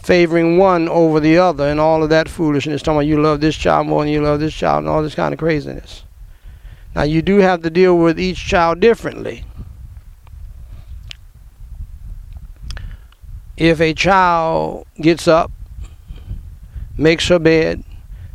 Favoring 0.00 0.58
one 0.58 0.88
over 0.88 1.20
the 1.20 1.38
other 1.38 1.68
and 1.68 1.80
all 1.80 2.02
of 2.02 2.10
that 2.10 2.28
foolishness. 2.28 2.82
Talking 2.82 2.98
about 2.98 3.06
you 3.06 3.20
love 3.20 3.40
this 3.40 3.56
child 3.56 3.86
more 3.86 4.02
than 4.04 4.12
you 4.12 4.22
love 4.22 4.40
this 4.40 4.54
child 4.54 4.80
and 4.80 4.88
all 4.88 5.02
this 5.02 5.14
kind 5.14 5.32
of 5.32 5.38
craziness. 5.38 6.04
Now, 6.94 7.02
you 7.02 7.22
do 7.22 7.38
have 7.38 7.62
to 7.62 7.70
deal 7.70 7.96
with 7.96 8.18
each 8.18 8.38
child 8.38 8.80
differently. 8.80 9.44
If 13.56 13.80
a 13.80 13.92
child 13.92 14.86
gets 15.00 15.26
up, 15.26 15.50
makes 16.96 17.28
her 17.28 17.38
bed, 17.38 17.84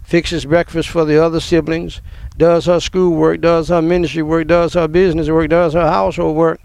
fixes 0.03 0.45
breakfast 0.45 0.89
for 0.89 1.05
the 1.05 1.23
other 1.23 1.39
siblings, 1.39 2.01
does 2.37 2.65
her 2.65 2.79
schoolwork, 2.79 3.41
does 3.41 3.69
her 3.69 3.81
ministry 3.81 4.23
work, 4.23 4.47
does 4.47 4.73
her 4.73 4.87
business 4.87 5.29
work, 5.29 5.49
does 5.49 5.73
her 5.73 5.87
household 5.87 6.35
work 6.35 6.59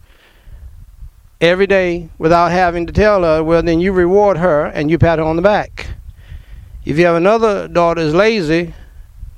every 1.41 1.67
day 1.67 2.09
without 2.19 2.51
having 2.51 2.87
to 2.87 2.93
tell 2.93 3.23
her, 3.23 3.43
well, 3.43 3.63
then 3.63 3.81
you 3.81 3.93
reward 3.93 4.39
her 4.39 4.67
and 4.67 4.91
you 4.91 4.99
pat 4.99 5.19
her 5.19 5.25
on 5.25 5.37
the 5.37 5.43
back. 5.43 5.89
If 6.85 6.99
you 6.99 7.07
have 7.07 7.17
another 7.17 7.69
daughter 7.69 8.01
is 8.01 8.15
lazy, 8.15 8.75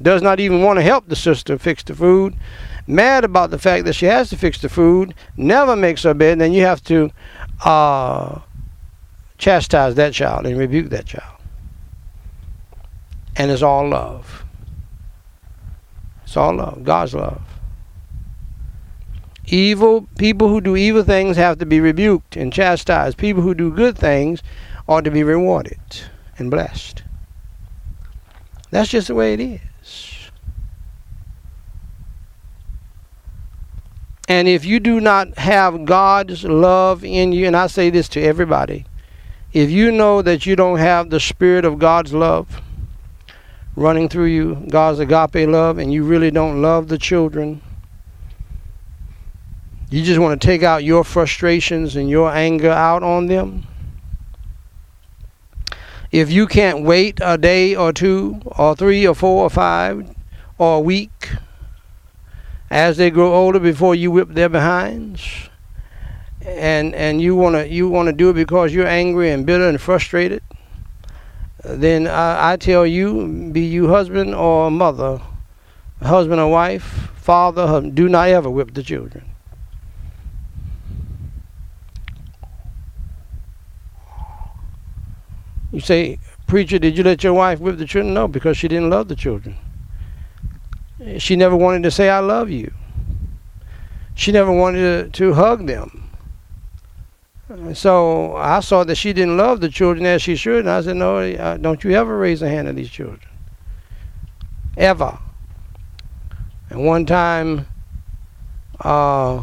does 0.00 0.22
not 0.22 0.40
even 0.40 0.62
want 0.62 0.78
to 0.78 0.82
help 0.82 1.08
the 1.08 1.16
sister 1.16 1.58
fix 1.58 1.82
the 1.82 1.94
food, 1.94 2.36
mad 2.86 3.24
about 3.24 3.50
the 3.50 3.58
fact 3.58 3.84
that 3.84 3.92
she 3.94 4.06
has 4.06 4.30
to 4.30 4.36
fix 4.36 4.60
the 4.60 4.68
food, 4.68 5.14
never 5.36 5.76
makes 5.76 6.04
her 6.04 6.14
bed, 6.14 6.38
then 6.38 6.52
you 6.52 6.62
have 6.62 6.82
to 6.84 7.10
uh, 7.64 8.40
chastise 9.36 9.94
that 9.96 10.14
child 10.14 10.46
and 10.46 10.58
rebuke 10.58 10.90
that 10.90 11.06
child. 11.06 11.36
And 13.36 13.50
it's 13.50 13.62
all 13.62 13.88
love. 13.88 14.44
It's 16.30 16.36
all 16.36 16.54
love, 16.54 16.84
God's 16.84 17.12
love. 17.12 17.42
Evil 19.46 20.06
people 20.16 20.46
who 20.46 20.60
do 20.60 20.76
evil 20.76 21.02
things 21.02 21.36
have 21.36 21.58
to 21.58 21.66
be 21.66 21.80
rebuked 21.80 22.36
and 22.36 22.52
chastised. 22.52 23.18
People 23.18 23.42
who 23.42 23.52
do 23.52 23.72
good 23.72 23.98
things 23.98 24.40
ought 24.86 25.02
to 25.06 25.10
be 25.10 25.24
rewarded 25.24 25.80
and 26.38 26.48
blessed. 26.48 27.02
That's 28.70 28.90
just 28.90 29.08
the 29.08 29.16
way 29.16 29.34
it 29.34 29.40
is. 29.40 30.30
And 34.28 34.46
if 34.46 34.64
you 34.64 34.78
do 34.78 35.00
not 35.00 35.36
have 35.36 35.84
God's 35.84 36.44
love 36.44 37.04
in 37.04 37.32
you, 37.32 37.48
and 37.48 37.56
I 37.56 37.66
say 37.66 37.90
this 37.90 38.08
to 38.10 38.22
everybody, 38.22 38.84
if 39.52 39.68
you 39.68 39.90
know 39.90 40.22
that 40.22 40.46
you 40.46 40.54
don't 40.54 40.78
have 40.78 41.10
the 41.10 41.18
spirit 41.18 41.64
of 41.64 41.80
God's 41.80 42.14
love, 42.14 42.62
running 43.76 44.08
through 44.08 44.26
you, 44.26 44.66
God's 44.68 44.98
agape 44.98 45.48
love, 45.48 45.78
and 45.78 45.92
you 45.92 46.04
really 46.04 46.30
don't 46.30 46.60
love 46.60 46.88
the 46.88 46.98
children, 46.98 47.62
you 49.90 50.04
just 50.04 50.20
want 50.20 50.40
to 50.40 50.46
take 50.46 50.62
out 50.62 50.84
your 50.84 51.02
frustrations 51.02 51.96
and 51.96 52.08
your 52.08 52.30
anger 52.30 52.70
out 52.70 53.02
on 53.02 53.26
them. 53.26 53.66
If 56.12 56.30
you 56.30 56.46
can't 56.46 56.84
wait 56.84 57.18
a 57.22 57.36
day 57.36 57.74
or 57.74 57.92
two, 57.92 58.40
or 58.44 58.76
three, 58.76 59.06
or 59.06 59.14
four, 59.14 59.44
or 59.44 59.50
five, 59.50 60.08
or 60.58 60.76
a 60.76 60.80
week 60.80 61.30
as 62.70 62.96
they 62.96 63.10
grow 63.10 63.34
older 63.34 63.58
before 63.58 63.94
you 63.94 64.10
whip 64.10 64.28
their 64.30 64.48
behinds, 64.48 65.48
and 66.42 66.94
and 66.94 67.20
you 67.20 67.34
wanna 67.34 67.64
you 67.64 67.88
wanna 67.88 68.12
do 68.12 68.30
it 68.30 68.34
because 68.34 68.72
you're 68.72 68.86
angry 68.86 69.30
and 69.30 69.44
bitter 69.44 69.68
and 69.68 69.80
frustrated, 69.80 70.42
then 71.64 72.06
I, 72.06 72.52
I 72.52 72.56
tell 72.56 72.86
you, 72.86 73.50
be 73.52 73.60
you 73.60 73.88
husband 73.88 74.34
or 74.34 74.70
mother, 74.70 75.20
husband 76.02 76.40
or 76.40 76.50
wife, 76.50 77.10
father, 77.16 77.80
do 77.82 78.08
not 78.08 78.28
ever 78.28 78.48
whip 78.48 78.74
the 78.74 78.82
children. 78.82 79.24
You 85.72 85.80
say, 85.80 86.18
preacher, 86.46 86.78
did 86.78 86.98
you 86.98 87.04
let 87.04 87.22
your 87.22 87.34
wife 87.34 87.60
whip 87.60 87.78
the 87.78 87.86
children? 87.86 88.14
No, 88.14 88.26
because 88.26 88.56
she 88.56 88.66
didn't 88.66 88.90
love 88.90 89.08
the 89.08 89.16
children. 89.16 89.56
She 91.18 91.36
never 91.36 91.56
wanted 91.56 91.82
to 91.84 91.90
say, 91.90 92.08
I 92.10 92.18
love 92.18 92.50
you. 92.50 92.72
She 94.14 94.32
never 94.32 94.52
wanted 94.52 95.14
to, 95.14 95.18
to 95.18 95.34
hug 95.34 95.66
them. 95.66 96.09
So 97.74 98.36
I 98.36 98.60
saw 98.60 98.84
that 98.84 98.94
she 98.94 99.12
didn't 99.12 99.36
love 99.36 99.60
the 99.60 99.68
children 99.68 100.06
as 100.06 100.22
she 100.22 100.36
should, 100.36 100.60
and 100.60 100.70
I 100.70 100.82
said, 100.82 100.96
"No, 100.96 101.18
uh, 101.18 101.56
don't 101.56 101.82
you 101.82 101.90
ever 101.92 102.16
raise 102.16 102.42
a 102.42 102.48
hand 102.48 102.68
at 102.68 102.76
these 102.76 102.90
children, 102.90 103.20
ever." 104.76 105.18
And 106.68 106.86
one 106.86 107.06
time, 107.06 107.66
uh, 108.84 109.38
uh, 109.38 109.42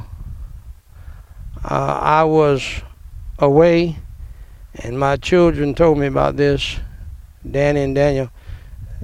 I 1.66 2.24
was 2.24 2.82
away, 3.40 3.98
and 4.76 4.98
my 4.98 5.18
children 5.18 5.76
told 5.76 5.98
me 5.98 6.08
about 6.08 6.38
this, 6.38 6.80
Danny 7.50 7.82
and 7.82 7.94
Daniel, 7.94 8.30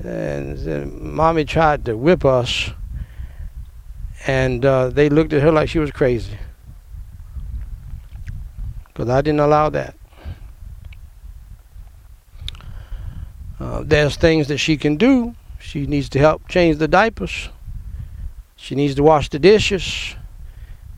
and 0.01 0.57
said, 0.57 0.87
"Mommy 0.93 1.43
tried 1.43 1.83
to 1.85 1.97
whip 1.97 2.23
us," 2.23 2.71
and 4.25 4.63
uh, 4.65 4.87
they 4.87 5.09
looked 5.09 5.33
at 5.33 5.41
her 5.41 5.51
like 5.51 5.67
she 5.67 5.79
was 5.79 5.91
crazy 5.91 6.37
because 8.93 9.09
I 9.09 9.21
didn't 9.21 9.39
allow 9.39 9.69
that. 9.69 9.95
Uh, 13.59 13.83
there's 13.85 14.15
things 14.15 14.47
that 14.47 14.57
she 14.57 14.77
can 14.77 14.97
do. 14.97 15.35
She 15.59 15.87
needs 15.87 16.09
to 16.09 16.19
help 16.19 16.47
change 16.47 16.77
the 16.77 16.87
diapers. 16.87 17.49
She 18.55 18.75
needs 18.75 18.95
to 18.95 19.03
wash 19.03 19.29
the 19.29 19.39
dishes. 19.39 20.15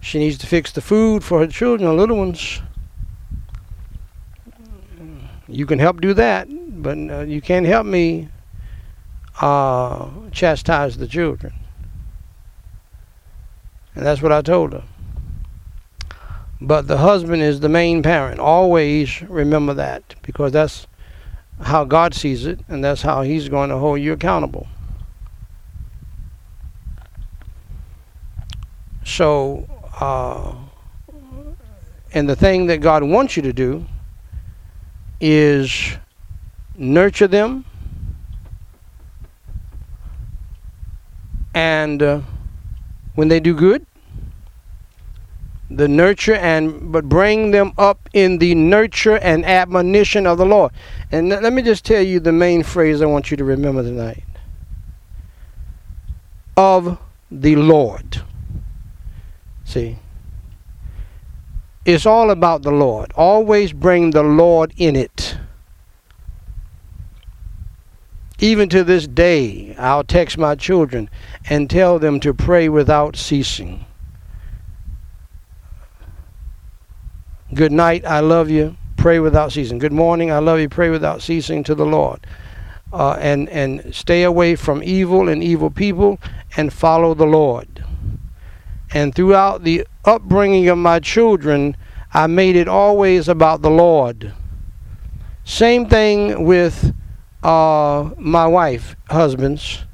She 0.01 0.19
needs 0.19 0.37
to 0.39 0.47
fix 0.47 0.71
the 0.71 0.81
food 0.81 1.23
for 1.23 1.39
her 1.39 1.47
children, 1.47 1.89
her 1.89 1.95
little 1.95 2.17
ones. 2.17 2.61
You 5.47 5.65
can 5.65 5.79
help 5.79 6.01
do 6.01 6.13
that, 6.15 6.47
but 6.81 6.97
uh, 6.97 7.19
you 7.21 7.41
can't 7.41 7.65
help 7.65 7.85
me 7.85 8.29
uh, 9.41 10.09
chastise 10.31 10.97
the 10.97 11.07
children. 11.07 11.53
And 13.93 14.05
that's 14.05 14.21
what 14.21 14.31
I 14.31 14.41
told 14.41 14.73
her. 14.73 14.83
But 16.65 16.87
the 16.87 16.97
husband 16.97 17.43
is 17.43 17.59
the 17.59 17.69
main 17.69 18.01
parent. 18.01 18.39
Always 18.39 19.21
remember 19.21 19.75
that 19.75 20.15
because 20.23 20.51
that's 20.51 20.87
how 21.61 21.83
God 21.83 22.15
sees 22.15 22.47
it 22.47 22.59
and 22.67 22.83
that's 22.83 23.03
how 23.03 23.21
He's 23.21 23.49
going 23.49 23.69
to 23.69 23.77
hold 23.77 24.01
you 24.01 24.13
accountable. 24.13 24.67
So, 29.03 29.69
uh, 29.99 30.55
and 32.13 32.27
the 32.27 32.35
thing 32.35 32.65
that 32.65 32.81
God 32.81 33.03
wants 33.03 33.35
you 33.37 33.43
to 33.43 33.53
do 33.53 33.85
is 35.21 35.97
nurture 36.75 37.27
them 37.27 37.63
and 41.53 42.01
uh, 42.01 42.21
when 43.13 43.27
they 43.27 43.39
do 43.39 43.53
good 43.53 43.85
the 45.75 45.87
nurture 45.87 46.35
and 46.35 46.91
but 46.91 47.09
bring 47.09 47.51
them 47.51 47.73
up 47.77 48.09
in 48.13 48.37
the 48.37 48.55
nurture 48.55 49.17
and 49.17 49.45
admonition 49.45 50.25
of 50.25 50.37
the 50.37 50.45
Lord. 50.45 50.71
And 51.11 51.29
let 51.29 51.51
me 51.53 51.61
just 51.61 51.85
tell 51.85 52.01
you 52.01 52.19
the 52.19 52.31
main 52.31 52.63
phrase 52.63 53.01
I 53.01 53.05
want 53.05 53.31
you 53.31 53.37
to 53.37 53.43
remember 53.43 53.83
tonight. 53.83 54.23
Of 56.57 56.97
the 57.29 57.55
Lord. 57.57 58.21
See? 59.65 59.99
It's 61.85 62.05
all 62.05 62.31
about 62.31 62.63
the 62.63 62.71
Lord. 62.71 63.11
Always 63.15 63.73
bring 63.73 64.11
the 64.11 64.23
Lord 64.23 64.73
in 64.77 64.95
it. 64.95 65.37
Even 68.39 68.69
to 68.69 68.83
this 68.83 69.07
day, 69.07 69.75
I'll 69.77 70.03
text 70.03 70.37
my 70.37 70.55
children 70.55 71.09
and 71.49 71.69
tell 71.69 71.99
them 71.99 72.19
to 72.21 72.33
pray 72.33 72.69
without 72.69 73.15
ceasing. 73.15 73.85
Good 77.55 77.71
night. 77.71 78.03
I 78.05 78.19
love 78.19 78.49
you. 78.49 78.75
Pray 78.97 79.19
without 79.19 79.53
ceasing. 79.53 79.77
Good 79.77 79.93
morning. 79.93 80.29
I 80.29 80.39
love 80.39 80.59
you. 80.59 80.67
Pray 80.67 80.89
without 80.89 81.21
ceasing 81.21 81.63
to 81.63 81.73
the 81.73 81.85
Lord. 81.85 82.27
Uh, 82.91 83.13
and 83.13 83.47
and 83.47 83.95
stay 83.95 84.23
away 84.23 84.57
from 84.57 84.83
evil 84.83 85.29
and 85.29 85.41
evil 85.41 85.69
people 85.71 86.19
and 86.57 86.73
follow 86.73 87.13
the 87.13 87.25
Lord. 87.25 87.81
And 88.93 89.15
throughout 89.15 89.63
the 89.63 89.87
upbringing 90.03 90.67
of 90.67 90.77
my 90.77 90.99
children, 90.99 91.77
I 92.13 92.27
made 92.27 92.57
it 92.57 92.67
always 92.67 93.29
about 93.29 93.61
the 93.61 93.69
Lord. 93.69 94.33
Same 95.45 95.87
thing 95.87 96.43
with 96.43 96.93
uh, 97.41 98.09
my 98.17 98.47
wife, 98.47 98.97
husbands. 99.09 99.85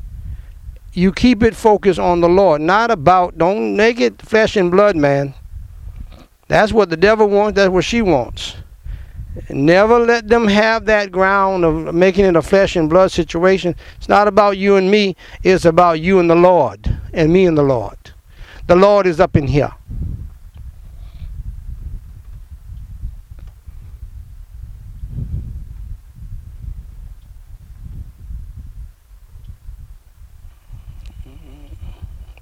You 0.94 1.12
keep 1.12 1.44
it 1.44 1.56
focused 1.56 2.00
on 2.00 2.22
the 2.22 2.30
Lord, 2.30 2.62
not 2.62 2.90
about, 2.90 3.38
don't 3.38 3.76
make 3.76 4.00
it 4.00 4.20
flesh 4.20 4.56
and 4.56 4.72
blood, 4.72 4.96
man. 4.96 5.36
That's 6.52 6.74
what 6.74 6.90
the 6.90 6.98
devil 6.98 7.30
wants, 7.30 7.56
that's 7.56 7.70
what 7.70 7.86
she 7.86 8.02
wants. 8.02 8.58
Never 9.50 10.00
let 10.00 10.28
them 10.28 10.50
have 10.50 10.84
that 10.84 11.10
ground 11.10 11.64
of 11.64 11.96
making 11.96 12.26
it 12.26 12.36
a 12.36 12.42
flesh 12.42 12.76
and 12.76 12.90
blood 12.90 13.10
situation. 13.10 13.74
It's 13.96 14.10
not 14.10 14.28
about 14.28 14.58
you 14.58 14.76
and 14.76 14.92
me, 14.92 15.16
it's 15.44 15.64
about 15.64 16.02
you 16.02 16.20
and 16.20 16.30
the 16.30 16.36
Lord, 16.36 17.00
and 17.14 17.32
me 17.32 17.46
and 17.46 17.58
the 17.58 17.64
Lord. 17.64 17.96
The 18.68 18.76
Lord 18.76 19.08
is 19.08 19.22
up 19.22 19.38
in 19.38 19.48
here. 19.48 19.72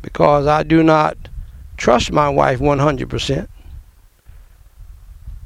because 0.01 0.47
I 0.47 0.63
do 0.63 0.81
not 0.81 1.15
trust 1.77 2.11
my 2.11 2.29
wife 2.29 2.59
100%. 2.59 3.47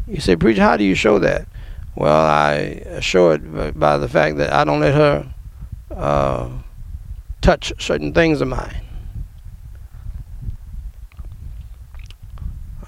You 0.07 0.19
say, 0.19 0.35
Preacher, 0.35 0.61
how 0.61 0.77
do 0.77 0.83
you 0.83 0.95
show 0.95 1.19
that? 1.19 1.47
Well, 1.95 2.25
I 2.25 2.99
show 2.99 3.31
it 3.31 3.79
by 3.79 3.97
the 3.97 4.09
fact 4.09 4.37
that 4.37 4.51
I 4.51 4.63
don't 4.63 4.79
let 4.79 4.93
her 4.95 5.33
uh, 5.91 6.49
touch 7.41 7.71
certain 7.79 8.13
things 8.13 8.41
of 8.41 8.47
mine. 8.47 8.81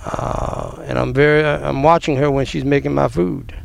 Uh, 0.04 0.84
and 0.86 1.00
I'm 1.00 1.14
very, 1.14 1.44
I'm 1.44 1.84
watching 1.84 2.16
her 2.18 2.30
when 2.30 2.46
she's 2.46 2.66
making 2.66 2.94
my 2.94 3.08
food. 3.08 3.56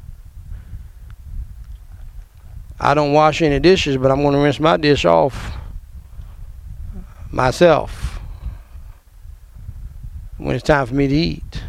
I 2.79 2.95
don't 2.95 3.13
wash 3.13 3.43
any 3.43 3.59
dishes, 3.61 3.97
but 3.97 4.11
I'm 4.11 4.23
going 4.23 4.35
to 4.35 4.41
rinse 4.41 4.59
my 4.59 4.77
dish 4.77 5.05
off 5.05 5.53
myself 7.31 8.21
when 10.39 10.57
it's 10.57 10.65
time 10.65 10.87
for 10.87 10.95
me 10.95 11.07
to 11.09 11.15
eat. 11.15 11.63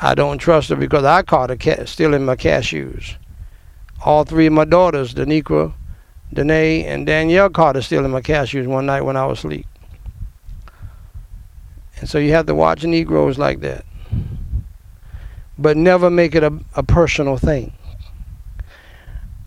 I 0.00 0.14
don't 0.14 0.38
trust 0.38 0.68
her 0.68 0.76
because 0.76 1.04
I 1.04 1.22
caught 1.22 1.50
her 1.50 1.86
stealing 1.86 2.24
my 2.24 2.36
cashews. 2.36 3.16
All 4.04 4.24
three 4.24 4.46
of 4.46 4.52
my 4.52 4.64
daughters, 4.64 5.12
Daniqua, 5.12 5.72
Danae, 6.32 6.84
and 6.84 7.04
Danielle, 7.04 7.50
caught 7.50 7.74
her 7.74 7.82
stealing 7.82 8.12
my 8.12 8.20
cashews 8.20 8.66
one 8.66 8.86
night 8.86 9.02
when 9.02 9.16
I 9.16 9.26
was 9.26 9.38
asleep. 9.38 9.66
And 11.98 12.08
so 12.08 12.18
you 12.18 12.30
have 12.32 12.46
to 12.46 12.54
watch 12.54 12.84
Negroes 12.84 13.38
like 13.38 13.60
that. 13.60 13.84
But 15.58 15.76
never 15.76 16.10
make 16.10 16.36
it 16.36 16.44
a, 16.44 16.56
a 16.76 16.84
personal 16.84 17.36
thing. 17.36 17.72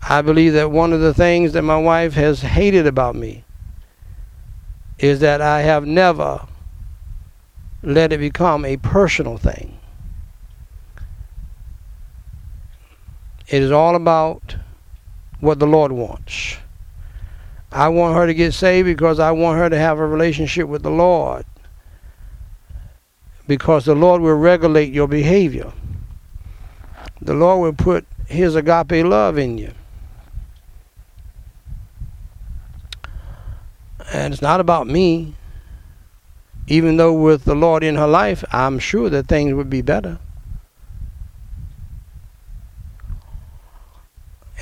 I 0.02 0.20
believe 0.20 0.52
that 0.52 0.70
one 0.70 0.92
of 0.92 1.00
the 1.00 1.14
things 1.14 1.52
that 1.52 1.62
my 1.62 1.78
wife 1.78 2.12
has 2.14 2.42
hated 2.42 2.86
about 2.86 3.14
me 3.14 3.44
is 4.98 5.20
that 5.20 5.40
I 5.40 5.62
have 5.62 5.86
never 5.86 6.46
let 7.82 8.12
it 8.12 8.18
become 8.18 8.66
a 8.66 8.76
personal 8.76 9.38
thing. 9.38 9.78
It 13.52 13.62
is 13.62 13.70
all 13.70 13.94
about 13.96 14.56
what 15.40 15.58
the 15.58 15.66
Lord 15.66 15.92
wants. 15.92 16.56
I 17.70 17.90
want 17.90 18.16
her 18.16 18.26
to 18.26 18.32
get 18.32 18.54
saved 18.54 18.86
because 18.86 19.20
I 19.20 19.30
want 19.32 19.58
her 19.58 19.68
to 19.68 19.78
have 19.78 19.98
a 19.98 20.06
relationship 20.06 20.68
with 20.68 20.82
the 20.82 20.90
Lord. 20.90 21.44
Because 23.46 23.84
the 23.84 23.94
Lord 23.94 24.22
will 24.22 24.36
regulate 24.36 24.90
your 24.90 25.06
behavior. 25.06 25.70
The 27.20 27.34
Lord 27.34 27.60
will 27.60 27.74
put 27.74 28.06
His 28.26 28.56
agape 28.56 29.04
love 29.04 29.36
in 29.36 29.58
you. 29.58 29.72
And 34.14 34.32
it's 34.32 34.40
not 34.42 34.60
about 34.60 34.86
me. 34.86 35.34
Even 36.68 36.96
though 36.96 37.12
with 37.12 37.44
the 37.44 37.54
Lord 37.54 37.84
in 37.84 37.96
her 37.96 38.06
life, 38.06 38.44
I'm 38.50 38.78
sure 38.78 39.10
that 39.10 39.28
things 39.28 39.52
would 39.52 39.68
be 39.68 39.82
better. 39.82 40.18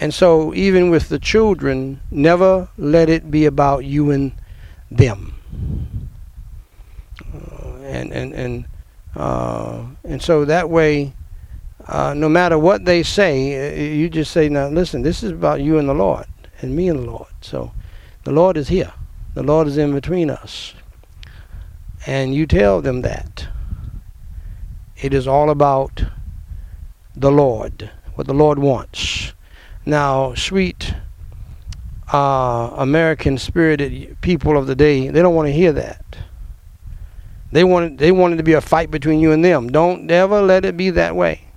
And 0.00 0.14
so, 0.14 0.54
even 0.54 0.88
with 0.88 1.10
the 1.10 1.18
children, 1.18 2.00
never 2.10 2.68
let 2.78 3.10
it 3.10 3.30
be 3.30 3.44
about 3.44 3.84
you 3.84 4.10
and 4.10 4.32
them. 4.90 6.08
Uh, 7.34 7.74
and 7.82 8.10
and 8.10 8.32
and 8.32 8.64
uh, 9.14 9.84
and 10.02 10.22
so 10.22 10.46
that 10.46 10.70
way, 10.70 11.12
uh, 11.86 12.14
no 12.14 12.30
matter 12.30 12.58
what 12.58 12.86
they 12.86 13.02
say, 13.02 13.72
uh, 13.72 13.94
you 13.94 14.08
just 14.08 14.32
say, 14.32 14.48
"Now, 14.48 14.68
listen, 14.68 15.02
this 15.02 15.22
is 15.22 15.32
about 15.32 15.60
you 15.60 15.78
and 15.78 15.86
the 15.86 15.94
Lord, 15.94 16.26
and 16.62 16.74
me 16.74 16.88
and 16.88 17.00
the 17.00 17.10
Lord." 17.10 17.28
So, 17.42 17.72
the 18.24 18.32
Lord 18.32 18.56
is 18.56 18.68
here. 18.68 18.94
The 19.34 19.42
Lord 19.42 19.68
is 19.68 19.76
in 19.76 19.92
between 19.92 20.30
us. 20.30 20.74
And 22.06 22.34
you 22.34 22.46
tell 22.46 22.80
them 22.80 23.02
that. 23.02 23.48
It 24.96 25.12
is 25.12 25.26
all 25.28 25.50
about 25.50 26.04
the 27.14 27.30
Lord, 27.30 27.90
what 28.14 28.26
the 28.26 28.34
Lord 28.34 28.58
wants. 28.58 29.34
Now, 29.90 30.34
sweet 30.34 30.94
uh, 32.12 32.74
American 32.76 33.38
spirited 33.38 34.18
people 34.20 34.56
of 34.56 34.68
the 34.68 34.76
day, 34.76 35.08
they 35.08 35.20
don't 35.20 35.34
want 35.34 35.48
to 35.48 35.52
hear 35.52 35.72
that. 35.72 36.16
They 37.50 37.64
want 37.64 37.98
they 37.98 38.12
want 38.12 38.34
it 38.34 38.36
to 38.36 38.44
be 38.44 38.52
a 38.52 38.60
fight 38.60 38.92
between 38.92 39.18
you 39.18 39.32
and 39.32 39.44
them. 39.44 39.72
Don't 39.72 40.08
ever 40.08 40.40
let 40.42 40.64
it 40.64 40.76
be 40.76 40.90
that 40.90 41.16
way. 41.16 41.48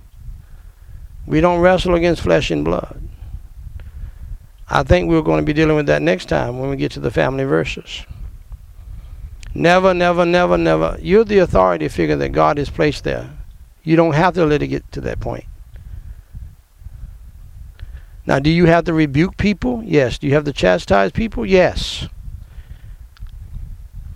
We 1.24 1.40
don't 1.40 1.60
wrestle 1.60 1.94
against 1.94 2.22
flesh 2.22 2.50
and 2.50 2.64
blood. 2.64 3.00
I 4.68 4.82
think 4.82 5.08
we're 5.08 5.22
going 5.22 5.38
to 5.38 5.46
be 5.46 5.52
dealing 5.52 5.76
with 5.76 5.86
that 5.86 6.02
next 6.02 6.28
time 6.28 6.58
when 6.58 6.70
we 6.70 6.76
get 6.76 6.90
to 6.92 7.00
the 7.00 7.12
family 7.12 7.44
verses. 7.44 8.04
Never, 9.54 9.94
never, 9.94 10.26
never, 10.26 10.58
never. 10.58 10.98
You're 11.00 11.22
the 11.22 11.38
authority 11.38 11.86
figure 11.86 12.16
that 12.16 12.30
God 12.30 12.58
has 12.58 12.68
placed 12.68 13.04
there. 13.04 13.30
You 13.84 13.94
don't 13.94 14.14
have 14.14 14.34
to 14.34 14.44
let 14.44 14.60
it 14.60 14.66
get 14.66 14.90
to 14.90 15.00
that 15.02 15.20
point. 15.20 15.44
Now, 18.26 18.38
do 18.38 18.50
you 18.50 18.66
have 18.66 18.84
to 18.84 18.94
rebuke 18.94 19.36
people? 19.36 19.82
Yes. 19.84 20.18
Do 20.18 20.26
you 20.26 20.34
have 20.34 20.44
to 20.44 20.52
chastise 20.52 21.12
people? 21.12 21.44
Yes. 21.44 22.08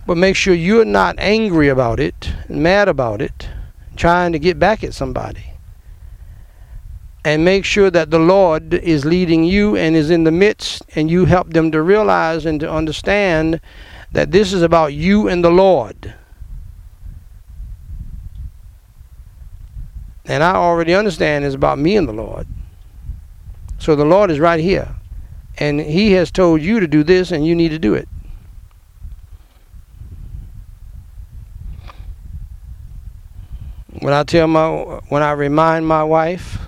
But 0.07 0.17
make 0.17 0.35
sure 0.35 0.53
you're 0.53 0.85
not 0.85 1.15
angry 1.19 1.69
about 1.69 1.99
it, 1.99 2.33
mad 2.47 2.87
about 2.87 3.21
it, 3.21 3.49
trying 3.95 4.31
to 4.31 4.39
get 4.39 4.57
back 4.57 4.83
at 4.83 4.93
somebody 4.95 5.49
and 7.25 7.43
make 7.43 7.65
sure 7.65 7.91
that 7.91 8.11
the 8.11 8.19
Lord 8.19 8.73
is 8.73 9.05
leading 9.05 9.43
you 9.43 9.75
and 9.75 9.95
is 9.95 10.09
in 10.09 10.23
the 10.23 10.31
midst, 10.31 10.83
and 10.95 11.11
you 11.11 11.25
help 11.25 11.51
them 11.51 11.71
to 11.71 11.81
realize 11.81 12.45
and 12.45 12.59
to 12.61 12.71
understand 12.71 13.59
that 14.11 14.31
this 14.31 14.53
is 14.53 14.61
about 14.61 14.93
you 14.93 15.27
and 15.27 15.43
the 15.43 15.51
Lord. 15.51 16.15
And 20.25 20.43
I 20.43 20.55
already 20.55 20.93
understand 20.93 21.43
it's 21.43 21.55
about 21.55 21.77
me 21.77 21.97
and 21.97 22.07
the 22.07 22.13
Lord. 22.13 22.47
So 23.79 23.95
the 23.95 24.05
Lord 24.05 24.29
is 24.29 24.39
right 24.39 24.59
here. 24.59 24.95
And 25.57 25.79
He 25.79 26.11
has 26.13 26.31
told 26.31 26.61
you 26.61 26.79
to 26.79 26.87
do 26.87 27.03
this, 27.03 27.31
and 27.31 27.45
you 27.45 27.55
need 27.55 27.69
to 27.69 27.79
do 27.79 27.93
it. 27.93 28.07
When 33.99 34.13
I 34.13 34.23
tell 34.23 34.47
my, 34.47 34.69
when 35.09 35.23
I 35.23 35.31
remind 35.31 35.87
my 35.87 36.03
wife, 36.03 36.59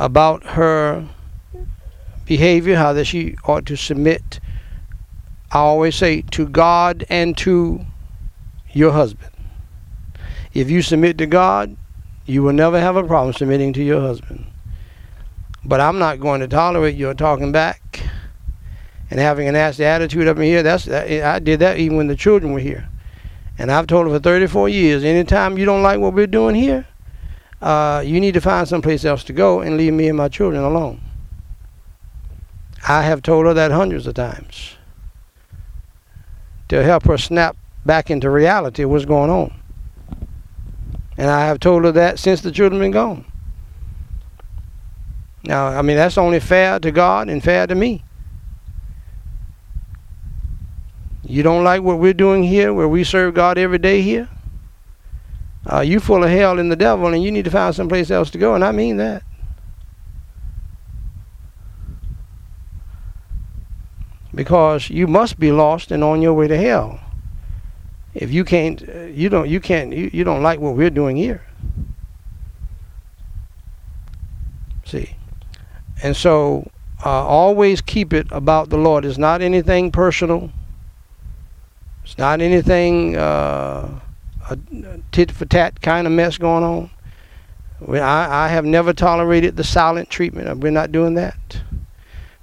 about 0.00 0.42
her 0.44 1.06
behavior, 2.24 2.74
how 2.74 2.94
that 2.94 3.04
she 3.04 3.36
ought 3.44 3.66
to 3.66 3.76
submit. 3.76 4.40
I 5.52 5.58
always 5.58 5.94
say 5.94 6.22
to 6.22 6.48
God 6.48 7.04
and 7.10 7.36
to 7.38 7.84
your 8.72 8.92
husband. 8.92 9.30
If 10.54 10.70
you 10.70 10.80
submit 10.80 11.18
to 11.18 11.26
God, 11.26 11.76
you 12.24 12.42
will 12.42 12.54
never 12.54 12.80
have 12.80 12.96
a 12.96 13.04
problem 13.04 13.34
submitting 13.34 13.74
to 13.74 13.82
your 13.82 14.00
husband. 14.00 14.49
But 15.64 15.80
I'm 15.80 15.98
not 15.98 16.20
going 16.20 16.40
to 16.40 16.48
tolerate 16.48 16.96
your 16.96 17.14
talking 17.14 17.52
back 17.52 18.02
and 19.10 19.20
having 19.20 19.48
a 19.48 19.52
nasty 19.52 19.84
attitude 19.84 20.28
up 20.28 20.36
in 20.38 20.44
here. 20.44 20.62
That's 20.62 20.88
I 20.88 21.38
did 21.38 21.60
that 21.60 21.78
even 21.78 21.96
when 21.96 22.06
the 22.06 22.16
children 22.16 22.52
were 22.52 22.60
here. 22.60 22.88
And 23.58 23.70
I've 23.70 23.86
told 23.86 24.06
her 24.06 24.14
for 24.14 24.20
34 24.20 24.70
years, 24.70 25.04
anytime 25.04 25.58
you 25.58 25.66
don't 25.66 25.82
like 25.82 26.00
what 26.00 26.14
we're 26.14 26.26
doing 26.26 26.54
here, 26.54 26.86
uh, 27.60 28.02
you 28.04 28.20
need 28.20 28.32
to 28.34 28.40
find 28.40 28.66
someplace 28.66 29.04
else 29.04 29.22
to 29.24 29.34
go 29.34 29.60
and 29.60 29.76
leave 29.76 29.92
me 29.92 30.08
and 30.08 30.16
my 30.16 30.28
children 30.28 30.62
alone. 30.62 31.00
I 32.88 33.02
have 33.02 33.20
told 33.20 33.44
her 33.44 33.52
that 33.52 33.70
hundreds 33.70 34.06
of 34.06 34.14
times 34.14 34.76
to 36.68 36.82
help 36.82 37.04
her 37.04 37.18
snap 37.18 37.56
back 37.84 38.10
into 38.10 38.30
reality 38.30 38.84
what's 38.84 39.04
going 39.04 39.28
on. 39.28 39.52
And 41.18 41.28
I 41.28 41.44
have 41.46 41.60
told 41.60 41.84
her 41.84 41.92
that 41.92 42.18
since 42.18 42.40
the 42.40 42.50
children 42.50 42.80
been 42.80 42.92
gone. 42.92 43.29
Now, 45.44 45.68
I 45.68 45.82
mean, 45.82 45.96
that's 45.96 46.18
only 46.18 46.40
fair 46.40 46.78
to 46.80 46.90
God 46.90 47.28
and 47.28 47.42
fair 47.42 47.66
to 47.66 47.74
me. 47.74 48.04
You 51.24 51.42
don't 51.42 51.64
like 51.64 51.82
what 51.82 51.98
we're 51.98 52.12
doing 52.12 52.42
here, 52.42 52.74
where 52.74 52.88
we 52.88 53.04
serve 53.04 53.34
God 53.34 53.56
every 53.56 53.78
day 53.78 54.02
here? 54.02 54.28
Uh, 55.70 55.80
you 55.80 56.00
full 56.00 56.24
of 56.24 56.30
hell 56.30 56.58
and 56.58 56.72
the 56.72 56.76
devil, 56.76 57.12
and 57.12 57.22
you 57.22 57.30
need 57.30 57.44
to 57.44 57.50
find 57.50 57.74
someplace 57.74 58.10
else 58.10 58.30
to 58.30 58.38
go, 58.38 58.54
and 58.54 58.64
I 58.64 58.72
mean 58.72 58.96
that. 58.96 59.22
Because 64.34 64.90
you 64.90 65.06
must 65.06 65.38
be 65.38 65.52
lost 65.52 65.90
and 65.90 66.02
on 66.02 66.22
your 66.22 66.34
way 66.34 66.48
to 66.48 66.56
hell. 66.56 67.00
If 68.14 68.32
you 68.32 68.44
can't, 68.44 68.82
uh, 68.88 69.02
you 69.02 69.28
don't, 69.28 69.48
you 69.48 69.60
can't, 69.60 69.92
you, 69.92 70.10
you 70.12 70.24
don't 70.24 70.42
like 70.42 70.58
what 70.58 70.74
we're 70.74 70.90
doing 70.90 71.16
here. 71.16 71.46
See, 74.84 75.14
and 76.02 76.16
so 76.16 76.70
uh, 77.04 77.26
always 77.26 77.80
keep 77.80 78.12
it 78.12 78.26
about 78.30 78.70
the 78.70 78.76
Lord. 78.76 79.04
It's 79.04 79.18
not 79.18 79.42
anything 79.42 79.90
personal. 79.90 80.50
It's 82.04 82.18
not 82.18 82.40
anything 82.40 83.16
uh, 83.16 84.00
a 84.50 84.58
tit 85.12 85.30
for 85.30 85.44
tat 85.44 85.80
kind 85.80 86.06
of 86.06 86.12
mess 86.12 86.38
going 86.38 86.64
on. 86.64 86.90
I, 87.88 88.44
I 88.44 88.48
have 88.48 88.64
never 88.64 88.92
tolerated 88.92 89.56
the 89.56 89.64
silent 89.64 90.10
treatment. 90.10 90.60
We're 90.60 90.70
not 90.70 90.92
doing 90.92 91.14
that. 91.14 91.62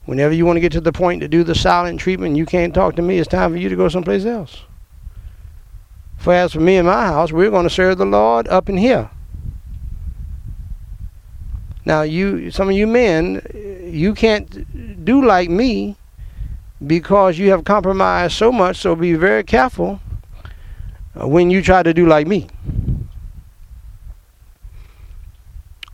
Whenever 0.06 0.34
you 0.34 0.46
want 0.46 0.56
to 0.56 0.62
get 0.62 0.72
to 0.72 0.82
the 0.82 0.94
point 0.94 1.22
to 1.22 1.28
do 1.28 1.44
the 1.44 1.54
silent 1.54 2.00
treatment, 2.00 2.38
you 2.38 2.46
can't 2.46 2.74
talk 2.74 2.96
to 2.96 3.02
me. 3.02 3.20
It's 3.20 3.28
time 3.28 3.52
for 3.52 3.58
you 3.58 3.70
to 3.70 3.76
go 3.76 3.90
someplace 3.90 4.26
else. 4.26 4.64
For 6.18 6.34
as 6.34 6.54
for 6.54 6.62
me 6.62 6.78
and 6.78 6.88
my 6.88 7.08
house, 7.08 7.32
we're 7.32 7.52
going 7.52 7.68
to 7.68 7.70
serve 7.70 7.98
the 7.98 8.06
Lord 8.06 8.48
up 8.48 8.70
in 8.70 8.78
here. 8.78 9.10
Now, 11.88 12.02
you, 12.02 12.52
some 12.52 12.68
of 12.68 12.76
you 12.76 12.86
men, 12.86 13.42
you 13.90 14.14
can't 14.14 15.06
do 15.06 15.24
like 15.24 15.50
me 15.50 15.96
because 16.86 17.40
you 17.40 17.50
have 17.52 17.64
compromised 17.64 18.34
so 18.34 18.52
much. 18.52 18.76
So 18.76 18.94
be 18.94 19.14
very 19.14 19.46
careful 19.46 20.02
when 21.14 21.50
you 21.50 21.62
try 21.62 21.84
to 21.84 21.94
do 21.94 22.06
like 22.06 22.28
me. 22.28 22.50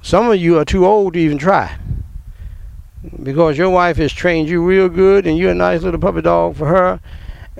Some 0.01 0.31
of 0.31 0.37
you 0.37 0.57
are 0.57 0.65
too 0.65 0.83
old 0.83 1.13
to 1.13 1.19
even 1.19 1.37
try 1.37 1.77
because 3.21 3.55
your 3.55 3.69
wife 3.69 3.97
has 3.97 4.11
trained 4.11 4.49
you 4.49 4.63
real 4.63 4.89
good 4.89 5.27
and 5.27 5.37
you're 5.37 5.51
a 5.51 5.55
nice 5.55 5.83
little 5.83 5.99
puppy 5.99 6.23
dog 6.23 6.55
for 6.55 6.65
her 6.65 6.99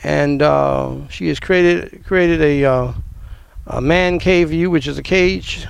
and 0.04 0.42
uh, 0.42 1.08
she 1.08 1.28
has 1.28 1.40
created 1.40 2.04
created 2.04 2.42
a 2.42 2.66
uh, 2.66 2.94
a 3.68 3.80
man 3.80 4.18
cave 4.18 4.48
for 4.50 4.56
you 4.56 4.72
which 4.72 4.88
is 4.88 4.98
a 4.98 5.04
cage 5.04 5.68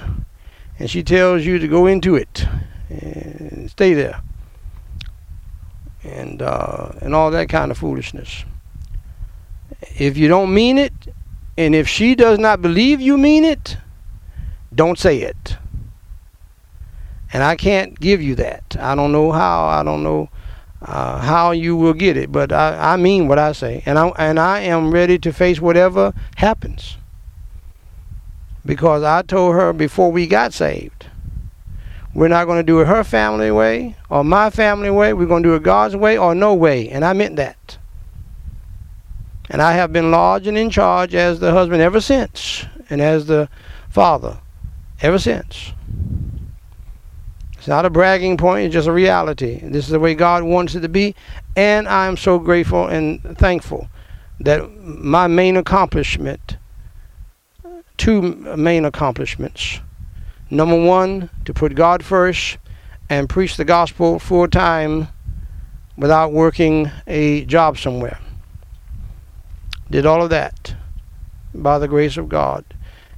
and 0.83 0.91
she 0.91 1.01
tells 1.01 1.45
you 1.45 1.59
to 1.59 1.67
go 1.69 1.85
into 1.85 2.13
it 2.13 2.45
and 2.89 3.71
stay 3.71 3.93
there 3.93 4.21
and 6.03 6.41
uh, 6.41 6.91
and 6.99 7.15
all 7.15 7.31
that 7.31 7.47
kind 7.47 7.71
of 7.71 7.77
foolishness. 7.77 8.43
If 9.95 10.17
you 10.17 10.27
don't 10.27 10.53
mean 10.53 10.77
it, 10.77 10.91
and 11.57 11.73
if 11.73 11.87
she 11.87 12.15
does 12.15 12.37
not 12.37 12.61
believe 12.61 12.99
you 12.99 13.17
mean 13.17 13.45
it, 13.45 13.77
don't 14.75 14.99
say 14.99 15.21
it. 15.21 15.55
And 17.31 17.43
I 17.43 17.55
can't 17.55 17.97
give 17.97 18.21
you 18.21 18.35
that. 18.35 18.75
I 18.77 18.93
don't 18.93 19.13
know 19.13 19.31
how. 19.31 19.63
I 19.63 19.83
don't 19.83 20.03
know 20.03 20.27
uh, 20.81 21.19
how 21.19 21.51
you 21.51 21.77
will 21.77 21.93
get 21.93 22.17
it, 22.17 22.29
but 22.29 22.51
I, 22.51 22.95
I 22.95 22.97
mean 22.97 23.29
what 23.29 23.39
I 23.39 23.53
say, 23.53 23.83
and 23.85 23.97
I 23.97 24.09
and 24.17 24.37
I 24.37 24.59
am 24.59 24.91
ready 24.91 25.17
to 25.19 25.31
face 25.31 25.61
whatever 25.61 26.13
happens. 26.35 26.97
Because 28.65 29.03
I 29.03 29.21
told 29.21 29.55
her 29.55 29.73
before 29.73 30.11
we 30.11 30.27
got 30.27 30.53
saved, 30.53 31.07
we're 32.13 32.27
not 32.27 32.45
going 32.45 32.59
to 32.59 32.63
do 32.63 32.79
it 32.79 32.87
her 32.87 33.03
family 33.03 33.51
way 33.51 33.95
or 34.09 34.23
my 34.23 34.49
family 34.49 34.89
way. 34.89 35.13
We're 35.13 35.25
going 35.25 35.43
to 35.43 35.49
do 35.49 35.55
it 35.55 35.63
God's 35.63 35.95
way 35.95 36.17
or 36.17 36.35
no 36.35 36.53
way. 36.53 36.89
And 36.89 37.03
I 37.03 37.13
meant 37.13 37.35
that. 37.37 37.77
And 39.49 39.61
I 39.61 39.73
have 39.73 39.91
been 39.91 40.11
large 40.11 40.47
and 40.47 40.57
in 40.57 40.69
charge 40.69 41.13
as 41.13 41.39
the 41.39 41.51
husband 41.51 41.81
ever 41.81 41.99
since, 41.99 42.65
and 42.89 43.01
as 43.01 43.25
the 43.25 43.49
father 43.89 44.39
ever 45.01 45.19
since. 45.19 45.73
It's 47.57 47.67
not 47.67 47.85
a 47.85 47.89
bragging 47.89 48.37
point, 48.37 48.65
it's 48.65 48.73
just 48.73 48.87
a 48.87 48.91
reality. 48.91 49.59
This 49.63 49.85
is 49.85 49.91
the 49.91 49.99
way 49.99 50.15
God 50.15 50.43
wants 50.43 50.75
it 50.75 50.81
to 50.81 50.89
be. 50.89 51.15
And 51.55 51.87
I'm 51.87 52.17
so 52.17 52.39
grateful 52.39 52.87
and 52.87 53.37
thankful 53.37 53.89
that 54.39 54.69
my 54.81 55.27
main 55.27 55.55
accomplishment, 55.55 56.57
two 57.97 58.21
main 58.57 58.85
accomplishments, 58.85 59.79
Number 60.53 60.79
one, 60.79 61.31
to 61.45 61.53
put 61.53 61.73
God 61.73 62.05
first 62.05 62.59
and 63.09 63.27
preach 63.27 63.57
the 63.57 63.65
gospel 63.65 64.19
full 64.19 64.47
time 64.47 65.07
without 65.97 66.31
working 66.31 66.91
a 67.07 67.43
job 67.45 67.79
somewhere. 67.79 68.19
Did 69.89 70.05
all 70.05 70.21
of 70.21 70.29
that 70.29 70.75
by 71.55 71.79
the 71.79 71.87
grace 71.87 72.17
of 72.17 72.29
God 72.29 72.65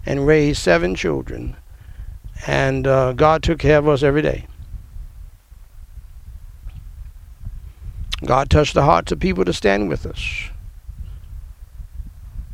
and 0.06 0.26
raised 0.26 0.62
seven 0.62 0.96
children. 0.96 1.58
And 2.48 2.88
uh, 2.88 3.12
God 3.12 3.44
took 3.44 3.60
care 3.60 3.80
of 3.80 3.90
us 3.90 4.02
every 4.02 4.22
day. 4.22 4.48
God 8.24 8.50
touched 8.50 8.76
the 8.76 8.84
hearts 8.84 9.12
of 9.12 9.20
people 9.20 9.44
to 9.44 9.52
stand 9.52 9.90
with 9.90 10.06
us. 10.06 10.50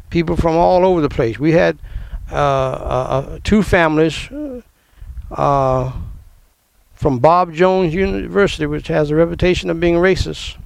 People 0.10 0.36
from 0.36 0.56
all 0.56 0.84
over 0.88 1.02
the 1.02 1.10
place. 1.10 1.38
We 1.38 1.52
had 1.52 1.78
two 2.32 3.64
families 3.64 4.30
uh, 5.32 5.92
from 6.94 7.20
Bob 7.20 7.54
Jones 7.54 7.94
University, 7.94 8.66
which 8.66 8.88
has 8.88 9.12
a 9.12 9.16
reputation 9.16 9.70
of 9.70 9.80
being 9.80 9.96
racist. 9.96 10.58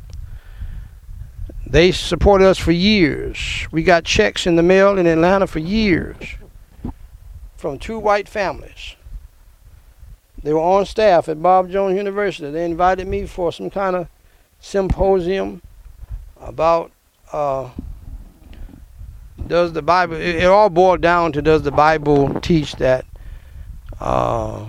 They 1.68 1.92
supported 1.92 2.46
us 2.46 2.58
for 2.60 2.72
years. 2.72 3.68
We 3.72 3.84
got 3.84 4.04
checks 4.04 4.46
in 4.46 4.56
the 4.56 4.64
mail 4.64 4.98
in 4.98 5.08
Atlanta 5.08 5.48
for 5.48 5.60
years 5.60 6.18
from 7.58 7.80
two 7.80 7.98
white 7.98 8.30
families. 8.30 8.96
They 10.44 10.54
were 10.54 10.60
on 10.60 10.86
staff 10.86 11.28
at 11.28 11.42
Bob 11.42 11.72
Jones 11.72 11.98
University. 11.98 12.52
They 12.52 12.66
invited 12.66 13.08
me 13.08 13.26
for 13.26 13.52
some 13.52 13.72
kind 13.72 13.96
of 13.96 14.08
symposium 14.60 15.64
about 16.40 16.92
uh, 17.34 17.72
does 19.48 19.74
the 19.74 19.82
Bible, 19.82 20.16
it, 20.16 20.36
it 20.36 20.46
all 20.46 20.70
boiled 20.70 21.02
down 21.02 21.32
to 21.34 21.42
does 21.42 21.64
the 21.64 21.72
Bible 21.72 22.40
teach 22.42 22.76
that 22.78 23.06
uh, 24.00 24.66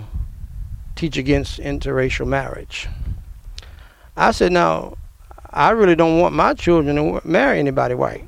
teach 0.95 1.17
against 1.17 1.59
interracial 1.59 2.27
marriage. 2.27 2.87
I 4.15 4.31
said, 4.31 4.51
now, 4.51 4.97
I 5.51 5.71
really 5.71 5.95
don't 5.95 6.19
want 6.19 6.35
my 6.35 6.53
children 6.53 6.95
to 6.95 7.21
marry 7.27 7.59
anybody 7.59 7.95
white. 7.95 8.27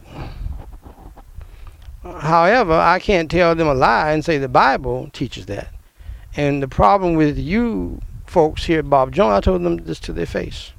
However, 2.04 2.74
I 2.74 3.00
can't 3.00 3.30
tell 3.30 3.56
them 3.56 3.68
a 3.68 3.74
lie 3.74 4.12
and 4.12 4.24
say 4.24 4.38
the 4.38 4.48
Bible 4.48 5.10
teaches 5.12 5.46
that. 5.48 5.74
And 6.36 6.64
the 6.64 6.68
problem 6.68 7.16
with 7.16 7.38
you 7.38 8.02
folks 8.26 8.66
here 8.66 8.80
at 8.80 8.90
Bob 8.90 9.12
Jones, 9.12 9.34
I 9.34 9.42
told 9.42 9.64
them 9.64 9.78
this 9.78 10.00
to 10.02 10.14
their 10.14 10.26
face. 10.26 10.72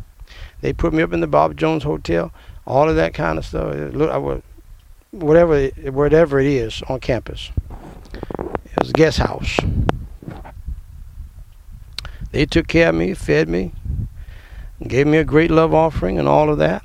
They 0.61 0.73
put 0.73 0.93
me 0.93 1.03
up 1.03 1.13
in 1.13 1.21
the 1.21 1.27
Bob 1.27 1.57
Jones 1.57 1.83
Hotel, 1.83 2.33
all 2.67 2.89
of 2.89 2.97
that 2.97 3.15
kind 3.15 3.39
of 3.39 3.45
stuff. 3.45 3.75
Look, 3.93 4.11
I 4.11 4.19
was, 4.19 4.43
whatever, 5.11 5.67
whatever 5.91 6.41
it 6.41 6.47
is 6.47 6.83
on 6.89 7.01
campus. 7.01 7.51
It 8.39 8.81
was 8.81 8.91
a 8.91 8.93
guest 8.93 9.19
house. 9.19 9.59
They 12.33 12.47
took 12.47 12.69
care 12.69 12.91
of 12.91 12.95
me, 12.95 13.15
fed 13.15 13.49
me, 13.49 13.73
gave 14.87 15.07
me 15.07 15.19
a 15.19 15.25
great 15.25 15.51
love 15.51 15.75
offering 15.75 16.19
and 16.19 16.29
all 16.29 16.49
of 16.49 16.59
that. 16.59 16.85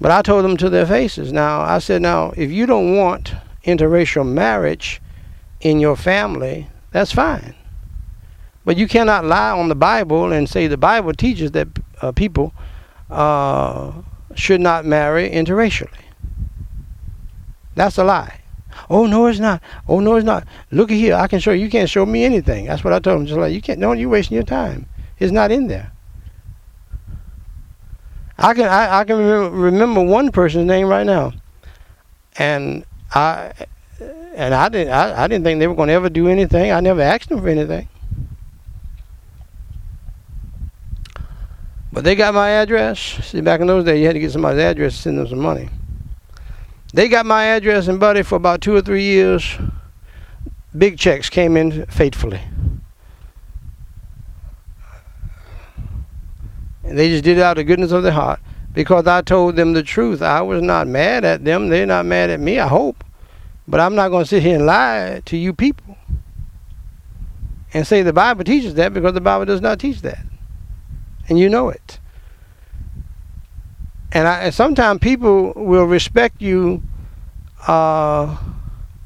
But 0.00 0.10
I 0.10 0.22
told 0.22 0.44
them 0.44 0.56
to 0.58 0.70
their 0.70 0.86
faces. 0.86 1.32
Now, 1.32 1.60
I 1.60 1.78
said, 1.78 2.02
now, 2.02 2.32
if 2.36 2.50
you 2.50 2.66
don't 2.66 2.96
want 2.96 3.34
interracial 3.64 4.26
marriage 4.26 5.00
in 5.60 5.80
your 5.80 5.96
family, 5.96 6.68
that's 6.90 7.12
fine. 7.12 7.54
But 8.64 8.76
you 8.76 8.88
cannot 8.88 9.24
lie 9.24 9.50
on 9.50 9.68
the 9.68 9.74
Bible 9.74 10.32
and 10.32 10.48
say 10.48 10.66
the 10.66 10.76
Bible 10.76 11.12
teaches 11.12 11.52
that 11.52 11.68
uh, 12.02 12.12
people 12.12 12.52
uh, 13.10 13.92
should 14.34 14.60
not 14.60 14.84
marry 14.84 15.28
interracially. 15.30 16.09
That's 17.80 17.96
a 17.96 18.04
lie. 18.04 18.42
Oh 18.90 19.06
no, 19.06 19.24
it's 19.24 19.38
not. 19.38 19.62
Oh 19.88 20.00
no, 20.00 20.16
it's 20.16 20.26
not. 20.26 20.46
Look 20.70 20.90
at 20.90 20.98
here. 20.98 21.14
I 21.14 21.28
can 21.28 21.40
show 21.40 21.52
you. 21.52 21.64
You 21.64 21.70
can't 21.70 21.88
show 21.88 22.04
me 22.04 22.24
anything. 22.24 22.66
That's 22.66 22.84
what 22.84 22.92
I 22.92 22.98
told 22.98 23.22
him. 23.22 23.26
Just 23.26 23.40
like 23.40 23.54
you 23.54 23.62
can't. 23.62 23.78
No, 23.78 23.92
you're 23.92 24.10
wasting 24.10 24.34
your 24.34 24.44
time. 24.44 24.84
It's 25.18 25.32
not 25.32 25.50
in 25.50 25.66
there. 25.66 25.90
I 28.36 28.52
can 28.52 28.66
I, 28.66 28.98
I 28.98 29.04
can 29.04 29.16
remember, 29.16 29.56
remember 29.56 30.02
one 30.02 30.30
person's 30.30 30.66
name 30.66 30.88
right 30.88 31.06
now, 31.06 31.32
and 32.36 32.84
I 33.14 33.54
and 34.34 34.54
I 34.54 34.68
didn't 34.68 34.92
I, 34.92 35.24
I 35.24 35.26
didn't 35.26 35.44
think 35.44 35.58
they 35.58 35.66
were 35.66 35.74
going 35.74 35.88
to 35.88 35.94
ever 35.94 36.10
do 36.10 36.28
anything. 36.28 36.72
I 36.72 36.80
never 36.80 37.00
asked 37.00 37.30
them 37.30 37.40
for 37.40 37.48
anything. 37.48 37.88
But 41.94 42.04
they 42.04 42.14
got 42.14 42.34
my 42.34 42.50
address. 42.50 42.98
See, 42.98 43.40
back 43.40 43.62
in 43.62 43.68
those 43.68 43.86
days, 43.86 44.00
you 44.00 44.06
had 44.06 44.12
to 44.12 44.20
get 44.20 44.32
somebody's 44.32 44.60
address 44.60 44.96
to 44.96 45.00
send 45.00 45.16
them 45.18 45.28
some 45.28 45.40
money. 45.40 45.70
They 46.92 47.08
got 47.08 47.24
my 47.24 47.44
address 47.44 47.86
and 47.86 48.00
buddy 48.00 48.22
for 48.22 48.34
about 48.34 48.60
two 48.60 48.74
or 48.74 48.82
three 48.82 49.04
years. 49.04 49.56
big 50.76 50.98
checks 50.98 51.30
came 51.30 51.56
in 51.56 51.86
faithfully. 51.86 52.40
And 56.82 56.98
they 56.98 57.08
just 57.08 57.22
did 57.22 57.38
it 57.38 57.42
out 57.42 57.52
of 57.52 57.56
the 57.58 57.64
goodness 57.64 57.92
of 57.92 58.02
their 58.02 58.12
heart 58.12 58.40
because 58.72 59.06
I 59.06 59.22
told 59.22 59.54
them 59.54 59.72
the 59.72 59.82
truth. 59.82 60.22
I 60.22 60.42
was 60.42 60.62
not 60.62 60.88
mad 60.88 61.24
at 61.24 61.44
them. 61.44 61.68
They're 61.68 61.86
not 61.86 62.06
mad 62.06 62.30
at 62.30 62.40
me, 62.40 62.58
I 62.58 62.66
hope. 62.66 63.04
But 63.68 63.78
I'm 63.78 63.94
not 63.94 64.08
going 64.08 64.24
to 64.24 64.28
sit 64.28 64.42
here 64.42 64.56
and 64.56 64.66
lie 64.66 65.22
to 65.26 65.36
you 65.36 65.52
people 65.52 65.96
and 67.72 67.86
say 67.86 68.02
the 68.02 68.12
Bible 68.12 68.42
teaches 68.42 68.74
that 68.74 68.92
because 68.92 69.14
the 69.14 69.20
Bible 69.20 69.44
does 69.44 69.60
not 69.60 69.78
teach 69.78 70.02
that. 70.02 70.24
And 71.28 71.38
you 71.38 71.48
know 71.48 71.68
it. 71.68 71.99
And, 74.12 74.26
I, 74.26 74.50
sometimes 74.50 75.00
people 75.00 75.52
will 75.54 75.84
respect 75.84 76.42
you 76.42 76.82
uh, 77.66 78.36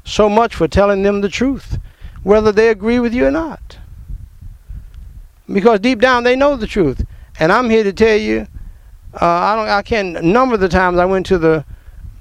so 0.03 0.29
much 0.29 0.55
for 0.55 0.67
telling 0.67 1.03
them 1.03 1.21
the 1.21 1.29
truth, 1.29 1.79
whether 2.23 2.51
they 2.51 2.69
agree 2.69 2.99
with 2.99 3.13
you 3.13 3.25
or 3.25 3.31
not. 3.31 3.77
Because 5.51 5.79
deep 5.79 5.99
down 5.99 6.23
they 6.23 6.35
know 6.35 6.55
the 6.55 6.67
truth. 6.67 7.05
And 7.39 7.51
I'm 7.51 7.69
here 7.69 7.83
to 7.83 7.93
tell 7.93 8.17
you, 8.17 8.47
uh, 9.13 9.25
I 9.25 9.55
don't, 9.55 9.69
I 9.69 9.81
can't 9.81 10.23
number 10.23 10.57
the 10.57 10.69
times 10.69 10.97
I 10.97 11.05
went 11.05 11.25
to 11.27 11.37
the 11.37 11.65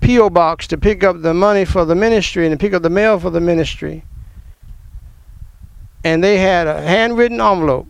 PO 0.04 0.30
box 0.30 0.66
to 0.66 0.76
pick 0.76 1.02
up 1.02 1.22
the 1.22 1.32
money 1.32 1.64
for 1.64 1.84
the 1.86 1.94
ministry 1.94 2.46
and 2.46 2.52
to 2.52 2.62
pick 2.62 2.74
up 2.74 2.82
the 2.82 2.90
mail 2.90 3.18
for 3.18 3.30
the 3.30 3.40
ministry, 3.40 4.04
and 6.04 6.22
they 6.22 6.36
had 6.36 6.66
a 6.66 6.82
handwritten 6.82 7.40
envelope. 7.40 7.88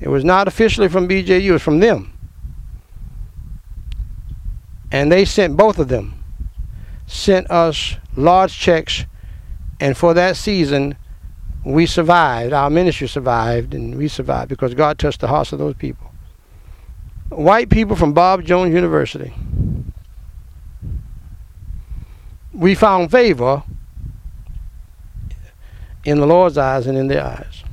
It 0.00 0.08
was 0.08 0.24
not 0.24 0.48
officially 0.48 0.88
from 0.88 1.06
BJU; 1.06 1.44
it 1.44 1.52
was 1.52 1.62
from 1.62 1.80
them, 1.80 2.13
and 4.94 5.10
they 5.10 5.24
sent 5.24 5.56
both 5.56 5.80
of 5.80 5.88
them 5.88 6.24
sent 7.06 7.50
us 7.50 7.96
large 8.16 8.56
checks, 8.56 9.06
and 9.80 9.96
for 9.96 10.14
that 10.14 10.36
season, 10.36 10.96
we 11.64 11.86
survived. 11.86 12.52
Our 12.52 12.70
ministry 12.70 13.08
survived, 13.08 13.74
and 13.74 13.96
we 13.96 14.08
survived 14.08 14.48
because 14.48 14.74
God 14.74 14.98
touched 14.98 15.20
the 15.20 15.28
hearts 15.28 15.52
of 15.52 15.58
those 15.58 15.74
people. 15.74 16.10
White 17.28 17.70
people 17.70 17.96
from 17.96 18.12
Bob 18.12 18.44
Jones 18.44 18.72
University. 18.72 19.34
We 22.52 22.74
found 22.76 23.10
favor 23.10 23.64
in 26.04 26.20
the 26.20 26.26
Lord's 26.26 26.56
eyes 26.56 26.86
and 26.86 26.96
in 26.96 27.08
their 27.08 27.24
eyes. 27.24 27.63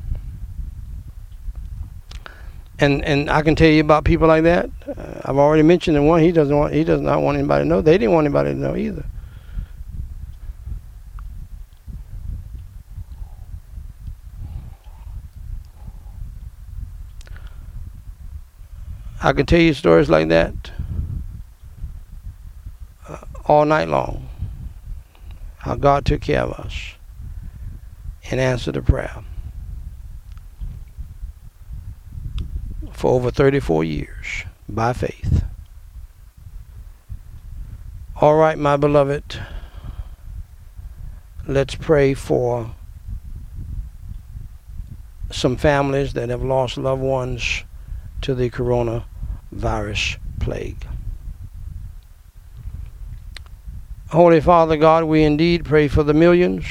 And 2.82 3.06
and 3.06 3.30
I 3.30 3.44
can 3.44 3.56
tell 3.56 3.70
you 3.70 3.82
about 3.82 4.06
people 4.06 4.28
like 4.28 4.44
that. 4.44 4.68
Uh, 4.88 5.22
I've 5.24 5.38
already 5.38 5.62
mentioned 5.62 5.96
the 5.96 6.02
one. 6.02 6.22
He 6.22 6.32
doesn't 6.32 6.58
want. 6.58 6.74
He 6.74 6.84
does 6.84 7.00
not 7.00 7.22
want 7.22 7.38
anybody 7.38 7.64
to 7.64 7.70
know. 7.70 7.80
They 7.82 7.98
didn't 8.00 8.14
want 8.14 8.26
anybody 8.26 8.54
to 8.54 8.60
know 8.60 8.76
either. 8.76 9.06
I 19.24 19.34
can 19.34 19.46
tell 19.46 19.60
you 19.60 19.76
stories 19.76 20.10
like 20.10 20.30
that 20.30 20.72
uh, 23.08 23.20
all 23.46 23.66
night 23.66 23.88
long. 23.88 24.28
How 25.60 25.76
God 25.76 26.06
took 26.06 26.22
care 26.22 26.42
of 26.42 26.54
us 26.54 26.96
and 28.32 28.40
answered 28.40 28.74
the 28.74 28.82
prayer 28.82 29.24
for 33.02 33.16
over 33.16 33.32
34 33.32 33.84
years 33.84 34.44
by 34.70 34.94
faith. 34.94 35.44
All 38.18 38.36
right, 38.36 38.60
my 38.60 38.78
beloved, 38.78 39.40
let's 41.48 41.74
pray 41.74 42.14
for 42.14 42.76
some 45.32 45.58
families 45.58 46.14
that 46.14 46.30
have 46.30 46.44
lost 46.44 46.78
loved 46.78 47.02
ones 47.02 47.64
to 48.22 48.36
the 48.36 48.52
corona 48.52 49.06
virus 49.52 50.18
plague. 50.40 50.86
Holy 54.12 54.42
Father 54.42 54.78
God, 54.78 55.06
we 55.06 55.24
indeed 55.24 55.66
pray 55.66 55.88
for 55.88 56.04
the 56.04 56.14
millions 56.14 56.68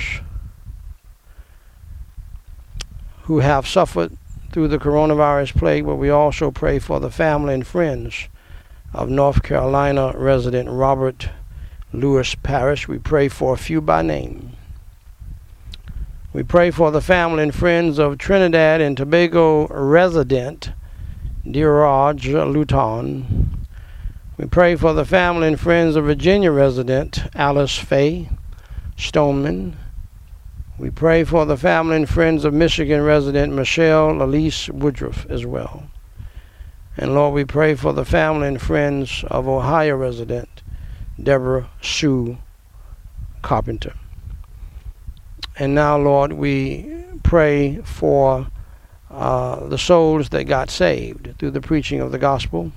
who 3.22 3.40
have 3.40 3.66
suffered 3.66 4.16
through 4.50 4.68
the 4.68 4.78
coronavirus 4.78 5.56
plague, 5.56 5.86
but 5.86 5.96
we 5.96 6.10
also 6.10 6.50
pray 6.50 6.78
for 6.78 7.00
the 7.00 7.10
family 7.10 7.54
and 7.54 7.66
friends 7.66 8.28
of 8.92 9.08
North 9.08 9.42
Carolina 9.42 10.12
resident 10.16 10.68
Robert 10.68 11.28
Lewis 11.92 12.34
Parrish. 12.34 12.88
We 12.88 12.98
pray 12.98 13.28
for 13.28 13.54
a 13.54 13.58
few 13.58 13.80
by 13.80 14.02
name. 14.02 14.52
We 16.32 16.42
pray 16.42 16.70
for 16.70 16.90
the 16.90 17.00
family 17.00 17.42
and 17.42 17.54
friends 17.54 17.98
of 17.98 18.18
Trinidad 18.18 18.80
and 18.80 18.96
Tobago 18.96 19.66
resident 19.68 20.72
Diraj 21.44 22.52
Luton. 22.52 23.66
We 24.36 24.46
pray 24.46 24.76
for 24.76 24.92
the 24.94 25.04
family 25.04 25.48
and 25.48 25.58
friends 25.58 25.96
of 25.96 26.04
Virginia 26.04 26.50
resident 26.50 27.20
Alice 27.34 27.76
Faye 27.78 28.30
Stoneman. 28.96 29.76
We 30.80 30.88
pray 30.88 31.24
for 31.24 31.44
the 31.44 31.58
family 31.58 31.96
and 31.96 32.08
friends 32.08 32.46
of 32.46 32.54
Michigan 32.54 33.02
resident 33.02 33.52
Michelle 33.52 34.22
Elise 34.22 34.70
Woodruff 34.70 35.26
as 35.28 35.44
well. 35.44 35.90
And 36.96 37.14
Lord, 37.14 37.34
we 37.34 37.44
pray 37.44 37.74
for 37.74 37.92
the 37.92 38.06
family 38.06 38.48
and 38.48 38.58
friends 38.58 39.22
of 39.30 39.46
Ohio 39.46 39.94
resident 39.96 40.62
Deborah 41.22 41.68
Sue 41.82 42.38
Carpenter. 43.42 43.92
And 45.58 45.74
now, 45.74 45.98
Lord, 45.98 46.32
we 46.32 47.04
pray 47.24 47.82
for 47.84 48.46
uh, 49.10 49.66
the 49.66 49.76
souls 49.76 50.30
that 50.30 50.44
got 50.44 50.70
saved 50.70 51.34
through 51.38 51.50
the 51.50 51.60
preaching 51.60 52.00
of 52.00 52.10
the 52.10 52.18
gospel. 52.18 52.72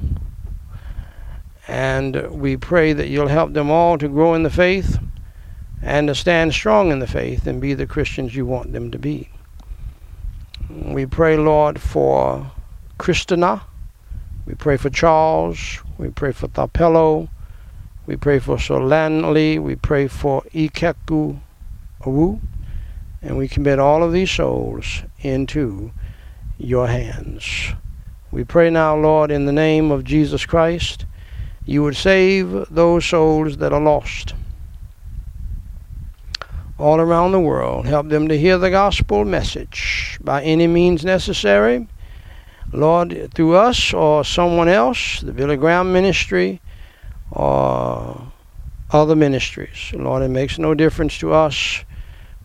And 1.70 2.30
we 2.32 2.58
pray 2.58 2.92
that 2.92 3.08
you'll 3.08 3.30
help 3.30 3.54
them 3.54 3.72
all 3.72 3.98
to 3.98 4.10
grow 4.10 4.34
in 4.34 4.44
the 4.44 4.50
faith 4.50 5.00
and 5.84 6.08
to 6.08 6.16
stand 6.16 6.54
strong 6.54 6.92
in 6.92 7.00
the 7.00 7.08
faith 7.08 7.46
and 7.46 7.60
be 7.60 7.74
the 7.74 7.86
Christians 7.86 8.34
you 8.34 8.46
want 8.46 8.72
them 8.72 8.90
to 8.92 8.98
be. 8.98 9.30
We 10.70 11.06
pray, 11.06 11.36
Lord, 11.36 11.80
for 11.80 12.50
Christina. 12.98 13.64
We 14.46 14.56
pray 14.56 14.78
for 14.78 14.90
Charles. 14.90 15.80
We 15.98 16.10
pray 16.10 16.32
for 16.32 16.48
Thapello. 16.48 17.28
We 18.06 18.16
pray 18.16 18.40
for 18.40 18.56
Solanli. 18.56 19.62
We 19.62 19.76
pray 19.76 20.08
for 20.08 20.44
Ikeku 20.54 21.40
Awu. 22.02 22.40
And 23.22 23.38
we 23.38 23.50
commit 23.50 23.78
all 23.78 24.04
of 24.04 24.14
these 24.14 24.32
souls 24.32 25.04
into 25.20 25.92
your 26.58 26.88
hands. 26.88 27.74
We 28.32 28.46
pray 28.46 28.70
now, 28.70 28.96
Lord, 28.96 29.32
in 29.32 29.46
the 29.46 29.52
name 29.52 29.92
of 29.92 30.06
Jesus 30.06 30.46
Christ, 30.46 31.06
you 31.66 31.84
would 31.84 31.98
save 31.98 32.68
those 32.74 33.06
souls 33.06 33.58
that 33.58 33.74
are 33.74 33.82
lost 33.82 34.34
all 36.84 37.00
around 37.00 37.32
the 37.32 37.40
world. 37.40 37.86
Help 37.86 38.10
them 38.10 38.28
to 38.28 38.38
hear 38.38 38.58
the 38.58 38.70
gospel 38.70 39.24
message 39.24 40.20
by 40.22 40.44
any 40.44 40.68
means 40.68 41.06
necessary. 41.06 41.88
Lord, 42.74 43.34
through 43.34 43.56
us 43.56 43.94
or 43.94 44.26
someone 44.26 44.68
else, 44.68 45.22
the 45.22 45.32
Billy 45.32 45.56
Graham 45.56 45.94
ministry 45.94 46.60
or 47.32 48.28
other 48.92 49.16
ministries. 49.16 49.94
Lord, 49.94 50.24
it 50.24 50.28
makes 50.28 50.60
no 50.60 50.74
difference 50.74 51.18
to 51.20 51.32
us. 51.32 51.86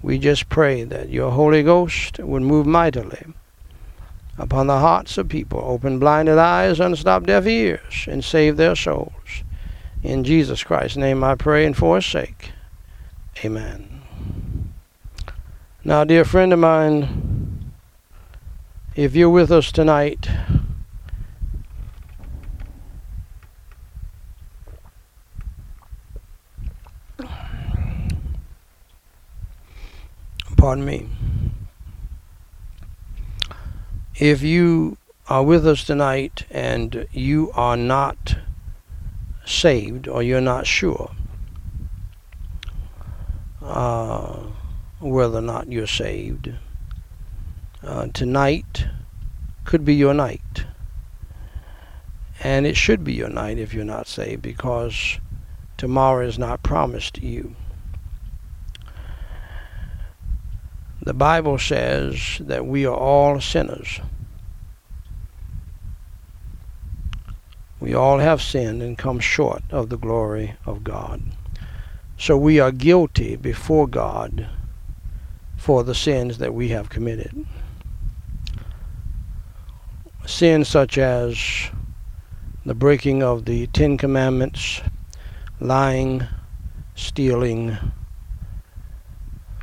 We 0.02 0.20
just 0.20 0.48
pray 0.48 0.84
that 0.84 1.08
your 1.08 1.32
Holy 1.32 1.64
Ghost 1.64 2.20
would 2.20 2.42
move 2.42 2.64
mightily 2.64 3.26
upon 4.38 4.68
the 4.68 4.78
hearts 4.78 5.18
of 5.18 5.28
people, 5.28 5.60
open 5.64 5.98
blinded 5.98 6.38
eyes, 6.38 6.78
unstop 6.78 7.26
deaf 7.26 7.44
ears, 7.44 8.06
and 8.06 8.24
save 8.24 8.56
their 8.56 8.76
souls. 8.76 9.42
In 10.04 10.22
Jesus 10.22 10.62
Christ's 10.62 10.96
name 10.96 11.24
I 11.24 11.34
pray 11.34 11.66
and 11.66 11.76
for 11.76 11.96
his 11.96 12.06
sake. 12.06 12.52
Amen. 13.44 13.97
Now, 15.88 16.04
dear 16.04 16.26
friend 16.26 16.52
of 16.52 16.58
mine, 16.58 17.72
if 18.94 19.16
you're 19.16 19.30
with 19.30 19.50
us 19.50 19.72
tonight, 19.72 20.28
pardon 30.58 30.84
me 30.84 31.08
if 34.16 34.42
you 34.42 34.98
are 35.26 35.42
with 35.42 35.66
us 35.66 35.84
tonight 35.84 36.44
and 36.50 37.08
you 37.12 37.50
are 37.54 37.78
not 37.78 38.36
saved 39.46 40.06
or 40.06 40.22
you're 40.22 40.42
not 40.42 40.66
sure 40.66 41.12
uh, 43.62 44.48
whether 45.00 45.38
or 45.38 45.42
not 45.42 45.70
you're 45.70 45.86
saved, 45.86 46.52
uh, 47.82 48.08
tonight 48.12 48.86
could 49.64 49.84
be 49.84 49.94
your 49.94 50.14
night. 50.14 50.64
And 52.40 52.66
it 52.66 52.76
should 52.76 53.04
be 53.04 53.14
your 53.14 53.28
night 53.28 53.58
if 53.58 53.74
you're 53.74 53.84
not 53.84 54.06
saved 54.06 54.42
because 54.42 55.18
tomorrow 55.76 56.26
is 56.26 56.38
not 56.38 56.62
promised 56.62 57.14
to 57.14 57.26
you. 57.26 57.54
The 61.02 61.14
Bible 61.14 61.58
says 61.58 62.38
that 62.40 62.66
we 62.66 62.84
are 62.84 62.94
all 62.94 63.40
sinners. 63.40 64.00
We 67.80 67.94
all 67.94 68.18
have 68.18 68.42
sinned 68.42 68.82
and 68.82 68.98
come 68.98 69.20
short 69.20 69.62
of 69.70 69.88
the 69.88 69.96
glory 69.96 70.54
of 70.66 70.82
God. 70.82 71.22
So 72.18 72.36
we 72.36 72.58
are 72.58 72.72
guilty 72.72 73.36
before 73.36 73.86
God 73.86 74.48
for 75.68 75.84
the 75.84 75.94
sins 75.94 76.38
that 76.38 76.54
we 76.54 76.68
have 76.68 76.88
committed. 76.88 77.44
Sins 80.24 80.66
such 80.66 80.96
as 80.96 81.68
the 82.64 82.74
breaking 82.74 83.22
of 83.22 83.44
the 83.44 83.66
Ten 83.66 83.98
Commandments, 83.98 84.80
lying, 85.60 86.26
stealing, 86.94 87.76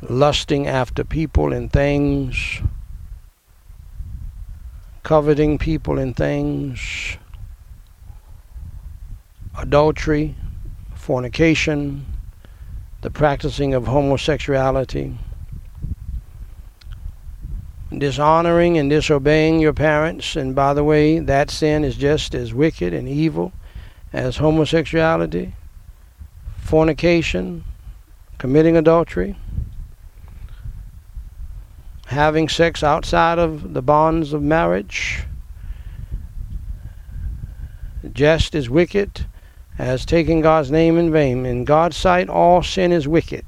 lusting 0.00 0.68
after 0.68 1.02
people 1.02 1.52
and 1.52 1.72
things, 1.72 2.60
coveting 5.02 5.58
people 5.58 5.98
and 5.98 6.16
things, 6.16 7.16
adultery, 9.58 10.36
fornication, 10.94 12.06
the 13.00 13.10
practicing 13.10 13.74
of 13.74 13.88
homosexuality, 13.88 15.18
dishonoring 17.96 18.78
and 18.78 18.90
disobeying 18.90 19.60
your 19.60 19.72
parents. 19.72 20.36
And 20.36 20.54
by 20.54 20.74
the 20.74 20.84
way, 20.84 21.18
that 21.18 21.50
sin 21.50 21.84
is 21.84 21.96
just 21.96 22.34
as 22.34 22.52
wicked 22.52 22.92
and 22.92 23.08
evil 23.08 23.52
as 24.12 24.36
homosexuality, 24.36 25.54
fornication, 26.58 27.64
committing 28.38 28.76
adultery, 28.76 29.36
having 32.06 32.48
sex 32.48 32.82
outside 32.82 33.38
of 33.38 33.74
the 33.74 33.82
bonds 33.82 34.32
of 34.32 34.42
marriage, 34.42 35.24
just 38.12 38.54
as 38.54 38.70
wicked 38.70 39.26
as 39.78 40.06
taking 40.06 40.40
God's 40.40 40.70
name 40.70 40.96
in 40.96 41.10
vain. 41.10 41.44
In 41.44 41.64
God's 41.64 41.96
sight, 41.96 42.28
all 42.28 42.62
sin 42.62 42.92
is 42.92 43.06
wicked. 43.06 43.44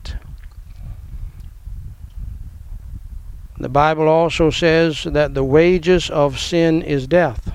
The 3.61 3.69
Bible 3.69 4.07
also 4.07 4.51
says 4.51 5.03
that 5.03 5.35
the 5.35 5.43
wages 5.43 6.11
of 6.11 6.39
sin 6.39 6.81
is 6.81 7.09
death. 7.09 7.53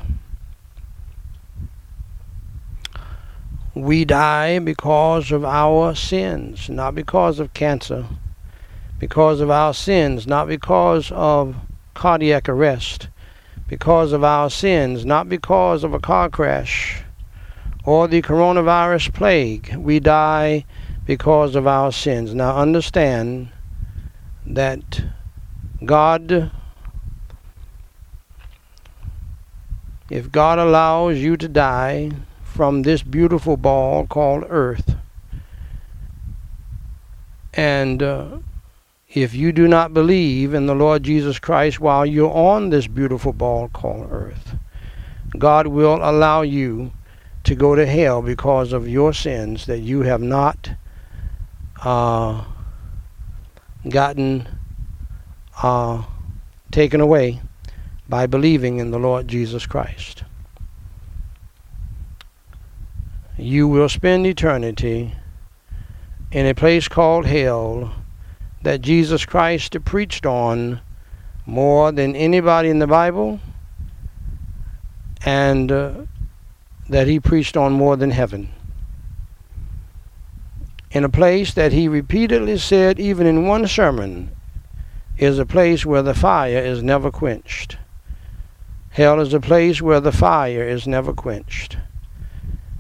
We 3.74 4.04
die 4.04 4.60
because 4.60 5.32
of 5.32 5.46
our 5.46 5.96
sins, 5.96 6.70
not 6.70 6.94
because 6.94 7.40
of 7.40 7.54
cancer, 7.54 8.06
because 9.00 9.40
of 9.40 9.50
our 9.50 9.74
sins, 9.74 10.28
not 10.28 10.50
because 10.50 11.10
of 11.14 11.56
cardiac 11.94 12.50
arrest, 12.50 13.08
because 13.70 14.12
of 14.12 14.26
our 14.26 14.50
sins, 14.50 15.06
not 15.06 15.30
because 15.30 15.86
of 15.86 15.94
a 15.94 16.00
car 16.00 16.30
crash 16.30 17.02
or 17.86 18.10
the 18.10 18.22
coronavirus 18.22 19.14
plague. 19.14 19.74
We 19.78 20.02
die 20.02 20.66
because 21.06 21.56
of 21.56 21.66
our 21.66 21.94
sins. 21.94 22.34
Now 22.34 22.58
understand 22.58 23.50
that 24.46 25.02
God, 25.86 26.52
if 30.10 30.32
God 30.32 30.60
allows 30.60 31.18
you 31.18 31.36
to 31.38 31.48
die 31.48 32.12
from 32.44 32.84
this 32.84 33.04
beautiful 33.04 33.58
ball 33.58 34.06
called 34.08 34.46
earth, 34.48 34.96
and 37.54 38.02
uh, 38.02 38.38
if 39.10 39.34
you 39.34 39.52
do 39.52 39.68
not 39.68 39.94
believe 39.94 40.54
in 40.54 40.66
the 40.66 40.76
Lord 40.76 41.04
Jesus 41.04 41.38
Christ 41.40 41.80
while 41.80 42.06
you're 42.06 42.34
on 42.34 42.70
this 42.70 42.88
beautiful 42.88 43.34
ball 43.34 43.70
called 43.70 44.08
earth, 44.12 44.56
God 45.38 45.68
will 45.68 45.96
allow 45.96 46.42
you 46.42 46.94
to 47.44 47.56
go 47.56 47.76
to 47.76 47.86
hell 47.86 48.22
because 48.22 48.72
of 48.72 48.88
your 48.88 49.14
sins 49.14 49.66
that 49.66 49.80
you 49.80 50.02
have 50.02 50.22
not 50.22 50.72
uh, 51.84 52.46
gotten 53.90 54.48
uh, 55.62 56.04
taken 56.72 57.02
away 57.02 57.42
by 58.10 58.26
believing 58.26 58.80
in 58.80 58.92
the 58.92 59.00
Lord 59.00 59.28
Jesus 59.28 59.66
Christ. 59.66 60.24
You 63.38 63.68
will 63.68 63.90
spend 63.90 64.26
eternity 64.28 65.16
in 66.32 66.46
a 66.46 66.56
place 66.56 66.88
called 66.88 67.26
hell 67.26 67.94
that 68.64 68.82
Jesus 68.82 69.26
Christ 69.26 69.76
preached 69.86 70.26
on 70.26 70.82
more 71.46 71.92
than 71.92 72.16
anybody 72.16 72.70
in 72.70 72.80
the 72.80 72.88
Bible 72.88 73.40
and 75.26 75.72
uh, 75.72 75.94
that 76.90 77.08
he 77.08 77.20
preached 77.20 77.58
on 77.58 77.74
more 77.74 77.96
than 77.96 78.12
heaven. 78.12 78.50
In 80.92 81.04
a 81.04 81.10
place 81.10 81.54
that 81.54 81.72
he 81.72 81.88
repeatedly 81.88 82.58
said, 82.58 83.00
even 83.00 83.26
in 83.26 83.48
one 83.48 83.68
sermon, 83.68 84.32
is 85.18 85.40
a 85.40 85.46
place 85.46 85.86
where 85.86 86.02
the 86.02 86.14
fire 86.14 86.60
is 86.60 86.82
never 86.82 87.12
quenched. 87.12 87.78
Hell 88.90 89.20
is 89.20 89.34
a 89.34 89.40
place 89.40 89.82
where 89.82 90.00
the 90.00 90.12
fire 90.12 90.68
is 90.68 90.88
never 90.88 91.14
quenched. 91.14 91.78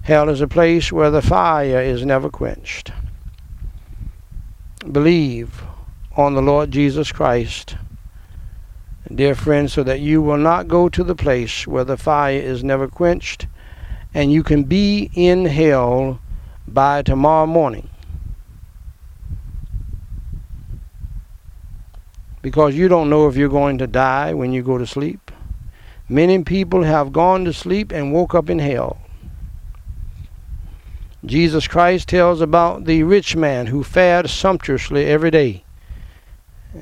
Hell 0.03 0.29
is 0.29 0.41
a 0.41 0.47
place 0.47 0.91
where 0.91 1.09
the 1.09 1.21
fire 1.21 1.81
is 1.81 2.05
never 2.05 2.29
quenched. 2.29 2.91
Believe 4.91 5.63
on 6.15 6.35
the 6.35 6.41
Lord 6.41 6.71
Jesus 6.71 7.11
Christ, 7.11 7.77
dear 9.13 9.33
friends, 9.33 9.73
so 9.73 9.83
that 9.83 10.01
you 10.01 10.21
will 10.21 10.37
not 10.37 10.67
go 10.67 10.89
to 10.89 11.03
the 11.03 11.15
place 11.15 11.65
where 11.65 11.85
the 11.85 11.97
fire 11.97 12.37
is 12.37 12.63
never 12.63 12.87
quenched 12.87 13.47
and 14.13 14.31
you 14.31 14.43
can 14.43 14.63
be 14.63 15.09
in 15.15 15.45
hell 15.45 16.19
by 16.67 17.01
tomorrow 17.01 17.47
morning. 17.47 17.89
Because 22.43 22.75
you 22.75 22.87
don't 22.87 23.09
know 23.09 23.27
if 23.27 23.35
you're 23.35 23.49
going 23.49 23.79
to 23.79 23.87
die 23.87 24.35
when 24.35 24.53
you 24.53 24.61
go 24.61 24.77
to 24.77 24.85
sleep. 24.85 25.31
Many 26.07 26.43
people 26.43 26.83
have 26.83 27.11
gone 27.11 27.45
to 27.45 27.53
sleep 27.53 27.91
and 27.91 28.13
woke 28.13 28.35
up 28.35 28.49
in 28.49 28.59
hell. 28.59 28.99
Jesus 31.25 31.67
Christ 31.67 32.09
tells 32.09 32.41
about 32.41 32.83
the 32.83 33.03
rich 33.03 33.35
man 33.35 33.67
who 33.67 33.81
fared 33.81 34.29
sumptuously 34.29 35.05
every 35.05 35.31
day. 35.31 35.63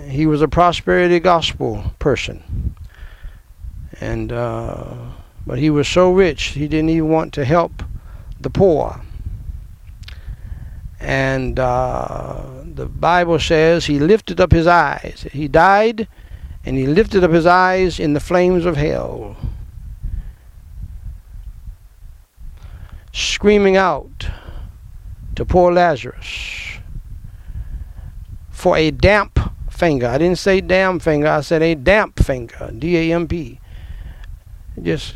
He 0.08 0.26
was 0.26 0.42
a 0.42 0.48
prosperity 0.48 1.20
gospel 1.20 1.94
person. 2.00 2.76
And 4.00 4.32
uh, 4.32 4.96
but 5.46 5.60
he 5.60 5.70
was 5.70 5.88
so 5.88 6.12
rich, 6.12 6.44
he 6.46 6.68
didn't 6.68 6.90
even 6.90 7.10
want 7.10 7.34
to 7.34 7.46
help 7.46 7.84
the 8.40 8.50
poor. 8.50 9.02
And 11.04 11.60
uh, 11.60 12.44
the 12.64 12.86
Bible 12.86 13.40
says 13.40 13.88
he 13.88 14.00
lifted 14.00 14.40
up 14.40 14.52
his 14.52 14.68
eyes. 14.68 15.26
He 15.32 15.48
died 15.48 16.08
and 16.64 16.78
he 16.78 16.86
lifted 16.86 17.24
up 17.24 17.32
his 17.32 17.48
eyes 17.48 18.00
in 18.00 18.14
the 18.14 18.20
flames 18.20 18.68
of 18.68 18.78
hell, 18.78 19.36
screaming 23.12 23.76
out 23.76 24.28
to 25.36 25.44
poor 25.44 25.74
Lazarus 25.74 26.78
for 28.52 28.78
a 28.78 28.92
damp 28.92 29.40
finger. 29.72 30.06
I 30.06 30.20
didn't 30.20 30.38
say 30.38 30.62
damn 30.62 31.00
finger, 31.00 31.28
I 31.28 31.42
said 31.42 31.64
a 31.64 31.74
damp 31.74 32.24
finger, 32.24 32.72
D 32.78 32.96
A 32.96 33.16
M 33.16 33.28
P. 33.28 33.60
Just 34.80 35.16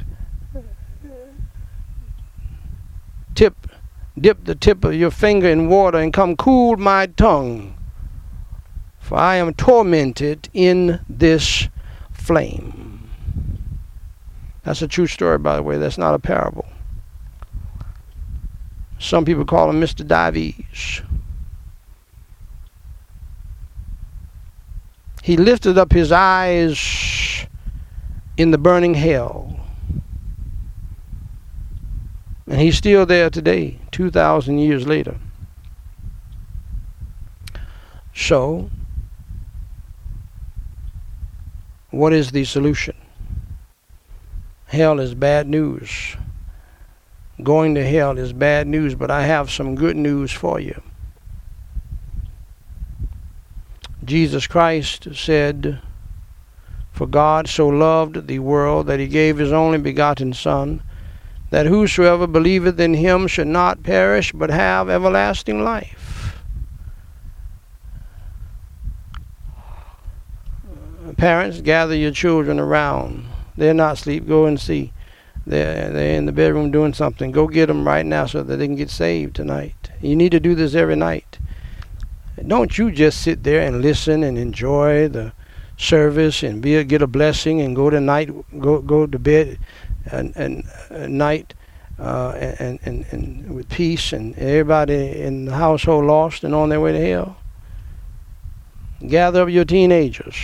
tip, 3.35 3.64
dip 4.19 4.45
the 4.45 4.55
tip 4.55 4.83
of 4.83 4.95
your 4.95 5.11
finger 5.11 5.49
in 5.49 5.67
water 5.67 5.97
and 5.97 6.13
come 6.13 6.35
cool 6.35 6.77
my 6.77 7.07
tongue. 7.07 7.77
For 8.99 9.17
I 9.17 9.35
am 9.35 9.53
tormented 9.53 10.49
in 10.53 10.99
this 11.07 11.67
flame. 12.11 13.09
That's 14.63 14.81
a 14.81 14.87
true 14.87 15.07
story, 15.07 15.37
by 15.37 15.55
the 15.57 15.63
way. 15.63 15.77
That's 15.77 15.97
not 15.97 16.15
a 16.15 16.19
parable. 16.19 16.65
Some 18.97 19.25
people 19.25 19.45
call 19.45 19.69
him 19.69 19.79
Mr. 19.79 20.05
Dives. 20.05 21.03
He 25.21 25.37
lifted 25.37 25.77
up 25.77 25.91
his 25.91 26.11
eyes 26.11 27.47
in 28.37 28.51
the 28.51 28.57
burning 28.57 28.93
hell 28.93 29.54
and 32.47 32.61
he's 32.61 32.77
still 32.77 33.05
there 33.05 33.29
today, 33.29 33.79
2,000 33.91 34.59
years 34.59 34.87
later. 34.87 35.17
So, 38.13 38.69
what 41.89 42.13
is 42.13 42.31
the 42.31 42.45
solution? 42.45 42.95
Hell 44.67 44.99
is 44.99 45.13
bad 45.13 45.47
news. 45.47 46.15
Going 47.43 47.75
to 47.75 47.85
hell 47.85 48.17
is 48.17 48.31
bad 48.31 48.67
news, 48.67 48.95
but 48.95 49.11
I 49.11 49.23
have 49.23 49.51
some 49.51 49.75
good 49.75 49.97
news 49.97 50.31
for 50.31 50.59
you. 50.59 50.81
Jesus 54.05 54.45
Christ 54.47 55.07
said, 55.13 55.81
For 56.91 57.07
God 57.07 57.47
so 57.47 57.67
loved 57.67 58.27
the 58.27 58.39
world 58.39 58.87
that 58.87 58.99
he 58.99 59.07
gave 59.07 59.37
his 59.37 59.51
only 59.51 59.77
begotten 59.77 60.31
Son, 60.33 60.81
that 61.55 61.67
whosoever 61.67 62.27
believeth 62.27 62.77
in 62.81 62.93
him 62.95 63.27
should 63.27 63.47
not 63.47 63.81
perish 63.81 64.33
but 64.33 64.49
have 64.49 64.89
everlasting 64.89 65.63
life. 65.63 66.37
Parents, 71.15 71.61
gather 71.61 71.95
your 71.95 72.11
children 72.11 72.59
around. 72.59 73.23
They're 73.55 73.73
not 73.73 73.93
asleep. 73.93 74.27
Go 74.27 74.47
and 74.47 74.59
see. 74.59 74.91
They're, 75.47 75.91
they're 75.91 76.17
in 76.17 76.25
the 76.25 76.33
bedroom 76.33 76.71
doing 76.71 76.93
something. 76.93 77.31
Go 77.31 77.47
get 77.47 77.67
them 77.67 77.87
right 77.87 78.05
now 78.05 78.25
so 78.25 78.43
that 78.43 78.57
they 78.57 78.67
can 78.67 78.75
get 78.75 78.89
saved 78.89 79.33
tonight. 79.33 79.91
You 80.01 80.17
need 80.17 80.33
to 80.33 80.41
do 80.41 80.55
this 80.55 80.75
every 80.75 80.97
night. 80.97 81.39
Don't 82.45 82.77
you 82.77 82.91
just 82.91 83.21
sit 83.21 83.43
there 83.43 83.61
and 83.61 83.81
listen 83.81 84.23
and 84.23 84.37
enjoy 84.37 85.07
the 85.07 85.31
service 85.77 86.43
and 86.43 86.61
be 86.61 86.75
a, 86.75 86.83
get 86.83 87.01
a 87.01 87.07
blessing 87.07 87.61
and 87.61 87.75
go 87.75 87.89
to 87.89 87.99
night 87.99 88.29
go 88.59 88.79
go 88.79 89.05
to 89.05 89.19
bed 89.19 89.59
and 90.11 90.35
and 90.35 90.63
uh, 90.91 91.07
night 91.07 91.53
uh, 91.99 92.29
and, 92.31 92.79
and 92.83 93.05
and 93.11 93.55
with 93.55 93.69
peace 93.69 94.13
and 94.13 94.37
everybody 94.37 95.21
in 95.21 95.45
the 95.45 95.55
household 95.55 96.05
lost 96.05 96.43
and 96.43 96.53
on 96.53 96.69
their 96.69 96.81
way 96.81 96.91
to 96.91 97.07
hell. 97.07 97.37
Gather 99.07 99.43
up 99.43 99.49
your 99.49 99.65
teenagers. 99.65 100.35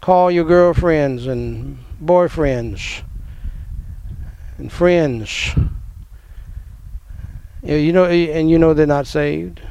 Call 0.00 0.30
your 0.30 0.44
girlfriends 0.44 1.26
and 1.26 1.78
boyfriends 2.02 3.02
and 4.58 4.70
friends. 4.70 5.50
You 7.62 7.92
know, 7.92 8.04
and 8.04 8.50
you 8.50 8.58
know 8.58 8.74
they're 8.74 8.86
not 8.86 9.06
saved. 9.06 9.62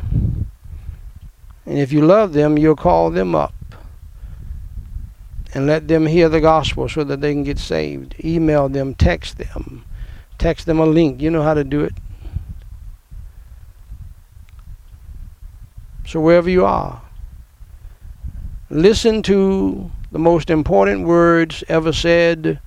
And 1.66 1.78
if 1.78 1.94
you 1.94 2.02
love 2.06 2.34
them, 2.34 2.58
you'll 2.58 2.76
call 2.76 3.12
them 3.12 3.36
up 3.36 3.54
and 5.54 5.68
let 5.68 5.88
them 5.88 6.06
hear 6.06 6.30
the 6.30 6.42
gospel 6.42 6.90
so 6.90 7.04
that 7.04 7.22
they 7.22 7.34
can 7.34 7.44
get 7.44 7.60
saved. 7.60 8.16
Email 8.24 8.70
them, 8.70 8.96
text 8.96 9.38
them, 9.38 9.86
text 10.38 10.66
them 10.66 10.80
a 10.80 10.86
link. 10.86 11.22
You 11.22 11.30
know 11.30 11.44
how 11.44 11.54
to 11.54 11.64
do 11.64 11.82
it. 11.82 11.94
So, 16.06 16.20
wherever 16.20 16.50
you 16.50 16.66
are, 16.66 17.02
listen 18.70 19.22
to 19.24 19.90
the 20.12 20.20
most 20.20 20.50
important 20.50 21.08
words 21.08 21.64
ever 21.70 21.94
said 21.94 22.60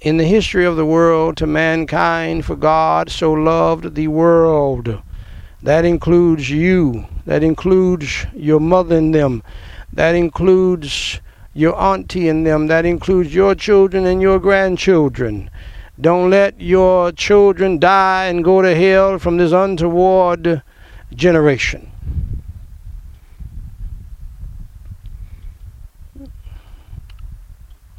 in 0.00 0.16
the 0.16 0.24
history 0.24 0.64
of 0.64 0.76
the 0.76 0.86
world 0.86 1.36
to 1.38 1.46
mankind, 1.46 2.44
for 2.44 2.54
God 2.54 3.10
so 3.10 3.32
loved 3.32 3.94
the 3.94 4.08
world. 4.08 5.02
That 5.62 5.84
includes 5.84 6.48
you. 6.48 7.06
That 7.26 7.42
includes 7.42 8.24
your 8.34 8.60
mother 8.60 8.96
and 8.96 9.14
them. 9.14 9.42
That 9.92 10.14
includes 10.14 11.20
your 11.58 11.76
auntie 11.76 12.28
and 12.28 12.46
them. 12.46 12.68
That 12.68 12.86
includes 12.86 13.34
your 13.34 13.56
children 13.56 14.06
and 14.06 14.22
your 14.22 14.38
grandchildren. 14.38 15.50
Don't 16.00 16.30
let 16.30 16.60
your 16.60 17.10
children 17.10 17.80
die 17.80 18.26
and 18.26 18.44
go 18.44 18.62
to 18.62 18.76
hell 18.76 19.18
from 19.18 19.38
this 19.38 19.50
untoward 19.50 20.62
generation. 21.12 21.90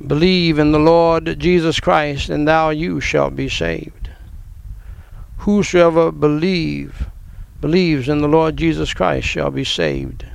Believe 0.08 0.58
in 0.58 0.72
the 0.72 0.80
Lord 0.80 1.38
Jesus 1.38 1.82
Christ, 1.82 2.30
and 2.30 2.48
thou 2.48 2.70
you 2.70 3.02
shalt 3.02 3.36
be 3.36 3.50
saved. 3.50 4.10
Whosoever 5.40 6.14
believe 6.14 7.10
believes 7.60 8.08
in 8.08 8.20
the 8.20 8.30
Lord 8.30 8.56
Jesus 8.56 8.94
Christ 8.94 9.28
shall 9.28 9.52
be 9.52 9.66
saved 9.66 10.26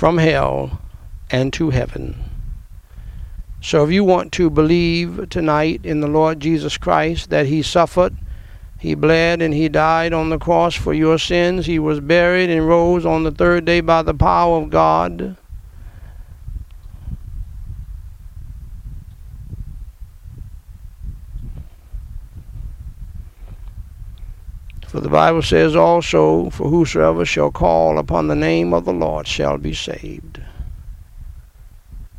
from 0.00 0.16
hell 0.16 0.80
and 1.30 1.52
to 1.52 1.68
heaven. 1.68 2.16
So 3.60 3.84
if 3.84 3.90
you 3.90 4.02
want 4.02 4.32
to 4.32 4.48
believe 4.48 5.28
tonight 5.28 5.82
in 5.84 6.00
the 6.00 6.08
Lord 6.08 6.40
Jesus 6.40 6.78
Christ 6.78 7.28
that 7.28 7.44
he 7.44 7.60
suffered 7.60 8.16
he 8.78 8.94
bled 8.94 9.42
and 9.42 9.52
he 9.52 9.68
died 9.68 10.14
on 10.14 10.30
the 10.30 10.38
cross 10.38 10.74
for 10.74 10.94
your 10.94 11.18
sins. 11.18 11.66
He 11.66 11.78
was 11.78 12.00
buried 12.00 12.48
and 12.48 12.66
rose 12.66 13.04
on 13.04 13.24
the 13.24 13.30
third 13.30 13.66
day 13.66 13.82
by 13.82 14.00
the 14.00 14.14
power 14.14 14.56
of 14.56 14.70
God. 14.70 15.36
For 24.90 24.98
the 24.98 25.08
Bible 25.08 25.42
says 25.42 25.76
also, 25.76 26.50
For 26.50 26.68
whosoever 26.68 27.24
shall 27.24 27.52
call 27.52 27.96
upon 27.96 28.26
the 28.26 28.34
name 28.34 28.74
of 28.74 28.84
the 28.84 28.92
Lord 28.92 29.28
shall 29.28 29.56
be 29.56 29.72
saved. 29.72 30.40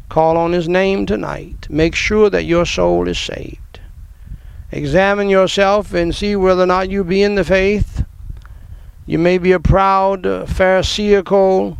Call 0.07 0.37
on 0.37 0.53
his 0.53 0.69
name 0.69 1.05
tonight. 1.05 1.67
Make 1.69 1.95
sure 1.95 2.29
that 2.29 2.45
your 2.45 2.65
soul 2.65 3.09
is 3.09 3.19
saved. 3.19 3.81
Examine 4.71 5.27
yourself 5.27 5.93
and 5.93 6.15
see 6.15 6.37
whether 6.37 6.63
or 6.63 6.65
not 6.65 6.89
you 6.89 7.03
be 7.03 7.21
in 7.21 7.35
the 7.35 7.43
faith. 7.43 8.05
You 9.05 9.19
may 9.19 9.37
be 9.37 9.51
a 9.51 9.59
proud, 9.59 10.23
Pharisaical, 10.47 11.77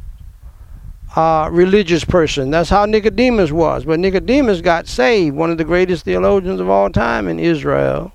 uh, 1.15 1.47
religious 1.53 2.03
person. 2.03 2.51
That's 2.51 2.69
how 2.69 2.84
Nicodemus 2.84 3.53
was. 3.53 3.85
But 3.85 4.01
Nicodemus 4.01 4.59
got 4.59 4.88
saved, 4.88 5.38
one 5.38 5.51
of 5.51 5.57
the 5.57 5.63
greatest 5.63 6.03
theologians 6.03 6.59
of 6.59 6.69
all 6.69 6.89
time 6.89 7.30
in 7.30 7.39
Israel. 7.39 8.11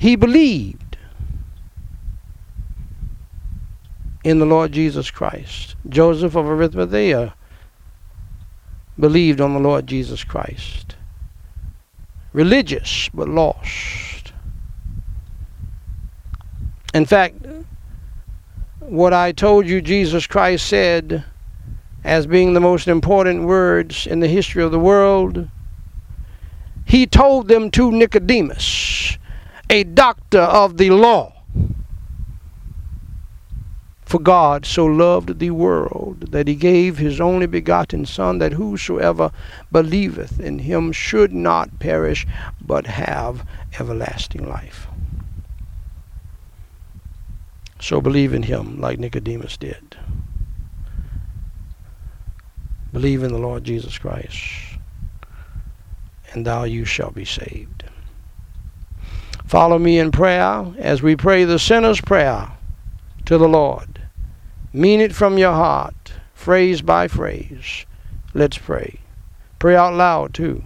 He 0.00 0.16
believed 0.16 0.96
in 4.24 4.38
the 4.38 4.46
Lord 4.46 4.72
Jesus 4.72 5.10
Christ. 5.10 5.76
Joseph 5.90 6.34
of 6.34 6.46
Arimathea 6.46 7.34
believed 8.98 9.42
on 9.42 9.52
the 9.52 9.60
Lord 9.60 9.86
Jesus 9.86 10.24
Christ 10.24 10.96
religious 12.32 13.10
but 13.12 13.28
lost. 13.28 14.32
In 16.94 17.04
fact, 17.04 17.44
what 18.78 19.12
I 19.12 19.32
told 19.32 19.66
you 19.66 19.82
Jesus 19.82 20.26
Christ 20.26 20.66
said 20.66 21.24
as 22.04 22.26
being 22.26 22.54
the 22.54 22.60
most 22.60 22.88
important 22.88 23.42
words 23.42 24.06
in 24.06 24.20
the 24.20 24.28
history 24.28 24.62
of 24.62 24.72
the 24.72 24.78
world, 24.78 25.46
he 26.86 27.06
told 27.06 27.48
them 27.48 27.70
to 27.72 27.92
Nicodemus, 27.92 29.18
a 29.70 29.84
doctor 29.84 30.40
of 30.40 30.78
the 30.78 30.90
law. 30.90 31.32
For 34.04 34.18
God 34.18 34.66
so 34.66 34.84
loved 34.84 35.38
the 35.38 35.52
world 35.52 36.32
that 36.32 36.48
he 36.48 36.56
gave 36.56 36.98
his 36.98 37.20
only 37.20 37.46
begotten 37.46 38.04
Son, 38.04 38.38
that 38.38 38.54
whosoever 38.54 39.30
believeth 39.70 40.40
in 40.40 40.58
him 40.58 40.90
should 40.90 41.32
not 41.32 41.78
perish, 41.78 42.26
but 42.60 42.88
have 42.88 43.46
everlasting 43.78 44.48
life. 44.48 44.88
So 47.80 48.00
believe 48.00 48.34
in 48.34 48.42
him 48.42 48.80
like 48.80 48.98
Nicodemus 48.98 49.56
did. 49.56 49.96
Believe 52.92 53.22
in 53.22 53.32
the 53.32 53.38
Lord 53.38 53.62
Jesus 53.62 53.96
Christ, 53.96 54.36
and 56.32 56.44
thou 56.44 56.64
you 56.64 56.84
shall 56.84 57.12
be 57.12 57.24
saved. 57.24 57.79
Follow 59.50 59.80
me 59.80 59.98
in 59.98 60.12
prayer 60.12 60.64
as 60.78 61.02
we 61.02 61.16
pray 61.16 61.42
the 61.42 61.58
sinner's 61.58 62.00
prayer 62.00 62.52
to 63.24 63.36
the 63.36 63.48
Lord. 63.48 64.00
Mean 64.72 65.00
it 65.00 65.12
from 65.12 65.38
your 65.38 65.50
heart, 65.50 66.12
phrase 66.34 66.82
by 66.82 67.08
phrase. 67.08 67.84
Let's 68.32 68.58
pray. 68.58 69.00
Pray 69.58 69.74
out 69.74 69.94
loud, 69.94 70.34
too. 70.34 70.62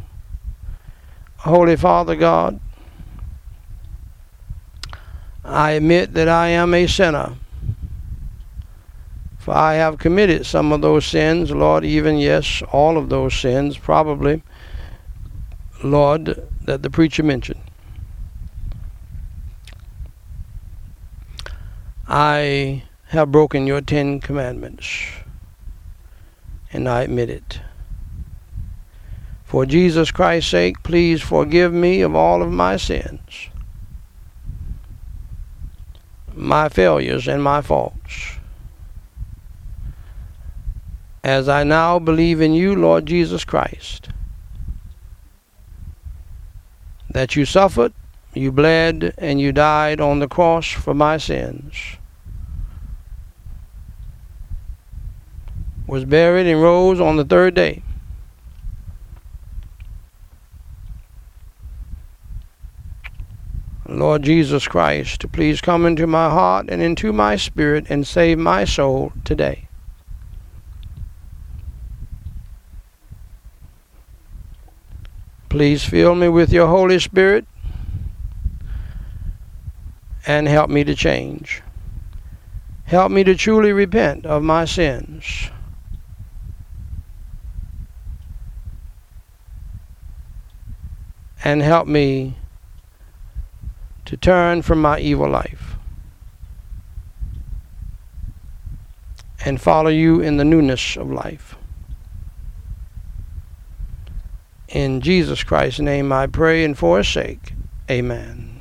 Holy 1.39 1.77
Father 1.77 2.15
God, 2.15 2.61
I 5.43 5.71
admit 5.71 6.13
that 6.13 6.29
I 6.29 6.49
am 6.49 6.75
a 6.75 6.87
sinner. 6.87 7.37
For 9.39 9.55
I 9.55 9.77
have 9.77 9.97
committed 9.97 10.45
some 10.45 10.73
of 10.73 10.83
those 10.83 11.07
sins, 11.07 11.51
Lord, 11.51 11.87
even, 11.87 12.19
yes, 12.19 12.63
all 12.71 12.99
of 12.99 13.09
those 13.09 13.35
sins, 13.35 13.79
probably, 13.79 14.43
Lord, 15.83 16.47
that 16.67 16.83
the 16.83 16.91
preacher 16.91 17.23
mentioned. 17.23 17.54
I 22.07 22.83
have 23.09 23.33
broken 23.33 23.67
your 23.67 23.81
Ten 23.81 24.21
Commandments, 24.21 25.07
and 26.71 26.87
I 26.87 27.03
admit 27.03 27.31
it. 27.31 27.61
For 29.45 29.65
Jesus 29.65 30.11
Christ's 30.11 30.51
sake, 30.51 30.83
please 30.83 31.23
forgive 31.23 31.73
me 31.73 32.03
of 32.03 32.15
all 32.15 32.43
of 32.43 32.51
my 32.51 32.77
sins, 32.77 33.49
my 36.35 36.69
failures, 36.69 37.27
and 37.27 37.43
my 37.43 37.63
faults. 37.63 38.33
As 41.23 41.49
I 41.49 41.65
now 41.65 41.99
believe 41.99 42.43
in 42.43 42.53
you, 42.53 42.77
Lord 42.77 43.07
Jesus 43.07 43.45
Christ, 43.45 44.11
that 47.09 47.35
you 47.35 47.47
suffered, 47.47 47.95
You 48.35 48.51
bled 48.51 49.15
and 49.17 49.41
you 49.41 49.53
died 49.53 50.01
on 50.01 50.19
the 50.19 50.27
cross 50.27 50.67
for 50.67 50.93
my 50.93 51.19
sins. 51.19 51.77
Was 55.87 56.05
buried 56.05 56.47
and 56.47 56.61
rose 56.61 57.01
on 57.01 57.17
the 57.17 57.25
third 57.25 57.55
day. 57.55 57.83
Lord 63.87 64.23
Jesus 64.23 64.67
Christ, 64.67 65.31
please 65.31 65.61
come 65.61 65.87
into 65.87 66.07
my 66.09 66.29
heart 66.29 66.67
and 66.69 66.83
into 66.83 67.13
my 67.13 67.37
spirit 67.37 67.87
and 67.89 68.05
save 68.05 68.39
my 68.39 68.65
soul 68.65 69.13
today. 69.25 69.69
Please 75.49 75.85
fill 75.85 76.17
me 76.17 76.29
with 76.29 76.53
your 76.53 76.67
Holy 76.67 76.99
Spirit 76.99 77.47
and 80.27 80.49
help 80.49 80.71
me 80.71 80.85
to 80.85 80.95
change. 80.95 81.63
Help 82.85 83.11
me 83.11 83.25
to 83.25 83.35
truly 83.35 83.73
repent 83.73 84.27
of 84.27 84.43
my 84.43 84.65
sins. 84.65 85.51
And 91.43 91.61
help 91.61 91.87
me 91.87 92.39
to 94.07 94.17
turn 94.17 94.63
from 94.63 94.81
my 94.81 94.99
evil 94.99 95.29
life 95.29 95.77
and 99.45 99.61
follow 99.61 99.91
you 99.91 100.21
in 100.21 100.39
the 100.39 100.45
newness 100.45 100.97
of 100.97 101.11
life. 101.11 101.55
In 104.69 105.01
Jesus 105.03 105.45
Christ's 105.45 105.81
name 105.81 106.13
I 106.13 106.27
pray 106.27 106.65
and 106.65 106.77
for 106.77 106.99
his 106.99 107.09
sake. 107.09 107.53
Amen. 107.91 108.54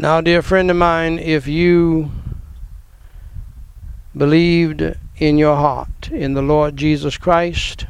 Now, 0.00 0.22
dear 0.22 0.40
friend 0.40 0.70
of 0.70 0.78
mine, 0.78 1.18
if 1.18 1.46
you 1.46 2.10
believed 4.16 4.96
in 5.18 5.36
your 5.36 5.56
heart 5.56 6.08
in 6.10 6.32
the 6.32 6.40
Lord 6.40 6.78
Jesus 6.78 7.18
Christ, 7.18 7.84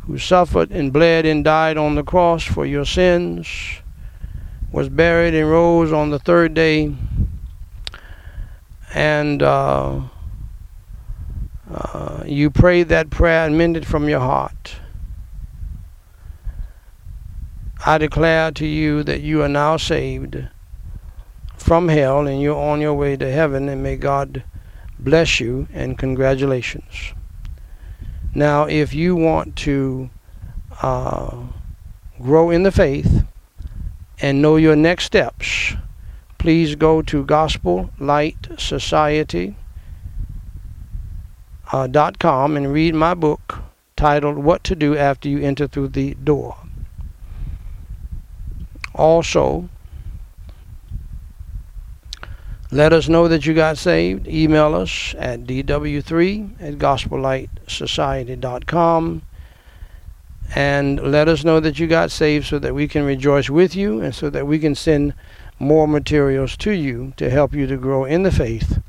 who 0.00 0.18
suffered 0.18 0.70
and 0.70 0.92
bled 0.92 1.24
and 1.24 1.42
died 1.42 1.78
on 1.78 1.94
the 1.94 2.02
cross 2.02 2.44
for 2.44 2.66
your 2.66 2.84
sins, 2.84 3.48
was 4.70 4.90
buried 4.90 5.32
and 5.32 5.50
rose 5.50 5.94
on 5.94 6.10
the 6.10 6.18
third 6.18 6.52
day, 6.52 6.94
and 8.92 9.42
uh, 9.42 10.02
uh, 11.72 12.22
you 12.26 12.50
prayed 12.50 12.90
that 12.90 13.08
prayer 13.08 13.46
and 13.46 13.56
meant 13.56 13.78
it 13.78 13.86
from 13.86 14.10
your 14.10 14.20
heart. 14.20 14.76
I 17.86 17.96
declare 17.96 18.50
to 18.50 18.66
you 18.66 19.02
that 19.04 19.22
you 19.22 19.40
are 19.40 19.48
now 19.48 19.78
saved 19.78 20.48
from 21.64 21.88
hell 21.88 22.26
and 22.26 22.42
you're 22.42 22.54
on 22.54 22.82
your 22.82 22.92
way 22.92 23.16
to 23.16 23.32
heaven, 23.32 23.70
and 23.70 23.82
may 23.82 23.96
God 23.96 24.44
bless 24.98 25.40
you 25.40 25.66
and 25.72 25.96
congratulations. 25.96 27.14
Now, 28.34 28.64
if 28.64 28.92
you 28.92 29.16
want 29.16 29.56
to 29.56 30.10
uh, 30.82 31.38
grow 32.20 32.50
in 32.50 32.64
the 32.64 32.70
faith 32.70 33.24
and 34.20 34.42
know 34.42 34.56
your 34.56 34.76
next 34.76 35.04
steps, 35.04 35.72
please 36.36 36.74
go 36.74 37.00
to 37.00 37.24
Gospel 37.24 37.90
Light 37.98 38.36
Society. 38.58 39.56
Uh, 41.72 41.86
dot 41.86 42.18
com 42.18 42.58
and 42.58 42.72
read 42.72 42.94
my 42.94 43.14
book 43.14 43.60
titled 43.96 44.36
What 44.36 44.62
to 44.64 44.74
Do 44.76 44.98
After 44.98 45.30
You 45.30 45.40
Enter 45.40 45.66
Through 45.66 45.88
the 45.88 46.12
Door. 46.12 46.58
Also, 48.94 49.70
let 52.74 52.92
us 52.92 53.08
know 53.08 53.28
that 53.28 53.46
you 53.46 53.54
got 53.54 53.78
saved. 53.78 54.26
Email 54.26 54.74
us 54.74 55.14
at 55.16 55.44
dw3 55.44 56.60
at 56.60 56.74
gospellightsociety.com 56.74 59.22
and 60.56 61.00
let 61.00 61.28
us 61.28 61.44
know 61.44 61.60
that 61.60 61.78
you 61.78 61.86
got 61.86 62.10
saved 62.10 62.48
so 62.48 62.58
that 62.58 62.74
we 62.74 62.88
can 62.88 63.04
rejoice 63.04 63.48
with 63.48 63.76
you 63.76 64.00
and 64.00 64.12
so 64.12 64.28
that 64.28 64.48
we 64.48 64.58
can 64.58 64.74
send 64.74 65.14
more 65.60 65.86
materials 65.86 66.56
to 66.56 66.72
you 66.72 67.12
to 67.16 67.30
help 67.30 67.54
you 67.54 67.68
to 67.68 67.76
grow 67.76 68.04
in 68.04 68.24
the 68.24 68.32
faith 68.32 68.82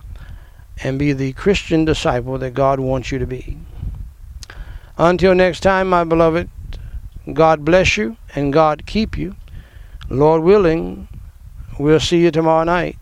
and 0.84 0.98
be 0.98 1.14
the 1.14 1.34
Christian 1.34 1.86
disciple 1.86 2.40
that 2.40 2.56
God 2.56 2.80
wants 2.80 3.12
you 3.12 3.20
to 3.20 3.28
be. 3.28 3.56
Until 4.98 5.36
next 5.36 5.60
time, 5.60 5.90
my 5.90 6.04
beloved, 6.04 6.50
God 7.32 7.64
bless 7.64 7.98
you 7.98 8.18
and 8.34 8.52
God 8.52 8.88
keep 8.88 9.16
you. 9.16 9.36
Lord 10.10 10.42
willing, 10.42 11.08
we'll 11.78 12.00
see 12.00 12.18
you 12.18 12.32
tomorrow 12.32 12.64
night 12.64 12.98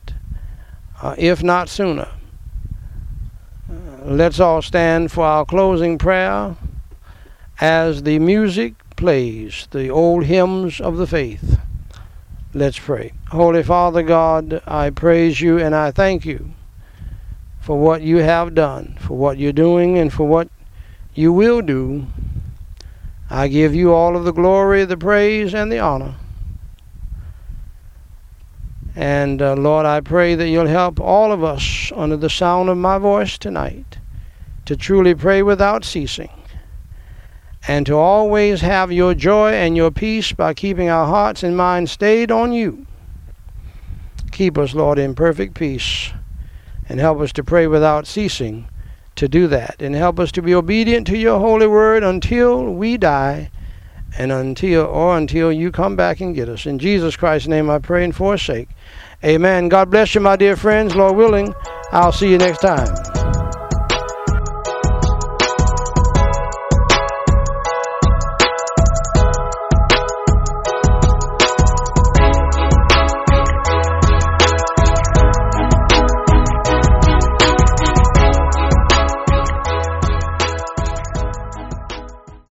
uh, 1.03 1.15
if 1.17 1.43
not 1.43 1.67
sooner. 1.67 2.07
Uh, 3.69 4.05
let's 4.05 4.39
all 4.39 4.61
stand 4.61 5.11
for 5.11 5.25
our 5.25 5.45
closing 5.45 5.97
prayer 5.97 6.55
as 7.59 8.03
the 8.03 8.17
music 8.19 8.73
plays, 8.95 9.67
the 9.71 9.89
old 9.89 10.23
hymns 10.23 10.79
of 10.79 10.95
the 10.95 11.05
faith. 11.05 11.59
Let's 12.53 12.79
pray. 12.79 13.11
Holy 13.29 13.63
Father 13.63 14.01
God, 14.01 14.61
I 14.65 14.91
praise 14.91 15.41
you 15.41 15.59
and 15.59 15.75
I 15.75 15.91
thank 15.91 16.25
you 16.25 16.53
for 17.59 17.77
what 17.77 18.01
you 18.01 18.17
have 18.17 18.55
done, 18.55 18.97
for 18.99 19.17
what 19.17 19.37
you're 19.37 19.51
doing, 19.51 19.97
and 19.97 20.11
for 20.11 20.25
what 20.25 20.47
you 21.15 21.33
will 21.33 21.61
do. 21.61 22.07
I 23.29 23.49
give 23.49 23.75
you 23.75 23.93
all 23.93 24.15
of 24.15 24.23
the 24.23 24.33
glory, 24.33 24.85
the 24.85 24.97
praise, 24.97 25.53
and 25.53 25.71
the 25.71 25.79
honor. 25.79 26.15
And 28.95 29.41
uh, 29.41 29.55
Lord, 29.55 29.85
I 29.85 30.01
pray 30.01 30.35
that 30.35 30.49
you'll 30.49 30.67
help 30.67 30.99
all 30.99 31.31
of 31.31 31.43
us 31.43 31.91
under 31.95 32.17
the 32.17 32.29
sound 32.29 32.69
of 32.69 32.77
my 32.77 32.97
voice 32.97 33.37
tonight 33.37 33.97
to 34.65 34.75
truly 34.75 35.15
pray 35.15 35.41
without 35.41 35.83
ceasing 35.83 36.29
and 37.67 37.85
to 37.85 37.95
always 37.95 38.61
have 38.61 38.91
your 38.91 39.13
joy 39.13 39.53
and 39.53 39.75
your 39.75 39.89
peace 39.89 40.31
by 40.33 40.53
keeping 40.53 40.89
our 40.89 41.07
hearts 41.07 41.43
and 41.43 41.57
minds 41.57 41.91
stayed 41.91 42.29
on 42.29 42.51
you. 42.51 42.85
Keep 44.31 44.57
us, 44.57 44.73
Lord, 44.73 44.99
in 44.99 45.15
perfect 45.15 45.55
peace 45.55 46.11
and 46.89 46.99
help 46.99 47.19
us 47.19 47.31
to 47.33 47.43
pray 47.43 47.67
without 47.67 48.05
ceasing 48.05 48.67
to 49.15 49.27
do 49.27 49.47
that 49.47 49.81
and 49.81 49.95
help 49.95 50.19
us 50.19 50.31
to 50.33 50.41
be 50.41 50.53
obedient 50.53 51.07
to 51.07 51.17
your 51.17 51.39
holy 51.39 51.67
word 51.67 52.03
until 52.03 52.73
we 52.73 52.97
die 52.97 53.49
and 54.17 54.31
until 54.31 54.85
or 54.85 55.17
until 55.17 55.51
you 55.51 55.71
come 55.71 55.95
back 55.95 56.21
and 56.21 56.35
get 56.35 56.49
us. 56.49 56.65
In 56.65 56.79
Jesus 56.79 57.15
Christ's 57.15 57.47
name 57.47 57.69
I 57.69 57.79
pray 57.79 58.03
and 58.03 58.15
forsake. 58.15 58.69
Amen. 59.23 59.69
God 59.69 59.89
bless 59.89 60.13
you, 60.15 60.21
my 60.21 60.35
dear 60.35 60.55
friends. 60.55 60.95
Lord 60.95 61.15
willing, 61.15 61.53
I'll 61.91 62.11
see 62.11 62.29
you 62.29 62.37
next 62.37 62.59
time. 62.59 63.22